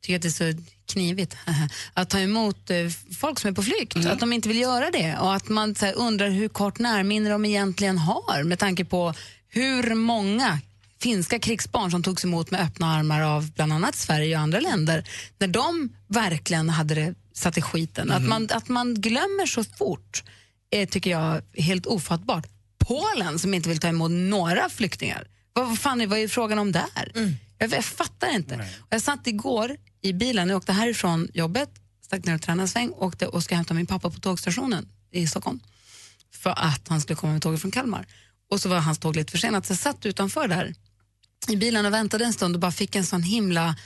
tycker 0.00 0.16
att 0.16 0.22
det 0.22 0.28
är 0.28 0.52
så 0.54 0.62
knivigt 0.86 1.36
att 1.94 2.10
ta 2.10 2.18
emot 2.18 2.70
eh, 2.70 2.76
folk 3.18 3.38
som 3.38 3.50
är 3.50 3.54
på 3.54 3.62
flykt, 3.62 3.96
att 3.96 4.20
de 4.20 4.32
inte 4.32 4.48
vill 4.48 4.60
göra 4.60 4.90
det 4.90 5.16
och 5.18 5.34
att 5.34 5.48
man 5.48 5.74
här, 5.80 5.94
undrar 5.94 6.28
hur 6.28 6.48
kort 6.48 6.78
närminne 6.78 7.30
de 7.30 7.44
egentligen 7.44 7.98
har 7.98 8.42
med 8.42 8.58
tanke 8.58 8.84
på 8.84 9.14
hur 9.48 9.94
många 9.94 10.58
finska 11.00 11.38
krigsbarn 11.38 11.90
som 11.90 12.02
togs 12.02 12.24
emot 12.24 12.50
med 12.50 12.60
öppna 12.60 12.94
armar 12.94 13.22
av 13.22 13.50
bland 13.52 13.72
annat 13.72 13.96
Sverige 13.96 14.36
och 14.36 14.42
andra 14.42 14.60
länder 14.60 15.08
när 15.38 15.48
de 15.48 15.92
verkligen 16.06 16.70
hade 16.70 16.94
det 16.94 17.14
satt 17.34 17.58
i 17.58 17.62
skiten. 17.62 18.10
Att, 18.10 18.22
man, 18.22 18.48
att 18.52 18.68
man 18.68 18.94
glömmer 18.94 19.46
så 19.46 19.64
fort 19.64 20.22
är, 20.70 20.86
tycker 20.86 21.10
jag, 21.10 21.42
helt 21.54 21.86
ofattbart. 21.86 22.46
Polen 22.88 23.38
som 23.38 23.54
inte 23.54 23.68
vill 23.68 23.78
ta 23.78 23.88
emot 23.88 24.10
några 24.10 24.68
flyktingar. 24.68 25.28
Vad, 25.52 25.66
vad 25.66 25.78
fan 25.78 26.00
är, 26.00 26.06
vad 26.06 26.18
är 26.18 26.28
frågan 26.28 26.58
om 26.58 26.72
där? 26.72 27.12
Jag, 27.58 27.72
jag 27.72 27.84
fattar 27.84 28.34
inte. 28.34 28.54
Och 28.54 28.86
jag 28.90 29.02
satt 29.02 29.26
igår 29.26 29.76
i 30.02 30.12
bilen, 30.12 30.48
jag 30.48 30.56
åkte 30.56 30.72
härifrån 30.72 31.28
jobbet, 31.34 31.70
stack 32.02 32.24
ner 32.24 32.34
och 32.34 32.42
tränade 32.42 32.62
en 32.62 32.68
sväng 32.68 32.90
åkte 32.90 33.26
och 33.26 33.44
ska 33.44 33.54
hämta 33.54 33.74
min 33.74 33.86
pappa 33.86 34.10
på 34.10 34.20
tågstationen 34.20 34.88
i 35.10 35.26
Stockholm 35.26 35.60
för 36.34 36.50
att 36.50 36.88
han 36.88 37.00
skulle 37.00 37.16
komma 37.16 37.32
med 37.32 37.42
tåget 37.42 37.60
från 37.60 37.70
Kalmar. 37.70 38.06
Och 38.50 38.60
så 38.60 38.68
var 38.68 38.78
hans 38.78 38.98
tåg 38.98 39.16
lite 39.16 39.32
försenat, 39.32 39.66
så 39.66 39.72
jag 39.72 39.78
satt 39.78 40.06
utanför 40.06 40.48
där 40.48 40.74
i 41.48 41.56
bilen 41.56 41.86
och 41.86 41.92
väntade 41.92 42.24
en 42.24 42.32
stund 42.32 42.54
och 42.54 42.60
bara 42.60 42.72
fick 42.72 42.96
en 42.96 43.06
sån 43.06 43.22
himla... 43.22 43.76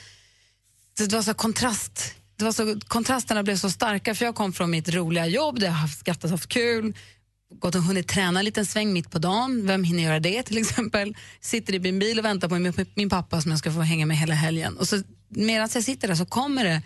Det 0.97 1.13
var 1.13 1.21
så 1.21 1.33
kontrast. 1.33 2.15
Det 2.35 2.45
var 2.45 2.51
så, 2.51 2.79
kontrasterna 2.87 3.43
blev 3.43 3.55
så 3.55 3.69
starka 3.69 4.15
för 4.15 4.25
jag 4.25 4.35
kom 4.35 4.53
från 4.53 4.71
mitt 4.71 4.89
roliga 4.89 5.27
jobb 5.27 5.59
där 5.59 5.67
jag 5.67 5.73
har 5.73 5.87
skrattat 5.87 6.23
och 6.23 6.29
haft 6.29 6.49
kul, 6.49 6.93
gått 7.59 7.75
och 7.75 7.81
hunnit 7.83 8.07
träna 8.07 8.39
en 8.39 8.45
liten 8.45 8.65
sväng 8.65 8.93
mitt 8.93 9.11
på 9.11 9.19
dagen. 9.19 9.67
Vem 9.67 9.83
hinner 9.83 10.03
göra 10.03 10.19
det 10.19 10.43
till 10.43 10.57
exempel? 10.57 11.15
Sitter 11.41 11.73
i 11.73 11.79
min 11.79 11.99
bil 11.99 12.19
och 12.19 12.25
väntar 12.25 12.49
på 12.49 12.83
min, 12.95 13.09
pappa 13.09 13.41
som 13.41 13.51
jag 13.51 13.59
ska 13.59 13.71
få 13.71 13.81
hänga 13.81 14.05
med 14.05 14.17
hela 14.17 14.33
helgen. 14.33 14.77
Och 14.77 14.87
så 14.87 15.01
medan 15.29 15.69
jag 15.73 15.83
sitter 15.83 16.07
där 16.07 16.15
så 16.15 16.25
kommer 16.25 16.63
det 16.63 16.81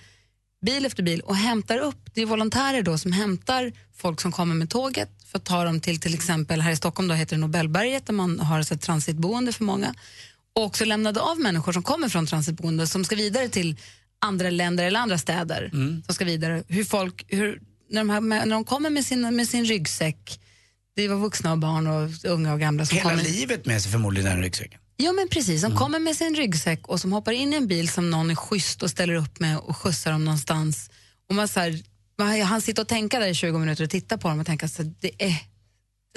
bil 0.65 0.85
efter 0.85 1.03
bil 1.03 1.21
och 1.21 1.35
hämtar 1.35 1.77
upp, 1.77 2.09
det 2.13 2.21
är 2.21 2.25
volontärer 2.25 2.81
då 2.81 2.97
som 2.97 3.11
hämtar 3.11 3.73
folk 3.97 4.21
som 4.21 4.31
kommer 4.31 4.55
med 4.55 4.69
tåget 4.69 5.09
för 5.31 5.37
att 5.37 5.45
ta 5.45 5.63
dem 5.63 5.79
till 5.79 5.99
till 5.99 6.13
exempel 6.13 6.61
här 6.61 6.71
i 6.71 6.75
Stockholm 6.75 7.07
då 7.07 7.15
heter 7.15 7.35
det 7.35 7.39
Nobelberget 7.39 8.05
där 8.05 8.13
man 8.13 8.39
har 8.39 8.59
ett 8.59 8.81
transitboende 8.81 9.51
för 9.51 9.63
många 9.63 9.93
och 10.53 10.63
också 10.63 10.85
lämnade 10.85 11.19
av 11.19 11.39
människor 11.39 11.71
som 11.73 11.83
kommer 11.83 12.09
från 12.09 12.25
transitboende 12.25 12.87
som 12.87 13.05
ska 13.05 13.15
vidare 13.15 13.49
till 13.49 13.75
andra 14.19 14.49
länder 14.49 14.83
eller 14.83 14.99
andra 14.99 15.17
städer. 15.17 15.69
Som 16.05 16.15
ska 16.15 16.25
vidare. 16.25 16.63
Hur 16.67 16.83
folk, 16.83 17.25
hur, 17.27 17.61
när, 17.89 18.01
de 18.01 18.09
här, 18.09 18.21
när 18.21 18.45
de 18.45 18.63
kommer 18.63 18.89
med 18.89 19.05
sin, 19.05 19.35
med 19.35 19.47
sin 19.47 19.65
ryggsäck, 19.65 20.39
det 20.97 21.07
var 21.07 21.15
vuxna 21.15 21.51
och 21.51 21.57
barn 21.57 21.87
och 21.87 22.09
unga 22.31 22.53
och 22.53 22.59
gamla 22.59 22.85
som 22.85 22.97
Hela 22.97 23.09
kommer. 23.09 23.23
livet 23.23 23.65
med 23.65 23.81
sig 23.81 23.91
förmodligen 23.91 24.31
den 24.31 24.41
ryggsäcken. 24.41 24.79
Ja 24.97 25.11
men 25.11 25.29
precis, 25.29 25.61
som 25.61 25.75
kommer 25.75 25.99
med 25.99 26.15
sin 26.15 26.35
ryggsäck 26.35 26.87
och 26.87 26.99
som 27.01 27.11
hoppar 27.11 27.31
in 27.31 27.53
i 27.53 27.55
en 27.55 27.67
bil 27.67 27.89
som 27.89 28.09
någon 28.09 28.31
är 28.31 28.35
schysst 28.35 28.83
och 28.83 28.89
ställer 28.89 29.13
upp 29.13 29.39
med 29.39 29.57
och 29.57 29.77
skjutsar 29.77 30.11
dem 30.11 30.25
någonstans. 30.25 30.89
Och 31.29 31.35
man 31.35 31.47
så 31.47 31.59
här, 31.59 31.81
man, 32.17 32.41
han 32.41 32.61
sitter 32.61 32.81
och 32.81 32.87
tänka 32.87 33.19
där 33.19 33.27
i 33.27 33.35
20 33.35 33.57
minuter 33.57 33.83
och 33.83 33.89
titta 33.89 34.17
på 34.17 34.27
dem 34.29 34.39
och 34.39 34.45
tänka 34.45 34.67
så 34.67 34.83
här, 34.83 34.93
det 34.99 35.23
är 35.23 35.35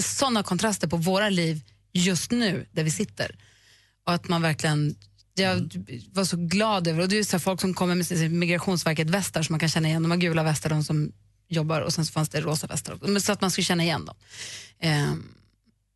sådana 0.02 0.42
kontraster 0.42 0.88
på 0.88 0.96
våra 0.96 1.28
liv 1.28 1.60
just 1.92 2.30
nu 2.30 2.66
där 2.72 2.84
vi 2.84 2.90
sitter. 2.90 3.36
Och 4.06 4.12
att 4.12 4.28
man 4.28 4.42
verkligen, 4.42 4.94
jag 5.34 5.70
var 6.12 6.24
så 6.24 6.36
glad 6.36 6.88
över, 6.88 7.02
och 7.02 7.08
det 7.08 7.18
är 7.18 7.24
så 7.24 7.38
folk 7.38 7.60
som 7.60 7.74
kommer 7.74 7.94
med 7.94 8.06
sin- 8.06 8.38
Migrationsverket 8.38 9.10
västar 9.10 9.42
som 9.42 9.52
man 9.52 9.60
kan 9.60 9.68
känna 9.68 9.88
igen, 9.88 10.02
de 10.02 10.10
har 10.10 10.18
gula 10.18 10.42
västar 10.42 10.70
de 10.70 10.84
som 10.84 11.12
jobbar 11.50 11.80
och 11.80 11.92
sen 11.92 12.06
så 12.06 12.12
fanns 12.12 12.28
det 12.28 12.40
rosa 12.40 12.66
västar 12.66 12.92
också, 12.94 13.20
så 13.20 13.32
att 13.32 13.40
man 13.40 13.50
skulle 13.50 13.64
känna 13.64 13.82
igen 13.82 14.04
dem. 14.04 14.16
Ehm, 14.80 15.28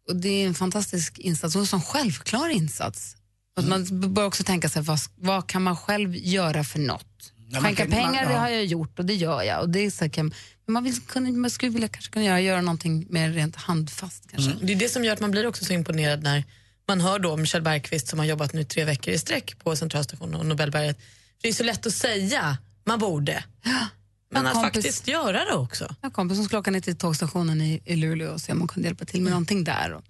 och 0.09 0.17
det 0.17 0.29
är 0.29 0.47
en 0.47 0.55
fantastisk 0.55 1.19
insats 1.19 1.55
och 1.55 1.61
en 1.61 1.67
sån 1.67 1.83
självklar 1.83 2.49
insats. 2.49 3.17
Att 3.57 3.69
man 3.69 4.13
bör 4.15 4.25
också 4.25 4.45
tänka 4.45 4.69
sig, 4.69 4.83
vad, 4.83 4.99
vad 5.17 5.47
kan 5.47 5.63
man 5.63 5.77
själv 5.77 6.17
göra 6.17 6.65
för 6.65 6.79
något? 6.79 7.33
Ja, 7.51 7.61
Skänka 7.61 7.87
pengar, 7.87 8.05
man- 8.05 8.13
det 8.27 8.33
ja. 8.33 8.39
har 8.39 8.49
jag 8.49 8.65
gjort 8.65 8.99
och 8.99 9.05
det 9.05 9.15
gör 9.15 9.43
jag. 9.43 9.61
Och 9.61 9.69
det 9.69 9.79
är 9.81 9.91
så 9.91 10.11
kan, 10.11 10.35
men 10.67 10.73
man, 10.73 10.85
vill 10.85 11.01
kunna, 11.01 11.31
man 11.31 11.51
skulle 11.51 11.73
vilja 11.73 11.89
kanske 11.89 12.11
kunna 12.13 12.25
göra, 12.25 12.41
göra 12.41 12.61
någonting 12.61 13.07
mer 13.11 13.31
rent 13.31 13.57
handfast. 13.57 14.25
Kanske. 14.31 14.53
Det 14.63 14.73
är 14.73 14.77
det 14.77 14.89
som 14.89 15.05
gör 15.05 15.13
att 15.13 15.21
man 15.21 15.31
blir 15.31 15.47
också 15.47 15.65
så 15.65 15.73
imponerad 15.73 16.23
när 16.23 16.45
man 16.89 17.01
hör 17.01 17.19
då 17.19 17.37
Michel 17.37 17.63
Bergqvist 17.63 18.09
som 18.09 18.19
har 18.19 18.27
jobbat 18.27 18.53
nu 18.53 18.65
tre 18.65 18.85
veckor 18.85 19.15
i 19.15 19.19
sträck 19.19 19.59
på 19.59 19.77
Centralstationen 19.77 20.35
och 20.35 20.47
Nobelberget. 20.47 20.99
Det 21.43 21.49
är 21.49 21.53
så 21.53 21.65
lätt 21.65 21.87
att 21.87 21.95
säga, 21.95 22.59
man 22.85 22.99
borde. 22.99 23.45
Men 24.35 24.47
En 24.47 24.47
att 24.47 24.55
kompis- 24.57 24.63
faktiskt 24.63 25.09
göra 25.09 25.45
det 25.45 25.55
också. 25.55 25.85
Jag 25.85 25.97
har 26.01 26.09
en 26.09 26.11
kompis 26.11 26.37
som 26.39 26.45
skulle 26.45 26.59
åka 26.61 26.71
ner 26.71 26.81
till 26.81 26.97
tågstationen 26.97 27.61
i, 27.61 27.83
i 27.85 27.97
Luleå 27.97 28.33
och 28.33 28.41
se 28.41 28.53
om 28.53 28.59
hon 28.59 28.69
kunde 28.69 28.89
hjälpa 28.89 29.05
till 29.05 29.23
med 29.23 29.31
någonting 29.31 29.65
där. 29.65 29.93
Och 29.95 30.05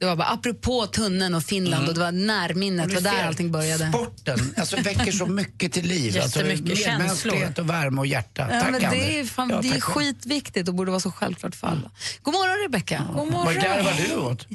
det 0.00 0.06
var 0.06 0.16
bara 0.16 0.28
apropå 0.28 0.86
tunneln 0.86 1.34
och 1.34 1.42
Finland 1.44 1.74
Mm. 1.82 1.88
och 1.88 1.94
det 1.94 2.00
var 2.00 2.12
närminnet, 2.12 2.88
det 2.88 2.94
var 2.94 3.00
där 3.02 3.26
allting 3.26 3.52
började. 3.52 3.88
Sporten 3.88 4.54
alltså, 4.56 4.76
väcker 4.76 5.12
så 5.12 5.26
mycket 5.26 5.72
till 5.72 5.86
liv. 5.86 6.14
Jättemycket 6.16 6.70
alltså, 6.70 6.88
medmänsklighet 6.88 7.58
och 7.58 7.70
värme 7.70 8.00
och 8.00 8.06
hjärta. 8.06 8.48
Ja, 8.50 8.60
Tack 8.60 8.70
men 8.70 8.80
det 8.80 9.20
är, 9.20 9.24
fan, 9.24 9.50
Ja, 9.50 9.60
det 9.62 9.68
är 9.68 9.80
skitviktigt 9.80 10.68
och 10.68 10.74
borde 10.74 10.90
vara 10.90 11.00
så 11.00 11.10
självklart 11.10 11.54
för 11.54 11.66
alla. 11.66 11.90
God 12.22 12.34
morgon 12.34 12.62
Rebecka. 12.62 13.06
God 13.14 13.32
Vad 13.32 13.54
garvar 13.54 13.92
du 14.08 14.16
åt? 14.16 14.46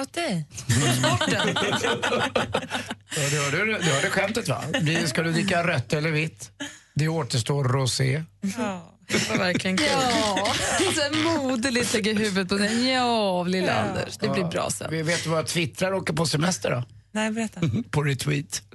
Åt 0.00 0.12
dig. 0.12 0.46
Ja, 3.16 3.28
du, 3.30 3.36
hörde, 3.38 3.78
du 3.78 3.90
hörde 3.92 4.10
skämtet 4.10 4.48
va? 4.48 4.64
Ska 5.06 5.22
du 5.22 5.32
dricka 5.32 5.66
rött 5.66 5.92
eller 5.92 6.10
vitt? 6.10 6.50
Det 7.00 7.08
återstår 7.08 7.64
rosé. 7.64 8.24
Ja, 8.58 8.94
det 9.06 9.30
var 9.30 9.38
verkligen 9.38 9.76
kul. 9.76 9.86
Ja, 9.90 10.52
så 10.94 11.18
moderligt 11.18 11.94
lägger 11.94 12.14
huvudet 12.14 12.48
på 12.48 12.54
den. 12.54 12.88
Ja, 12.88 13.44
lilla 13.44 13.74
Anders. 13.74 14.16
Det 14.16 14.28
blir 14.28 14.44
bra 14.44 14.70
sen. 14.70 14.90
Vi 14.90 15.02
vet 15.02 15.24
du 15.24 15.30
vad 15.30 15.46
twittrar 15.46 15.92
åker 15.92 16.12
på 16.14 16.26
semester 16.26 16.70
då? 16.70 16.84
Nej, 17.12 17.30
berätta. 17.30 17.60
på 17.90 18.02
retweet. 18.02 18.62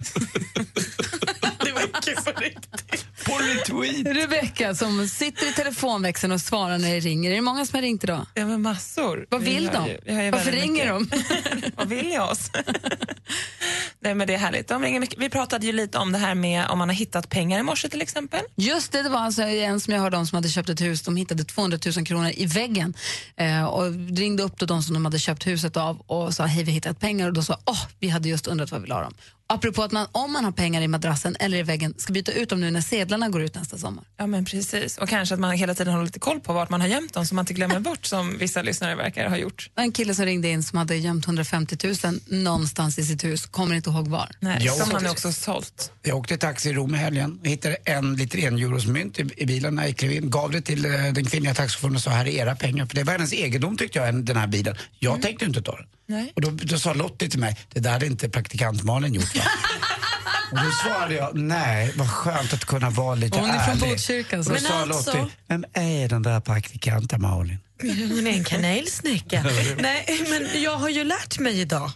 Det 1.65 1.71
var 1.71 2.01
kul 2.01 2.15
på 2.33 2.39
riktigt. 2.41 3.05
På 3.25 3.31
retweet. 3.37 4.07
Rebecka 4.17 4.75
som 4.75 5.07
sitter 5.07 5.49
i 5.49 5.53
telefonväxeln 5.53 6.33
och 6.33 6.41
svarar 6.41 6.77
när 6.77 6.93
det 6.93 6.99
ringer. 6.99 7.31
Är 7.31 7.35
det 7.35 7.41
många 7.41 7.65
som 7.65 7.77
har 7.77 7.81
ringt 7.81 8.03
idag? 8.03 8.25
Ja, 8.33 8.45
men 8.45 8.61
massor. 8.61 9.25
Vad 9.29 9.41
Vi 9.41 9.55
vill 9.55 9.69
de? 9.73 9.87
ju- 9.87 9.99
vi 10.05 10.31
Varför 10.31 10.51
ringer 10.51 10.99
mycket. 10.99 11.73
Vad 11.77 11.87
vill 11.87 12.11
jag 12.11 12.31
oss? 12.31 12.51
Nej, 13.99 14.15
men 14.15 14.27
det 14.27 14.33
är 14.33 14.37
härligt. 14.37 14.67
De 14.67 14.81
ringer 14.81 14.99
mycket. 14.99 15.19
Vi 15.19 15.29
pratade 15.29 15.65
ju 15.65 15.71
lite 15.71 15.97
om 15.97 16.11
det 16.11 16.17
här 16.17 16.35
med 16.35 16.65
om 16.69 16.77
man 16.77 16.89
har 16.89 16.95
hittat 16.95 17.29
pengar 17.29 17.59
i 17.59 17.63
morse 17.63 17.89
till 17.89 18.01
exempel. 18.01 18.39
Just 18.55 18.91
det, 18.91 19.01
det 19.03 19.09
var 19.09 19.19
alltså 19.19 19.41
en 19.41 19.79
som 19.79 19.93
jag 19.93 20.01
hörde 20.01 20.17
om 20.17 20.27
som 20.27 20.35
hade 20.35 20.49
köpt 20.49 20.69
ett 20.69 20.81
hus. 20.81 21.01
De 21.01 21.15
hittade 21.17 21.43
200 21.43 21.77
000 21.97 22.05
kronor 22.05 22.31
i 22.35 22.45
väggen 22.45 22.93
eh, 23.37 23.65
och 23.65 23.91
ringde 24.17 24.43
upp 24.43 24.57
då 24.59 24.65
de 24.65 24.83
som 24.83 24.93
de 24.93 25.05
hade 25.05 25.19
köpt 25.19 25.47
huset 25.47 25.77
av 25.77 25.99
och 25.99 26.33
sa 26.33 26.45
hej 26.45 26.63
vi 26.63 26.71
har 26.71 26.75
hittat 26.75 26.99
pengar 26.99 27.27
och 27.27 27.33
då 27.33 27.43
sa 27.43 27.59
åh 27.65 27.81
vi 27.99 28.09
hade 28.09 28.29
just 28.29 28.47
undrat 28.47 28.71
vad 28.71 28.81
vi 28.81 28.87
la 28.87 29.01
dem. 29.01 29.13
Apropå 29.47 29.83
att 29.83 29.91
man 29.91 30.07
om 30.11 30.31
man 30.33 30.45
har 30.45 30.51
pengar 30.51 30.81
i 30.81 30.87
madrassen 30.87 31.35
eller 31.39 31.57
i 31.57 31.63
väggen 31.63 31.93
ska 31.97 32.13
byta 32.13 32.31
ut 32.31 32.49
dem 32.49 32.59
nu 32.59 32.71
när 32.71 32.81
sedlarna 33.15 33.31
går 33.31 33.41
ut 33.41 33.55
nästa 33.55 33.77
sommar. 33.77 34.03
Ja, 34.17 34.27
men 34.27 34.45
precis. 34.45 34.97
Och 34.97 35.09
kanske 35.09 35.35
att 35.35 35.39
man 35.41 35.51
hela 35.51 35.73
tiden 35.73 35.93
håller 35.93 36.05
lite 36.05 36.19
koll 36.19 36.39
på 36.39 36.53
vart 36.53 36.69
man 36.69 36.81
har 36.81 36.87
gömt 36.87 37.13
dem 37.13 37.25
så 37.25 37.35
man 37.35 37.43
inte 37.43 37.53
glömmer 37.53 37.79
bort 37.79 38.05
som 38.05 38.37
vissa 38.37 38.61
lyssnare 38.61 38.95
verkar 38.95 39.29
ha 39.29 39.37
gjort. 39.37 39.69
En 39.75 39.91
kille 39.91 40.15
som 40.15 40.25
ringde 40.25 40.47
in 40.47 40.63
som 40.63 40.77
hade 40.77 40.95
gömt 40.95 41.25
150 41.25 41.77
000 42.03 42.19
någonstans 42.43 42.99
i 42.99 43.03
sitt 43.05 43.23
hus, 43.23 43.45
kommer 43.45 43.75
inte 43.75 43.89
ihåg 43.89 44.07
var. 44.07 44.29
Nej, 44.39 44.65
Jag 44.65 44.75
som 44.75 44.91
han 44.91 45.05
är 45.05 45.11
också 45.11 45.31
sålt. 45.31 45.91
Jag 46.03 46.17
åkte 46.17 46.37
taxi 46.37 46.69
i 46.69 46.73
Rom 46.73 46.95
i 46.95 46.97
helgen 46.97 47.39
och 47.41 47.47
hittade 47.47 47.75
en 47.85 48.15
liter 48.15 48.37
en 48.39 48.57
euros 48.57 48.85
mynt 48.85 49.19
i, 49.19 49.29
i 49.37 49.45
bilen 49.45 49.75
när 49.75 49.85
jag 49.85 49.97
klev 49.97 50.11
in. 50.11 50.29
Gav 50.29 50.51
det 50.51 50.61
till 50.61 50.85
eh, 50.85 50.91
den 50.91 51.25
kvinnliga 51.25 51.53
taxichauffören 51.53 51.95
och 51.95 52.01
sa 52.01 52.09
här 52.09 52.25
är 52.25 52.31
era 52.31 52.55
pengar. 52.55 52.85
För 52.85 52.95
det 52.95 53.03
var 53.03 53.13
hennes 53.13 53.33
egendom 53.33 53.77
tyckte 53.77 53.99
jag, 53.99 54.25
den 54.25 54.37
här 54.37 54.47
bilen. 54.47 54.75
Jag 54.99 55.21
tänkte 55.21 55.45
inte 55.45 55.61
ta 55.61 55.75
den. 55.75 55.85
Nej. 56.07 56.31
Och 56.35 56.41
då, 56.41 56.49
då 56.49 56.77
sa 56.79 56.93
Lottie 56.93 57.29
till 57.29 57.39
mig, 57.39 57.57
det 57.73 57.79
där 57.79 57.91
hade 57.91 58.05
inte 58.05 58.29
praktikant 58.29 58.83
Malin 58.83 59.13
gjort 59.13 59.35
va? 59.35 59.41
Och 60.51 60.57
då 60.57 60.71
svarade 60.83 61.13
jag, 61.15 61.35
nej 61.37 61.93
vad 61.95 62.09
skönt 62.09 62.53
att 62.53 62.65
kunna 62.65 62.89
vara 62.89 63.15
lite 63.15 63.39
Hon 63.39 63.49
är 63.49 63.59
från 63.59 63.77
ärlig. 63.77 63.89
Botkyrka, 63.89 64.43
så. 64.43 64.49
Då 64.49 64.53
Men 64.53 64.61
sa 64.63 64.73
alltså- 64.73 65.17
Lottie, 65.17 65.35
vem 65.47 65.65
är 65.73 66.09
den 66.09 66.21
där 66.23 66.39
praktikanten 66.39 67.21
Malin? 67.21 67.57
Hon 67.81 68.27
är 68.27 68.31
en 68.31 68.43
kanelsnäcka. 68.43 69.45
Nej, 69.79 70.25
men 70.29 70.61
jag 70.61 70.75
har 70.77 70.89
ju 70.89 71.03
lärt 71.03 71.39
mig 71.39 71.59
idag. 71.59 71.91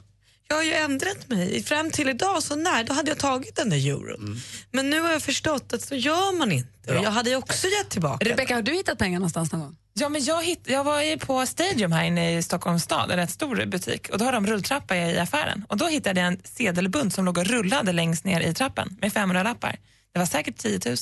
Jag 0.47 0.55
har 0.55 0.63
ju 0.63 0.73
ändrat 0.73 1.29
mig. 1.29 1.63
Fram 1.63 1.91
till 1.91 2.09
idag, 2.09 2.43
så 2.43 2.55
när, 2.55 2.83
då 2.83 2.93
hade 2.93 3.11
jag 3.11 3.17
tagit 3.17 3.55
den 3.55 3.69
där 3.69 3.77
euron. 3.77 4.41
Men 4.71 4.89
nu 4.89 4.99
har 5.01 5.11
jag 5.11 5.21
förstått 5.21 5.73
att 5.73 5.81
så 5.81 5.95
gör 5.95 6.37
man 6.37 6.51
inte. 6.51 6.97
Och 6.97 7.03
Jag 7.03 7.11
hade 7.11 7.29
ju 7.29 7.35
också 7.35 7.67
gett 7.67 7.89
tillbaka. 7.89 8.25
Rebecka, 8.29 8.55
har 8.55 8.61
du 8.61 8.73
hittat 8.73 8.97
pengar 8.97 9.19
någonstans 9.19 9.51
någon 9.51 9.61
gång? 9.61 9.75
Ja, 9.99 10.09
men 10.09 10.23
jag, 10.23 10.43
hitt, 10.43 10.63
jag 10.67 10.83
var 10.83 11.01
ju 11.01 11.17
på 11.17 11.45
Stadium 11.45 11.91
här 11.91 12.03
inne 12.03 12.37
i 12.37 12.43
Stockholms 12.43 12.83
stad, 12.83 13.11
en 13.11 13.17
rätt 13.17 13.29
stor 13.29 13.65
butik. 13.65 14.09
Och 14.09 14.17
Då 14.17 14.25
har 14.25 14.31
de 14.31 14.47
rulltrappa 14.47 14.95
i 14.95 15.19
affären. 15.19 15.65
Och 15.69 15.77
Då 15.77 15.87
hittade 15.87 16.19
jag 16.19 16.27
en 16.27 16.41
sedelbunt 16.43 17.13
som 17.13 17.25
låg 17.25 17.37
och 17.37 17.45
rullade 17.45 17.91
längst 17.91 18.25
ner 18.25 18.41
i 18.41 18.53
trappen 18.53 18.97
med 19.01 19.11
500-lappar. 19.11 19.75
Det 20.13 20.19
var 20.19 20.25
säkert 20.25 20.57
10 20.57 20.79
000. 20.85 20.95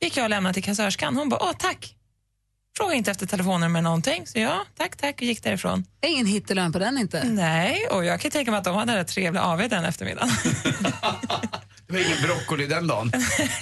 gick 0.00 0.16
jag 0.16 0.24
och 0.24 0.30
lämnade 0.30 0.54
till 0.54 0.64
kassörskan. 0.64 1.16
Hon 1.16 1.28
bara, 1.28 1.42
åh 1.42 1.52
tack. 1.58 1.96
Frågade 2.76 2.96
inte 2.96 3.10
efter 3.10 3.26
telefonnummer 3.26 3.82
någonting. 3.82 4.26
Så 4.26 4.38
ja, 4.38 4.64
tack, 4.76 4.96
tack 4.96 5.14
och 5.14 5.22
gick 5.22 5.42
därifrån. 5.42 5.84
Ingen 6.06 6.26
hittelön 6.26 6.72
på 6.72 6.78
den 6.78 6.98
inte? 6.98 7.24
Nej, 7.24 7.86
och 7.90 8.04
jag 8.04 8.20
kan 8.20 8.30
tänka 8.30 8.50
mig 8.50 8.58
att 8.58 8.64
de 8.64 8.74
hade 8.76 8.92
en 8.92 8.98
rätt 8.98 9.08
trevlig 9.08 9.40
AW 9.40 9.68
den 9.68 9.84
eftermiddagen. 9.84 10.30
Det 11.86 11.92
var 11.96 12.04
ingen 12.06 12.22
broccoli 12.22 12.66
den 12.66 12.86
dagen. 12.86 13.12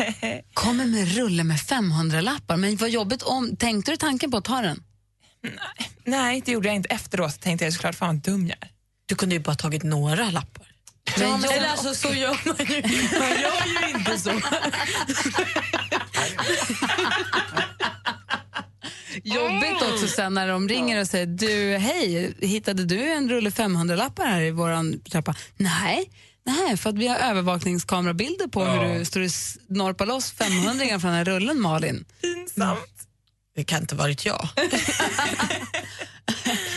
Kommer 0.55 0.87
med 0.87 1.15
rulle 1.17 1.45
med 1.45 1.57
500-lappar. 1.57 2.57
Men 2.57 2.77
vad 2.77 2.91
jobbigt 2.91 3.23
om... 3.23 3.57
Tänkte 3.57 3.91
du 3.91 3.97
tanken 3.97 4.31
på 4.31 4.37
att 4.37 4.45
ta 4.45 4.61
den? 4.61 4.83
Nej, 6.05 6.43
det 6.45 6.53
gjorde 6.53 6.69
jag 6.69 6.77
inte. 6.77 6.89
Efteråt 6.89 7.41
tänkte 7.41 7.65
jag 7.65 7.75
såklart, 7.75 7.95
fan 7.95 8.09
vad 8.09 8.17
dum 8.17 8.47
jag 8.47 8.57
är. 8.61 8.71
Du 9.07 9.15
kunde 9.15 9.35
ju 9.35 9.41
bara 9.41 9.57
tagit 9.57 9.83
några 9.83 10.31
lappar. 10.31 10.67
Ja, 11.21 11.37
men 11.37 11.51
Eller 11.51 11.69
alltså, 11.69 11.95
så 11.95 12.15
gör 12.15 12.39
man 12.45 12.57
ju. 12.59 12.83
Man 13.19 13.31
gör 13.41 13.89
ju 13.89 13.99
inte 13.99 14.19
så. 14.19 14.31
Jobbigt 19.23 19.83
också 19.93 19.98
sen 20.09 20.35
när 20.35 20.49
de 20.49 20.69
ringer 20.69 21.01
och 21.01 21.07
säger 21.07 21.27
du, 21.27 21.77
hej, 21.77 22.35
hittade 22.41 22.85
du 22.85 23.13
en 23.13 23.29
rulle 23.29 23.51
500-lappar 23.51 24.27
här 24.27 24.41
i 24.41 24.51
våran 24.51 25.01
trappa? 25.01 25.35
Nej, 25.57 26.11
nej, 26.47 26.77
för 26.77 26.91
att 26.91 26.99
vi 26.99 27.09
har 27.09 27.17
övervakningskamerabilder 27.17 28.47
på 28.47 28.65
hur 28.65 28.99
du 28.99 29.05
står 29.05 29.21
och 29.21 29.31
snorpar 29.31 30.07
loss 30.07 30.33
500 30.33 30.85
från 30.89 31.01
den 31.01 31.15
här 31.15 31.25
rullen, 31.25 31.61
Malin. 31.61 32.05
Pinsamt. 32.21 33.09
Det 33.57 33.65
kan 33.65 33.81
inte 33.81 33.95
varit 33.95 34.25
jag. 34.25 34.49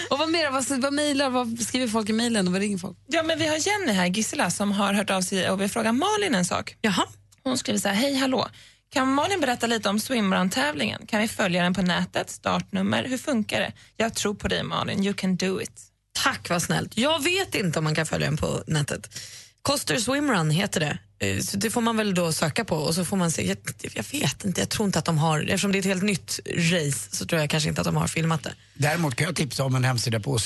Och 0.09 0.17
vad 0.17 0.29
mer, 0.29 0.51
vad, 0.51 0.81
vad 0.81 0.93
mejlar, 0.93 1.29
vad 1.29 1.59
skriver 1.59 1.87
folk 1.87 2.09
i 2.09 2.13
mejlen 2.13 2.47
och 2.47 2.53
vad 2.53 2.61
ringer 2.61 2.77
folk? 2.77 2.97
Ja, 3.07 3.23
men 3.23 3.39
vi 3.39 3.47
har 3.47 3.55
Jenny 3.67 3.91
här, 3.91 4.05
Gisela, 4.05 4.49
som 4.49 4.71
har 4.71 4.93
hört 4.93 5.09
av 5.09 5.21
sig 5.21 5.49
och 5.49 5.61
vill 5.61 5.69
fråga 5.69 5.93
Malin 5.93 6.35
en 6.35 6.45
sak. 6.45 6.75
Jaha. 6.81 7.03
Hon 7.43 7.57
skriver 7.57 7.79
så 7.79 7.87
här, 7.87 7.95
hej 7.95 8.15
hallå. 8.15 8.47
Kan 8.93 9.13
Malin 9.13 9.39
berätta 9.41 9.67
lite 9.67 9.89
om 9.89 9.99
swimrun-tävlingen? 9.99 11.05
Kan 11.07 11.21
vi 11.21 11.27
följa 11.27 11.63
den 11.63 11.73
på 11.73 11.81
nätet? 11.81 12.29
Startnummer? 12.29 13.03
Hur 13.03 13.17
funkar 13.17 13.59
det? 13.59 13.71
Jag 13.97 14.13
tror 14.13 14.33
på 14.33 14.47
dig 14.47 14.63
Malin, 14.63 15.03
you 15.03 15.13
can 15.13 15.35
do 15.35 15.61
it. 15.61 15.71
Tack 16.23 16.49
vad 16.49 16.61
snällt. 16.61 16.97
Jag 16.97 17.23
vet 17.23 17.55
inte 17.55 17.79
om 17.79 17.83
man 17.83 17.95
kan 17.95 18.05
följa 18.05 18.27
den 18.27 18.37
på 18.37 18.63
nätet. 18.67 19.09
Coster 19.61 19.97
Swimrun 19.97 20.49
heter 20.51 20.79
det. 20.79 20.97
Eh, 21.27 21.39
Så 21.41 21.57
det 21.57 21.69
får 21.69 21.81
man 21.81 21.97
väl 21.97 22.13
då 22.13 22.31
söka 22.33 22.65
på 22.65 22.75
och 22.75 22.95
så 22.95 23.05
får 23.05 23.17
man 23.17 23.31
se. 23.31 23.47
Jag, 23.47 23.57
jag 23.93 24.05
vet 24.11 24.45
inte, 24.45 24.61
jag 24.61 24.69
tror 24.69 24.85
inte 24.85 24.99
att 24.99 25.05
de 25.05 25.17
har, 25.17 25.39
eftersom 25.41 25.71
det 25.71 25.77
är 25.77 25.79
ett 25.79 25.85
helt 25.85 26.03
nytt 26.03 26.39
race 26.57 27.15
så 27.15 27.25
tror 27.25 27.41
jag 27.41 27.49
kanske 27.49 27.69
inte 27.69 27.81
att 27.81 27.85
de 27.85 27.95
har 27.97 28.07
filmat 28.07 28.43
det. 28.43 28.53
Däremot 28.73 29.15
kan 29.15 29.25
jag 29.25 29.35
tipsa 29.35 29.63
om 29.63 29.75
en 29.75 29.83
hemsida 29.83 30.19
på 30.19 30.39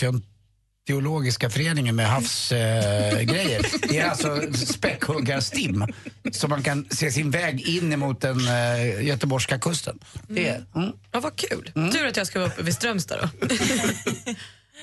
Oceanteologiska 0.85 1.49
föreningen 1.49 1.95
med 1.95 2.09
havsgrejer. 2.09 3.17
Eh, 3.17 3.23
grejer. 3.23 3.65
det 3.89 3.99
är 3.99 4.09
alltså 4.09 4.41
späckhuggarstim 4.53 5.85
så 6.31 6.47
man 6.47 6.63
kan 6.63 6.85
se 6.89 7.11
sin 7.11 7.31
väg 7.31 7.61
in 7.61 7.93
emot 7.93 8.21
den 8.21 8.37
eh, 8.47 9.05
göteborgska 9.05 9.59
kusten. 9.59 9.99
Det 10.27 10.47
är, 10.47 10.65
mm. 10.75 10.91
Ja, 11.11 11.19
vad 11.19 11.35
kul. 11.35 11.71
Tur 11.73 12.07
att 12.07 12.17
jag 12.17 12.27
ska 12.27 12.39
vara 12.39 12.49
uppe 12.49 12.63
vid 12.63 12.73
Strömstad 12.73 13.19
då. 13.21 13.47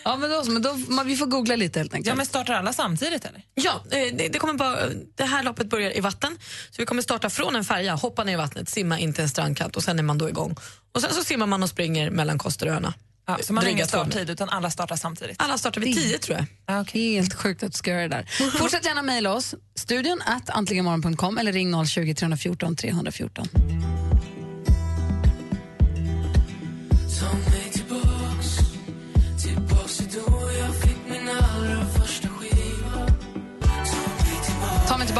Ja, 0.05 0.17
men 0.17 0.31
då, 0.31 0.45
men 0.47 0.63
då, 0.63 0.77
man, 0.89 1.07
vi 1.07 1.17
får 1.17 1.27
googla 1.27 1.57
lite 1.57 1.81
helt 1.81 1.95
enkelt. 1.95 2.09
Ja, 2.09 2.15
men 2.15 2.27
startar 2.27 2.55
alla 2.55 2.73
samtidigt 2.73 3.25
eller? 3.25 3.43
Ja, 3.55 3.85
eh, 3.91 4.17
det, 4.17 4.29
det, 4.29 4.39
kommer 4.39 4.55
bara, 4.55 4.77
det 5.15 5.25
här 5.25 5.43
loppet 5.43 5.67
börjar 5.67 5.97
i 5.97 6.01
vatten. 6.01 6.39
Så 6.71 6.83
vi 6.83 6.87
kommer 6.87 7.03
starta 7.03 7.31
från 7.31 7.57
en 7.57 7.65
färja, 7.65 7.95
hoppa 7.95 8.25
ner 8.25 8.33
i 8.33 8.37
vattnet, 8.37 8.69
simma 8.69 8.99
in 8.99 9.13
till 9.13 9.23
en 9.23 9.29
strandkant 9.29 9.77
och 9.77 9.83
sen 9.83 9.99
är 9.99 10.03
man 10.03 10.19
då 10.19 10.29
igång. 10.29 10.57
Och 10.93 11.01
sen 11.01 11.15
så 11.15 11.25
simmar 11.25 11.47
man 11.47 11.63
och 11.63 11.69
springer 11.69 12.11
mellan 12.11 12.39
Kosteröarna. 12.39 12.95
Ja, 13.27 13.39
så 13.43 13.53
man 13.53 13.65
har 13.65 13.71
ingen 13.71 13.87
starttid 13.87 14.31
utan 14.31 14.49
alla 14.49 14.71
startar 14.71 14.97
samtidigt? 14.97 15.37
Alla 15.39 15.59
startar 15.59 15.81
vid 15.81 15.97
tio 15.97 16.19
tror 16.19 16.39
jag. 16.39 16.47
Helt 16.93 17.35
sjukt 17.35 17.63
att 17.63 17.73
du 17.73 17.77
ska 17.77 17.91
göra 17.91 18.09
det 18.09 18.09
där. 18.09 18.51
Fortsätt 18.59 18.85
gärna 18.85 19.03
mejla 19.03 19.33
oss, 19.35 19.55
studion 19.75 20.23
at 20.27 20.51
antligenmorgon.com 20.51 21.39
eller 21.39 21.53
ring 21.53 21.87
020 21.87 22.15
314 22.15 22.77
314. 22.77 23.49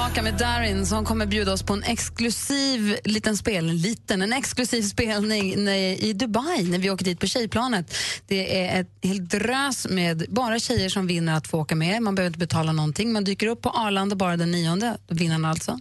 Tillbaka 0.03 0.23
med 0.23 0.35
Darin 0.35 0.87
som 0.87 1.05
kommer 1.05 1.27
bjuda 1.27 1.53
oss 1.53 1.63
på 1.63 1.73
en 1.73 1.83
exklusiv 1.83 2.97
liten 3.05 3.37
spel, 3.37 3.67
liten, 3.67 4.23
en 4.23 4.33
exklusiv 4.33 4.83
spelning 4.83 5.69
i 5.69 6.13
Dubai 6.13 6.63
när 6.63 6.79
vi 6.79 6.91
åker 6.91 7.05
dit 7.05 7.21
på 7.21 7.27
tjejplanet. 7.27 7.95
Det 8.27 8.65
är 8.65 8.81
ett 8.81 8.89
helt 9.03 9.31
drös 9.31 9.87
med 9.91 10.25
bara 10.29 10.59
tjejer 10.59 10.89
som 10.89 11.07
vinner 11.07 11.37
att 11.37 11.47
få 11.47 11.59
åka 11.59 11.75
med. 11.75 12.03
Man 12.03 12.15
behöver 12.15 12.27
inte 12.27 12.39
betala 12.39 12.73
någonting. 12.73 13.13
Man 13.13 13.25
dyker 13.25 13.47
upp 13.47 13.63
på 13.63 13.71
Arlanda 13.71 14.17
bara 14.17 14.37
den 14.37 14.51
nionde, 14.51 14.97
vinnarna 15.09 15.51
alltså. 15.51 15.79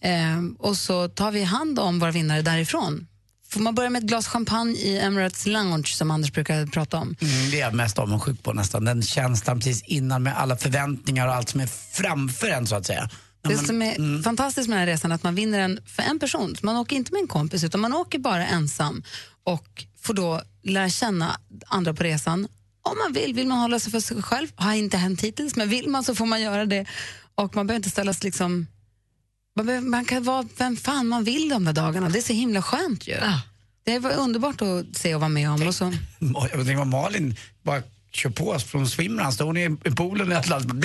Ehm, 0.00 0.56
och 0.58 0.76
så 0.76 1.08
tar 1.08 1.30
vi 1.30 1.42
hand 1.42 1.78
om 1.78 1.98
våra 1.98 2.10
vinnare 2.10 2.42
därifrån. 2.42 3.06
Får 3.48 3.60
man 3.60 3.74
börja 3.74 3.90
med 3.90 4.02
ett 4.02 4.08
glas 4.08 4.28
champagne 4.28 4.74
i 4.74 4.98
Emirates 4.98 5.46
Lounge 5.46 5.86
som 5.86 6.10
Anders 6.10 6.32
brukar 6.32 6.66
prata 6.66 6.96
om. 6.96 7.16
Mm, 7.20 7.50
det 7.50 7.60
är 7.60 7.60
jag 7.60 7.74
mest 7.74 7.98
avundsjuk 7.98 8.42
på 8.42 8.52
nästan. 8.52 8.84
Den 8.84 9.02
känslan 9.02 9.58
precis 9.58 9.82
innan 9.82 10.22
med 10.22 10.38
alla 10.38 10.56
förväntningar 10.56 11.26
och 11.26 11.34
allt 11.34 11.48
som 11.48 11.60
är 11.60 11.66
framför 11.92 12.48
en 12.48 12.66
så 12.66 12.76
att 12.76 12.86
säga. 12.86 13.10
Det 13.42 13.54
man- 13.56 13.66
som 13.66 13.82
är 13.82 14.22
fantastiskt 14.22 14.68
med 14.68 14.78
den 14.78 14.86
här 14.88 14.92
resan 14.94 15.10
är 15.10 15.14
att 15.14 15.22
man 15.22 15.34
vinner 15.34 15.58
den 15.58 15.80
för 15.86 16.02
en 16.02 16.18
person. 16.18 16.56
Man 16.62 16.76
åker 16.76 16.96
inte 16.96 17.12
med 17.12 17.20
en 17.20 17.28
kompis 17.28 17.64
utan 17.64 17.80
man 17.80 17.94
åker 17.94 18.18
bara 18.18 18.46
ensam 18.46 19.02
och 19.44 19.84
får 20.00 20.14
då 20.14 20.42
lära 20.62 20.88
känna 20.90 21.40
andra 21.66 21.94
på 21.94 22.02
resan. 22.04 22.48
Om 22.82 22.98
man 23.04 23.12
vill, 23.12 23.34
vill 23.34 23.46
man 23.46 23.58
hålla 23.58 23.78
sig 23.80 23.92
för 23.92 24.00
sig 24.00 24.22
själv, 24.22 24.48
har 24.54 24.72
inte 24.74 24.96
hänt 24.96 25.20
hittills, 25.24 25.56
men 25.56 25.68
vill 25.68 25.88
man 25.88 26.04
så 26.04 26.14
får 26.14 26.26
man 26.26 26.42
göra 26.42 26.66
det. 26.66 26.86
Och 27.34 27.56
man 27.56 27.66
behöver 27.66 27.76
inte 27.78 27.90
ställas 27.90 28.22
liksom... 28.22 28.66
Man, 29.56 29.66
behöver, 29.66 29.88
man 29.88 30.04
kan 30.04 30.22
vara 30.24 30.48
vem 30.58 30.76
fan 30.76 31.06
man 31.08 31.24
vill 31.24 31.48
de 31.48 31.64
där 31.64 31.72
dagarna. 31.72 32.08
Det 32.08 32.18
är 32.18 32.22
så 32.22 32.32
himla 32.32 32.62
skönt 32.62 33.08
ju. 33.08 33.16
Det 33.84 33.98
var 33.98 34.10
underbart 34.12 34.62
att 34.62 34.96
se 34.96 35.14
och 35.14 35.20
vara 35.20 35.28
med 35.28 35.50
om. 35.50 35.66
Och 35.66 35.74
så. 35.74 35.92
Jag 36.34 36.50
tänker 36.50 36.76
vad 36.76 36.86
Malin 36.86 37.36
bara 37.62 37.82
kör 38.12 38.30
på 38.30 38.50
oss 38.50 38.64
från 38.64 38.88
swimrun. 38.88 39.32
Står 39.32 39.52
ni 39.52 39.64
i 39.64 39.90
poolen 39.90 40.32
i 40.32 40.34
Atlanten 40.34 40.82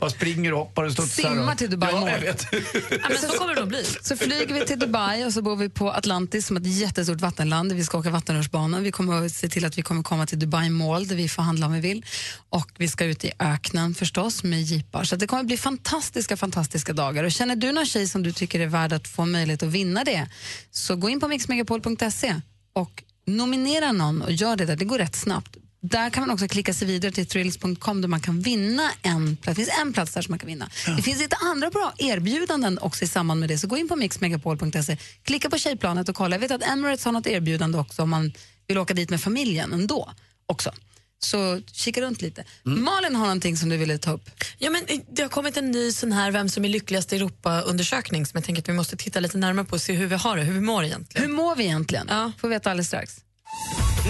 och 0.00 0.10
springer 0.10 0.52
och 0.52 0.58
hoppar 0.58 0.84
och 0.84 0.92
studsar. 0.92 1.22
Simmar 1.22 1.52
och... 1.52 1.58
till 1.58 1.70
Dubai 1.70 1.90
Ja, 1.92 2.10
jag 2.10 2.20
vet. 2.20 2.46
Ja, 2.90 3.08
men 3.08 3.18
så 3.18 3.28
kommer 3.28 3.54
det 3.54 3.60
nog 3.60 3.68
bli. 3.68 3.84
Så 4.02 4.16
flyger 4.16 4.54
vi 4.54 4.66
till 4.66 4.78
Dubai 4.78 5.24
och 5.24 5.32
så 5.32 5.42
bor 5.42 5.56
vi 5.56 5.68
på 5.68 5.90
Atlantis 5.90 6.46
som 6.46 6.56
ett 6.56 6.66
jättestort 6.66 7.20
vattenland 7.20 7.72
vi 7.72 7.84
ska 7.84 7.98
åka 7.98 8.10
vattenrutschbana. 8.10 8.80
Vi 8.80 8.92
kommer 8.92 9.26
att 9.26 9.32
se 9.32 9.48
till 9.48 9.64
att 9.64 9.78
vi 9.78 9.82
kommer 9.82 10.02
komma 10.02 10.26
till 10.26 10.38
Dubai 10.38 10.70
Mall 10.70 11.06
där 11.06 11.16
vi 11.16 11.28
får 11.28 11.42
handla 11.42 11.66
om 11.66 11.72
vi 11.72 11.80
vill. 11.80 12.04
Och 12.48 12.70
vi 12.78 12.88
ska 12.88 13.04
ut 13.04 13.24
i 13.24 13.32
öknen 13.38 13.94
förstås 13.94 14.42
med 14.42 14.62
jeepar. 14.62 15.04
Så 15.04 15.16
det 15.16 15.26
kommer 15.26 15.40
att 15.40 15.46
bli 15.46 15.56
fantastiska, 15.56 16.36
fantastiska 16.36 16.92
dagar. 16.92 17.24
Och 17.24 17.32
känner 17.32 17.56
du 17.56 17.72
någon 17.72 17.86
tjej 17.86 18.08
som 18.08 18.22
du 18.22 18.32
tycker 18.32 18.60
är 18.60 18.66
värd 18.66 18.92
att 18.92 19.08
få 19.08 19.26
möjlighet 19.26 19.62
att 19.62 19.68
vinna 19.68 20.04
det 20.04 20.28
så 20.70 20.96
gå 20.96 21.08
in 21.08 21.20
på 21.20 21.28
mixmegapol.se 21.28 22.40
och 22.72 23.02
nominera 23.26 23.92
någon 23.92 24.22
och 24.22 24.32
gör 24.32 24.56
det 24.56 24.64
där. 24.64 24.76
Det 24.76 24.84
går 24.84 24.98
rätt 24.98 25.16
snabbt. 25.16 25.56
Där 25.90 26.10
kan 26.10 26.20
man 26.20 26.30
också 26.30 26.48
klicka 26.48 26.74
sig 26.74 26.88
vidare 26.88 27.12
till 27.12 27.26
thrills.com 27.26 28.00
där 28.00 28.08
man 28.08 28.20
kan 28.20 28.40
vinna 28.40 28.90
en 29.02 29.36
plats. 29.36 29.58
Det 29.58 29.64
finns 29.64 29.78
en 29.80 29.92
plats 29.92 30.12
där 30.12 30.22
som 30.22 30.32
man 30.32 30.38
kan 30.38 30.46
vinna. 30.46 30.70
Det 30.96 31.02
finns 31.02 31.18
lite 31.20 31.36
andra 31.36 31.70
bra 31.70 31.94
erbjudanden 31.98 32.78
också 32.78 33.04
i 33.04 33.08
samband 33.08 33.40
med 33.40 33.48
det. 33.48 33.58
Så 33.58 33.66
gå 33.66 33.76
in 33.76 33.88
på 33.88 33.96
mixmegapol.se, 33.96 34.96
klicka 35.22 35.50
på 35.50 35.58
tjejplanet 35.58 36.08
och 36.08 36.14
kolla. 36.16 36.36
Jag 36.36 36.40
vet 36.40 36.50
att 36.50 36.62
Emirates 36.62 37.04
har 37.04 37.12
något 37.12 37.26
erbjudande 37.26 37.78
också 37.78 38.02
om 38.02 38.10
man 38.10 38.32
vill 38.66 38.78
åka 38.78 38.94
dit 38.94 39.10
med 39.10 39.20
familjen 39.20 39.72
ändå. 39.72 40.10
också. 40.46 40.72
Så 41.18 41.60
kika 41.72 42.00
runt 42.00 42.22
lite. 42.22 42.44
Malin 42.62 43.14
har 43.14 43.24
någonting 43.24 43.56
som 43.56 43.68
du 43.68 43.76
ville 43.76 43.98
ta 43.98 44.12
upp. 44.12 44.30
Ja, 44.58 44.70
men 44.70 44.82
eh, 44.86 44.98
det 45.12 45.22
har 45.22 45.28
kommit 45.28 45.56
en 45.56 45.70
ny 45.70 45.92
sån 45.92 46.12
här 46.12 46.30
Vem 46.30 46.48
som 46.48 46.64
är 46.64 46.68
lyckligast 46.68 47.12
i 47.12 47.16
Europa-undersökning 47.16 48.26
som 48.26 48.38
jag 48.38 48.44
tänker 48.44 48.62
att 48.62 48.68
vi 48.68 48.72
måste 48.72 48.96
titta 48.96 49.20
lite 49.20 49.38
närmare 49.38 49.64
på 49.66 49.72
och 49.74 49.80
se 49.80 49.92
hur 49.92 50.06
vi 50.06 50.14
har 50.14 50.36
det, 50.36 50.42
hur 50.42 50.54
vi 50.54 50.60
mår 50.60 50.84
egentligen. 50.84 51.28
Hur 51.28 51.36
mår 51.36 51.56
vi 51.56 51.64
egentligen? 51.64 52.06
Får 52.38 52.48
vi 52.48 52.54
veta 52.54 52.70
alldeles 52.70 52.86
strax. 52.86 53.23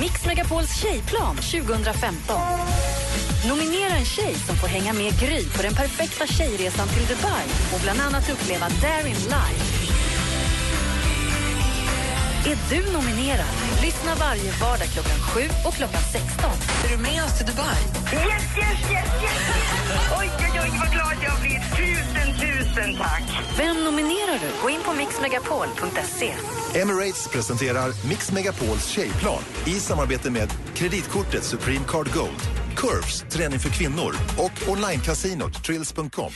Mix 0.01 0.27
Megapols 0.27 0.83
tjejplan 0.83 1.37
2015. 1.37 2.37
Nominera 3.49 3.97
en 3.97 4.05
tjej 4.05 4.35
som 4.35 4.57
får 4.57 4.69
hänga 4.69 4.93
med 4.93 5.21
Gry 5.21 5.45
på 5.57 5.63
den 5.63 5.75
perfekta 5.75 6.27
tjejresan 6.27 6.89
till 6.89 7.07
Dubai 7.17 7.47
och 7.75 7.81
bland 7.83 8.01
annat 8.01 8.31
uppleva 8.31 8.69
Darin 8.69 9.17
live. 9.17 9.84
Är 12.47 12.57
du 12.71 12.93
nominerad? 12.93 13.47
Lyssna 13.83 14.15
varje 14.15 14.53
vardag 14.53 14.89
klockan 14.89 15.19
7 15.19 15.41
och 15.65 15.75
klockan 15.75 16.01
16. 16.13 16.51
Är 16.85 16.97
du 16.97 17.03
med 17.03 17.25
oss 17.25 17.37
till 17.39 17.47
Dubai? 17.47 17.67
Yes, 17.67 18.43
yes, 18.59 18.91
yes, 18.91 19.23
yes! 19.23 19.33
Oj, 20.21 20.31
oj, 20.39 20.61
oj, 20.63 20.71
vad 20.81 20.93
glad 20.93 21.17
jag 21.25 21.41
blir. 21.41 21.61
Tusen, 21.77 22.35
tusen 22.41 22.97
tack. 22.97 23.23
Vem 23.59 23.85
nominerar 23.85 24.39
du? 24.41 24.63
Gå 24.63 24.71
in 24.71 24.81
på 24.85 24.93
mixmegapol.se. 24.93 26.35
Emirates 26.81 27.29
presenterar 27.29 28.09
Mix 28.09 28.33
Megapols 28.33 28.87
tjejplan 28.87 29.43
i 29.67 29.71
samarbete 29.81 30.31
med 30.31 30.49
kreditkortet 30.75 31.45
Supreme 31.45 31.85
Card 31.89 32.13
Gold, 32.15 32.41
Curves, 32.77 33.25
träning 33.31 33.59
för 33.59 33.71
kvinnor 33.71 34.15
och 34.39 34.69
onlinecasinot 34.69 35.65
Trills.com. 35.65 36.33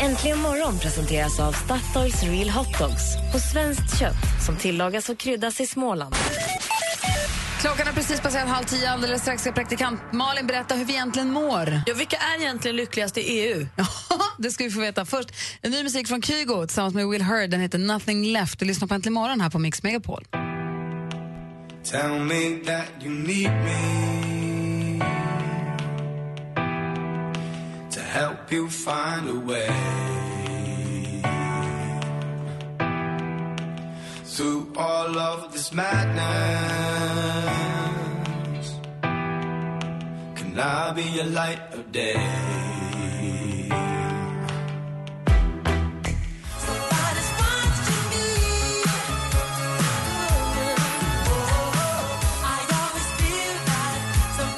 Äntligen 0.00 0.38
morgon 0.38 0.78
presenteras 0.78 1.40
av 1.40 1.52
Statoils 1.52 2.22
Real 2.22 2.50
Hot 2.50 2.78
Dogs 2.78 3.16
på 3.32 3.38
svenskt 3.38 3.98
kött 4.00 4.44
som 4.46 4.56
tillagas 4.56 5.08
och 5.08 5.18
kryddas 5.18 5.60
i 5.60 5.66
Småland. 5.66 6.14
Klockan 7.60 7.88
är 7.88 7.92
precis 7.92 8.20
passerat 8.20 8.48
halv 8.48 8.64
tio. 8.64 8.90
Alldeles 8.90 9.22
strax 9.22 9.42
ska 9.42 9.52
praktikant 9.52 10.00
Malin 10.12 10.46
berätta 10.46 10.74
hur 10.74 10.84
vi 10.84 10.92
egentligen 10.92 11.30
mår. 11.30 11.82
Ja, 11.86 11.94
vilka 11.94 12.16
är 12.16 12.40
egentligen 12.40 12.76
lyckligast 12.76 13.18
i 13.18 13.20
EU? 13.20 13.66
det 14.38 14.50
ska 14.50 14.64
vi 14.64 14.70
få 14.70 14.80
veta. 14.80 15.04
Först 15.04 15.28
en 15.62 15.70
ny 15.70 15.82
musik 15.82 16.08
från 16.08 16.22
Kygo 16.22 16.66
tillsammans 16.66 16.94
med 16.94 17.08
Will 17.08 17.22
Hurd. 17.22 17.50
Den 17.50 17.60
heter 17.60 17.78
Nothing 17.78 18.24
Left. 18.24 18.58
Du 18.58 18.64
lyssnar 18.64 18.88
på 18.88 18.94
Äntligen 18.94 19.14
morgon 19.14 19.40
här 19.40 19.50
på 19.50 19.58
Mix 19.58 19.82
Megapol. 19.82 20.24
Tell 21.84 22.20
me 22.20 22.64
that 22.64 22.86
you 23.02 23.10
need 23.14 23.50
me 23.50 24.45
help 28.16 28.50
you 28.50 28.66
find 28.70 29.28
a 29.28 29.38
way 29.50 29.68
through 34.24 34.72
all 34.74 35.18
of 35.18 35.52
this 35.52 35.70
madness. 35.74 36.26
Can 40.38 40.58
I 40.58 40.92
be 40.98 41.06
a 41.20 41.26
light 41.40 41.60
of 41.74 41.92
day? 41.92 42.16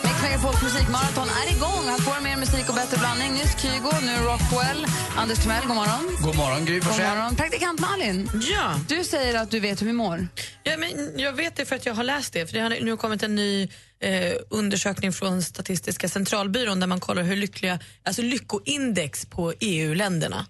Mix 0.05 0.17
Megapols 0.23 0.63
musikmaraton 0.63 1.29
är 1.41 1.47
igång. 1.57 1.85
Här 1.91 1.99
får 1.99 2.28
och 2.69 2.75
bättre 2.75 2.97
blandning. 2.99 3.33
Nyss 3.33 3.63
Kygo, 3.63 3.91
nu 4.03 4.13
Rockwell. 4.17 4.87
Anders 5.17 5.39
Timell, 5.39 5.67
god 5.67 5.77
morgon. 5.77 6.17
God 6.23 6.37
morgon, 6.37 6.65
Gry 6.65 6.79
God 6.79 6.89
morgon. 6.89 7.37
Praktikant 7.37 7.81
Malin, 7.81 8.31
Ja. 8.53 8.81
du 8.89 9.05
säger 9.05 9.35
att 9.41 9.51
du 9.51 9.61
vet 9.61 9.83
hur 9.83 9.87
vi 9.87 9.93
mår. 9.93 10.29
Ja, 10.63 10.77
men 10.77 11.21
jag 11.21 11.33
vet 11.33 11.57
det 11.57 11.65
för 11.65 11.77
att 11.77 11.87
jag 11.87 11.95
har 11.95 12.05
läst 12.05 12.33
det. 12.33 12.47
För 12.47 12.55
Det 12.55 12.61
har 12.61 12.71
nu 12.71 12.97
kommit 12.97 13.23
en 13.23 13.35
ny 13.35 13.63
eh, 14.01 14.33
undersökning 14.51 15.13
från 15.13 15.43
Statistiska 15.43 16.09
centralbyrån 16.09 16.81
där 16.81 16.87
man 16.87 17.01
kollar 17.01 17.23
hur 17.23 17.37
lyckliga, 17.37 17.79
alltså 18.03 18.23
lyckoindex 18.23 19.27
på 19.27 19.55
EU-länderna. 19.61 20.47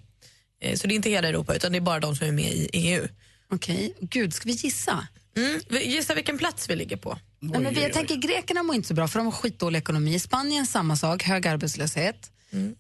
Eh, 0.62 0.76
så 0.76 0.86
det 0.86 0.94
är 0.94 0.96
inte 0.96 1.10
hela 1.10 1.28
Europa 1.28 1.54
utan 1.54 1.72
det 1.72 1.78
är 1.78 1.80
bara 1.80 2.00
de 2.00 2.16
som 2.16 2.26
är 2.28 2.32
med 2.32 2.52
i 2.52 2.68
EU. 2.72 3.08
Okej, 3.52 3.94
gud, 4.00 4.34
ska 4.34 4.48
vi 4.48 4.52
gissa? 4.54 5.06
Mm. 5.36 5.60
Gissa 5.70 6.14
vilken 6.14 6.38
plats 6.38 6.70
vi 6.70 6.76
ligger 6.76 6.96
på. 6.96 7.18
Nej, 7.40 7.60
men 7.60 7.74
vi, 7.74 7.82
jag 7.82 7.92
tänker 7.92 8.16
grekerna 8.16 8.62
mår 8.62 8.74
inte 8.76 8.88
så 8.88 8.94
bra 8.94 9.08
för 9.08 9.18
de 9.18 9.24
har 9.26 9.32
skitdålig 9.32 9.78
ekonomi. 9.78 10.18
Spanien 10.18 10.66
samma 10.66 10.96
sak, 10.96 11.22
hög 11.22 11.46
arbetslöshet. 11.46 12.30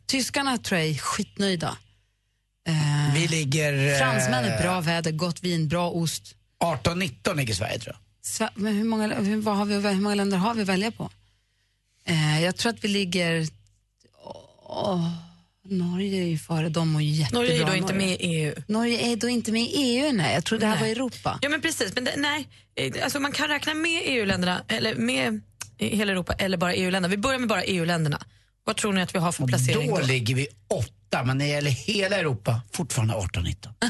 Tyskarna 0.06 0.58
tror 0.58 0.80
jag 0.80 0.88
är 0.88 0.94
skitnöjda. 0.98 1.76
Eh, 2.68 3.14
Vi 3.14 3.28
ligger... 3.28 3.92
eh, 3.92 3.98
Fransmännen, 3.98 4.62
bra 4.62 4.80
väder, 4.80 5.10
gott 5.12 5.42
vin, 5.42 5.68
bra 5.68 5.90
ost. 5.90 6.34
18-19 6.60 7.34
ligger 7.34 7.54
Sverige 7.54 7.78
tror 7.78 7.94
jag. 7.96 8.00
Sve- 8.32 8.50
men 8.54 8.74
hur, 8.76 8.84
många, 8.84 9.14
hur, 9.14 9.36
vad 9.36 9.56
har 9.56 9.64
vi, 9.64 9.74
hur 9.74 10.00
många 10.00 10.14
länder 10.14 10.38
har 10.38 10.54
vi 10.54 10.62
att 10.62 10.68
välja 10.68 10.90
på? 10.90 11.10
Eh, 12.04 12.42
jag 12.44 12.56
tror 12.56 12.72
att 12.72 12.84
vi 12.84 12.88
ligger... 12.88 13.46
Åh, 14.64 15.10
Norge 15.70 16.22
är 16.22 16.26
ju 16.26 16.38
före 16.38 16.68
dem 16.68 16.94
och 16.96 17.02
jättebra. 17.02 17.40
Norge 17.40 17.62
är 17.62 17.66
då 17.66 17.74
inte 17.74 17.92
Norge. 17.92 18.06
med 18.08 18.20
i 18.20 18.24
EU. 18.26 18.54
Norge 18.66 19.12
är 19.12 19.16
då 19.16 19.28
inte 19.28 19.52
med 19.52 19.62
i 19.62 19.66
EU, 19.74 20.12
nej. 20.12 20.34
Jag 20.34 20.44
tror 20.44 20.58
det 20.58 20.66
här 20.66 20.74
Nej. 20.74 20.82
var 20.82 20.88
Europa. 20.88 21.38
Ja 21.42 21.48
men 21.48 21.60
precis, 21.60 21.94
men 21.94 22.04
det, 22.04 22.14
nej. 22.16 22.48
Eh, 22.76 23.04
Alltså 23.04 23.20
man 23.20 23.32
kan 23.32 23.48
räkna 23.48 23.74
med 23.74 24.02
EU-länderna, 24.04 24.62
eller 24.68 24.94
med 24.94 25.40
hela 25.78 26.12
Europa 26.12 26.32
eller 26.32 26.56
bara 26.56 26.74
EU-länderna. 26.74 27.08
Vi 27.10 27.16
börjar 27.16 27.38
med 27.38 27.48
bara 27.48 27.64
EU-länderna. 27.64 28.20
Vad 28.64 28.76
tror 28.76 28.92
ni 28.92 29.02
att 29.02 29.14
vi 29.14 29.18
har 29.18 29.32
för 29.32 29.46
placering 29.46 29.90
Då 29.90 29.98
då? 29.98 30.06
ligger 30.06 30.34
vi 30.34 30.46
åtta, 30.68 31.24
men 31.24 31.38
när 31.38 31.44
det 31.44 31.50
gäller 31.50 31.70
hela 31.70 32.16
Europa 32.16 32.60
fortfarande 32.72 33.14
18-19. 33.14 33.68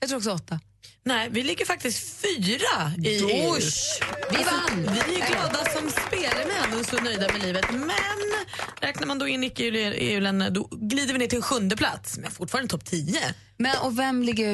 Jag 0.00 0.08
tror 0.08 0.18
också 0.18 0.30
åtta. 0.32 0.60
Nej, 1.06 1.28
vi 1.30 1.42
ligger 1.42 1.64
faktiskt 1.64 2.20
fyra 2.22 2.92
i 3.04 3.08
EU. 3.08 3.56
Usch, 3.56 4.00
vi 4.30 4.36
vann! 4.36 4.94
Vi 5.08 5.14
är 5.20 5.26
glada 5.32 5.64
som 5.78 5.90
spelemän 5.90 6.80
och 6.80 6.83
så 6.96 7.04
nöjda 7.04 7.32
med 7.32 7.42
livet. 7.42 7.64
Men 7.72 7.90
räknar 8.80 9.06
man 9.06 9.18
då 9.18 9.28
in 9.28 9.44
icke-EU-länderna 9.44 10.50
då 10.50 10.68
glider 10.70 11.12
vi 11.12 11.18
ner 11.18 11.26
till 11.26 11.36
en 11.36 11.42
sjunde 11.42 11.76
plats, 11.76 12.18
men 12.18 12.30
fortfarande 12.30 12.68
topp 12.70 12.84
10. 12.84 13.20
Men, 13.56 13.78
och 13.78 13.98
vem 13.98 14.22
ligger 14.22 14.52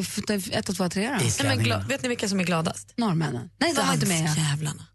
ett 0.58 0.68
och 0.68 0.76
två, 0.76 0.88
tre 0.88 1.08
då? 1.08 1.14
Nej, 1.14 1.56
men 1.56 1.60
gla- 1.66 1.88
vet 1.88 2.02
ni 2.02 2.08
vilka 2.08 2.28
som 2.28 2.40
är 2.40 2.44
gladast? 2.44 2.92
Norrmännen. 2.96 3.50
Nej, 3.58 3.72
de 3.74 3.86
var 3.86 3.94
inte 3.94 4.06
med. 4.06 4.24
Dansjävlarna. 4.24 4.86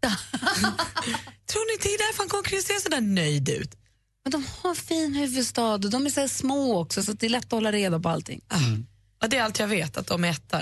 Tror 1.46 1.66
ni 1.68 1.72
inte 1.72 1.88
det 1.88 1.94
är 1.94 1.98
därför 2.08 2.18
han 2.18 2.28
kommer 2.28 2.58
att 2.58 2.64
se 2.64 2.80
så 2.80 2.88
där 2.88 3.00
nöjd 3.00 3.48
ut? 3.48 3.74
Men 4.24 4.30
de 4.32 4.46
har 4.62 4.74
fin 4.74 5.14
huvudstad 5.14 5.74
och 5.74 5.90
de 5.90 6.06
är 6.06 6.10
så 6.10 6.20
här 6.20 6.28
små 6.28 6.80
också 6.80 7.02
så 7.02 7.12
det 7.12 7.26
är 7.26 7.30
lätt 7.30 7.44
att 7.44 7.50
hålla 7.52 7.72
reda 7.72 8.00
på 8.00 8.08
allting. 8.08 8.40
Ja, 9.20 9.28
det 9.28 9.36
är 9.36 9.42
allt 9.42 9.58
jag 9.58 9.68
vet, 9.68 9.96
att 9.96 10.06
de 10.06 10.24
är 10.24 10.28
etta. 10.30 10.60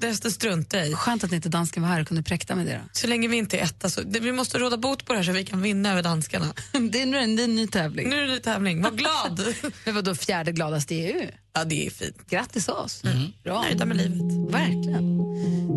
Resten, 0.00 0.30
struntar 0.30 0.78
jag 0.78 0.88
i. 0.88 0.94
Skönt 0.94 1.24
att 1.24 1.32
inte 1.32 1.48
dansken 1.48 1.82
var 1.82 1.90
här 1.90 2.00
och 2.00 2.08
kunde 2.08 2.22
präkta 2.22 2.54
med 2.54 2.66
det 2.66 2.72
då. 2.72 2.80
Så 2.92 3.06
länge 3.06 3.28
vi 3.28 3.36
inte 3.36 3.58
är 3.58 3.64
etta 3.64 3.90
så 3.90 4.00
det, 4.00 4.20
vi 4.20 4.32
måste 4.32 4.58
råda 4.58 4.76
bot 4.76 5.04
på 5.04 5.12
det 5.12 5.18
här 5.18 5.24
så 5.24 5.32
vi 5.32 5.44
kan 5.44 5.62
vinna 5.62 5.92
över 5.92 6.02
danskarna. 6.02 6.46
det, 6.90 7.02
är, 7.02 7.06
nu 7.06 7.18
en- 7.18 7.36
det 7.36 7.42
är 7.42 7.44
en 7.44 7.54
ny 7.56 7.66
tävling. 7.66 8.08
Nu 8.08 8.16
är 8.16 8.20
det 8.20 8.26
en 8.26 8.30
ny 8.32 8.40
tävling, 8.40 8.82
var 8.82 8.90
glad! 8.90 9.54
Men 9.84 9.94
vadå 9.94 10.14
fjärde 10.14 10.52
gladast 10.52 10.92
i 10.92 10.94
EU? 10.94 11.28
ja, 11.54 11.64
det 11.64 11.86
är 11.86 11.90
fint. 11.90 12.30
Grattis 12.30 12.68
oss. 12.68 13.02
Bra. 13.44 13.62
Nöjda 13.62 13.84
med 13.84 13.96
livet. 13.96 14.52
Verkligen. 14.54 15.18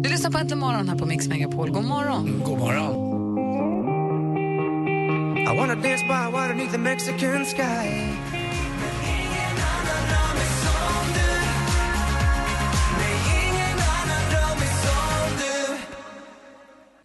Du 0.03 0.09
lyssnar 0.09 0.31
på 0.31 0.37
Äntligen 0.37 0.59
morgon 0.59 0.89
här 0.89 0.97
på 0.97 1.05
Mix 1.05 1.27
Megapol. 1.27 1.69
God 1.71 1.85
morgon. 1.85 2.41
God 2.45 2.57
morgon. 2.59 3.07
I 5.39 5.57
wanna 5.59 5.75
dance 5.75 6.03
by 6.03 6.31
water 6.31 6.53
beneath 6.53 6.71
the 6.71 6.77
Mexican 6.77 7.45
sky. 7.45 8.36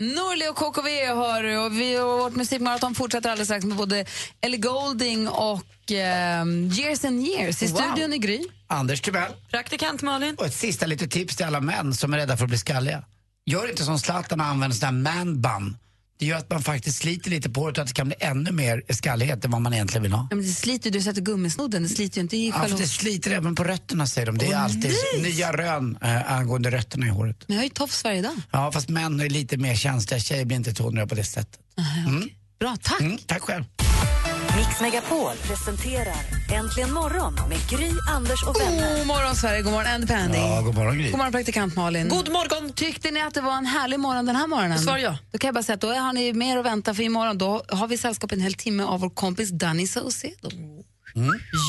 Norli 0.03 0.49
och 0.49 0.57
KKV 0.57 0.89
hör 1.07 1.43
du, 1.43 1.59
och 1.59 1.73
vi 1.81 1.99
och 2.01 2.19
vårt 2.19 2.35
musikmaraton 2.37 2.95
fortsätter 2.95 3.31
alldeles 3.31 3.49
strax 3.49 3.65
med 3.65 3.77
både 3.77 4.05
Ellie 4.41 4.57
Golding 4.59 5.29
och 5.29 5.91
ehm, 5.93 6.71
Years 6.73 7.05
and 7.05 7.27
Years. 7.27 7.63
I 7.63 7.67
Wow. 7.67 7.77
studion 7.81 8.13
i 8.13 8.19
Gry. 8.19 8.43
Anders 8.67 9.01
Timell. 9.01 9.33
Praktikant 9.51 10.03
Malin. 10.03 10.35
Och 10.39 10.47
ett 10.47 10.55
sista 10.55 10.87
litet 10.87 11.11
tips 11.11 11.37
till 11.37 11.47
alla 11.47 11.61
män 11.61 11.95
som 11.95 12.15
är 12.15 12.19
rädda 12.19 12.37
för 12.37 12.45
att 12.45 12.49
bli 12.49 12.59
skalliga. 12.59 13.05
Gör 13.47 13.71
inte 13.71 13.85
som 13.85 13.99
Zlatan 13.99 14.41
och 14.41 14.47
använder 14.47 14.77
sån 14.77 14.87
här 15.07 15.15
man 15.23 15.41
bun. 15.41 15.77
Det 16.23 16.27
gör 16.27 16.37
att 16.37 16.51
man 16.51 16.63
faktiskt 16.63 16.99
sliter 16.99 17.31
lite 17.31 17.51
på 17.51 17.71
det 17.71 17.81
och 17.81 17.83
att 17.83 17.89
det 17.89 17.95
kan 17.95 18.07
bli 18.07 18.17
ännu 18.21 18.53
mer 18.53 18.83
skallighet 18.89 19.45
än 19.45 19.51
vad 19.51 19.61
man 19.61 19.75
egentligen 19.75 20.03
vill 20.03 20.13
ha. 20.13 20.27
Ja, 20.31 20.37
men 20.37 20.45
det 20.47 20.53
sliter 20.53 20.91
ju, 20.91 20.99
du 20.99 21.03
sätter 21.03 21.21
gummisnodden, 21.21 21.83
det 21.83 21.89
sliter 21.89 22.17
ju 22.19 22.23
inte 22.23 22.37
i 22.37 22.49
Ja, 22.49 22.53
själva... 22.55 22.77
för 22.77 22.83
det 22.83 22.89
sliter 22.89 23.31
även 23.31 23.55
på 23.55 23.65
rötterna 23.65 24.07
säger 24.07 24.27
de. 24.27 24.39
Det 24.39 24.47
är 24.47 24.51
Åh, 24.51 24.65
alltid 24.65 24.95
nej. 25.15 25.23
nya 25.23 25.53
rön 25.53 25.99
eh, 26.03 26.33
angående 26.33 26.71
rötterna 26.71 27.07
i 27.07 27.09
håret. 27.09 27.45
Men 27.47 27.55
jag 27.57 27.61
har 27.61 27.65
ju 27.65 27.71
tofs 27.71 28.05
varje 28.05 28.23
dag. 28.23 28.33
Ja, 28.51 28.73
fast 28.73 28.89
män 28.89 29.21
är 29.21 29.29
lite 29.29 29.57
mer 29.57 29.75
känsliga. 29.75 30.21
Tjejer 30.21 30.45
blir 30.45 30.57
inte 30.57 30.75
tåliga 30.75 31.07
på 31.07 31.15
det 31.15 31.25
sättet. 31.25 31.61
Mm. 32.07 32.29
Bra, 32.61 32.77
tack. 32.83 33.01
Mm, 33.01 33.19
tack 33.27 33.43
själv. 33.43 33.65
Mix 34.63 34.81
Megapol 34.81 35.37
presenterar 35.47 36.17
Äntligen 36.53 36.93
morgon 36.93 37.35
med 37.49 37.59
Gry, 37.71 37.91
Anders 38.11 38.43
och 38.43 38.61
vänner. 38.61 38.99
God 38.99 39.07
morgon 39.07 39.37
Sverige, 39.37 39.63
god 39.63 39.73
morgon 39.73 39.95
Andy 39.95 40.07
Pandy. 40.07 40.39
Ja, 40.39 40.61
god 40.61 40.75
morgon 40.75 40.99
Gry. 40.99 41.11
God 41.11 41.19
morgon 41.19 41.33
praktikant 41.33 41.77
Malin. 41.77 42.09
God 42.09 42.29
morgon! 42.29 42.73
Tyckte 42.73 43.11
ni 43.11 43.23
att 43.23 43.35
det 43.35 43.41
var 43.41 43.57
en 43.57 43.67
härlig 43.67 44.01
morgon 44.01 44.27
den 44.27 44.37
här 44.37 44.47
morgonen? 44.47 44.79
Svar 44.79 44.99
ja. 44.99 45.19
Då 45.33 45.39
kan 45.39 45.49
jag 45.49 45.55
bara 45.55 45.63
säga 45.63 45.75
att 45.75 45.81
då 45.81 45.93
har 45.93 46.13
ni 46.13 46.33
mer 46.33 46.57
att 46.57 46.67
vänta 46.67 46.95
för 46.95 47.03
imorgon. 47.03 47.39
Då 47.39 47.65
har 47.69 47.89
vi 47.89 47.99
sällskap 47.99 48.33
en 48.33 48.41
hel 48.41 48.55
timme 48.55 48.83
av 48.83 49.01
vår 49.01 49.11
kompis 49.11 49.51
Danny 49.51 49.87
Saucedo. 49.87 50.51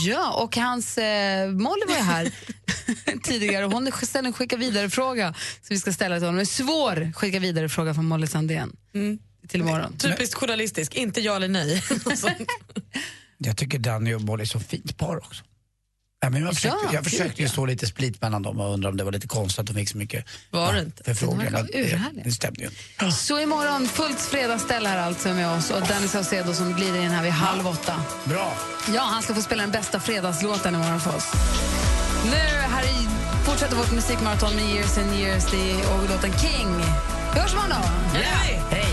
Ja, 0.05 0.31
och 0.31 0.57
hans 0.57 0.97
eh, 0.97 1.49
Molly 1.49 1.85
var 1.87 1.95
ju 1.95 2.01
här 2.01 2.31
tidigare 3.23 3.65
och 3.65 3.71
hon 3.71 3.91
ställde 4.03 4.27
en 4.27 4.33
skicka 4.33 4.57
vidare-fråga 4.57 5.33
som 5.33 5.67
vi 5.69 5.79
ska 5.79 5.93
ställa 5.93 6.15
till 6.15 6.25
honom. 6.25 6.39
En 6.39 6.45
svår 6.45 7.13
skicka 7.13 7.39
vidare-fråga 7.39 7.93
från 7.93 8.05
Molly 8.05 8.27
Sandén 8.27 8.71
till 8.93 9.32
imorgon. 9.51 9.97
Typiskt 9.97 10.35
journalistisk, 10.35 10.95
inte 10.95 11.21
ja 11.21 11.35
eller 11.35 11.47
nej. 11.47 11.83
Jag 13.37 13.57
tycker 13.57 13.79
Danny 13.79 14.13
och 14.13 14.21
Molly 14.21 14.41
är 14.43 14.45
så 14.45 14.59
fint 14.59 14.97
par 14.97 15.17
också. 15.17 15.43
Ja, 16.21 16.29
men 16.29 16.41
jag 16.41 16.53
försökte, 16.55 16.77
Ja, 16.85 16.93
jag 16.93 17.03
försökte 17.03 17.41
ju 17.41 17.49
stå 17.49 17.65
lite 17.65 17.87
split 17.87 18.21
mellan 18.21 18.41
dem 18.41 18.59
och 18.59 18.73
undrar 18.73 18.89
om 18.89 18.97
det 18.97 19.03
var 19.03 19.11
lite 19.11 19.27
konstigt 19.27 19.59
att 19.59 19.65
de 19.65 19.73
fick 19.73 19.89
så 19.89 19.97
mycket 19.97 20.25
Var 20.51 20.73
det 20.73 20.79
ja, 20.79 20.85
inte? 20.85 21.03
förfrågningar. 21.03 21.51
Men 21.51 21.65
det, 21.65 22.21
det 22.23 22.31
stämde 22.31 22.61
ju 22.61 22.67
inte. 22.67 23.11
Så 23.11 23.39
imorgon, 23.39 23.87
fullt 23.87 24.19
fredagsställ 24.19 24.85
här 24.85 24.97
alltså 24.97 25.29
med 25.29 25.47
oss 25.57 25.71
och 25.71 25.87
Danny 25.87 26.07
Saucedo 26.07 26.53
som 26.53 26.73
glider 26.73 27.01
in 27.01 27.09
här 27.11 27.23
vid 27.23 27.31
halv 27.31 27.67
åtta. 27.67 28.01
Bra. 28.25 28.53
Ja, 28.93 29.01
han 29.01 29.21
ska 29.23 29.35
få 29.35 29.41
spela 29.41 29.63
den 29.63 29.71
bästa 29.71 29.99
fredagslåten 29.99 30.75
imorgon 30.75 30.99
för 30.99 31.15
oss. 31.15 31.31
Nu 32.25 32.37
här 32.67 32.83
i, 32.83 33.07
fortsätter 33.45 33.75
vårt 33.75 33.91
musikmaraton 33.91 34.55
med 34.55 34.65
Years 34.65 34.97
and 34.97 35.13
Years 35.13 35.45
och 35.87 36.09
låten 36.09 36.31
King. 36.39 36.67
Vi 37.33 37.39
hörs 37.39 37.51
imorgon 37.53 37.69
då! 37.69 38.17
Hej! 38.17 38.92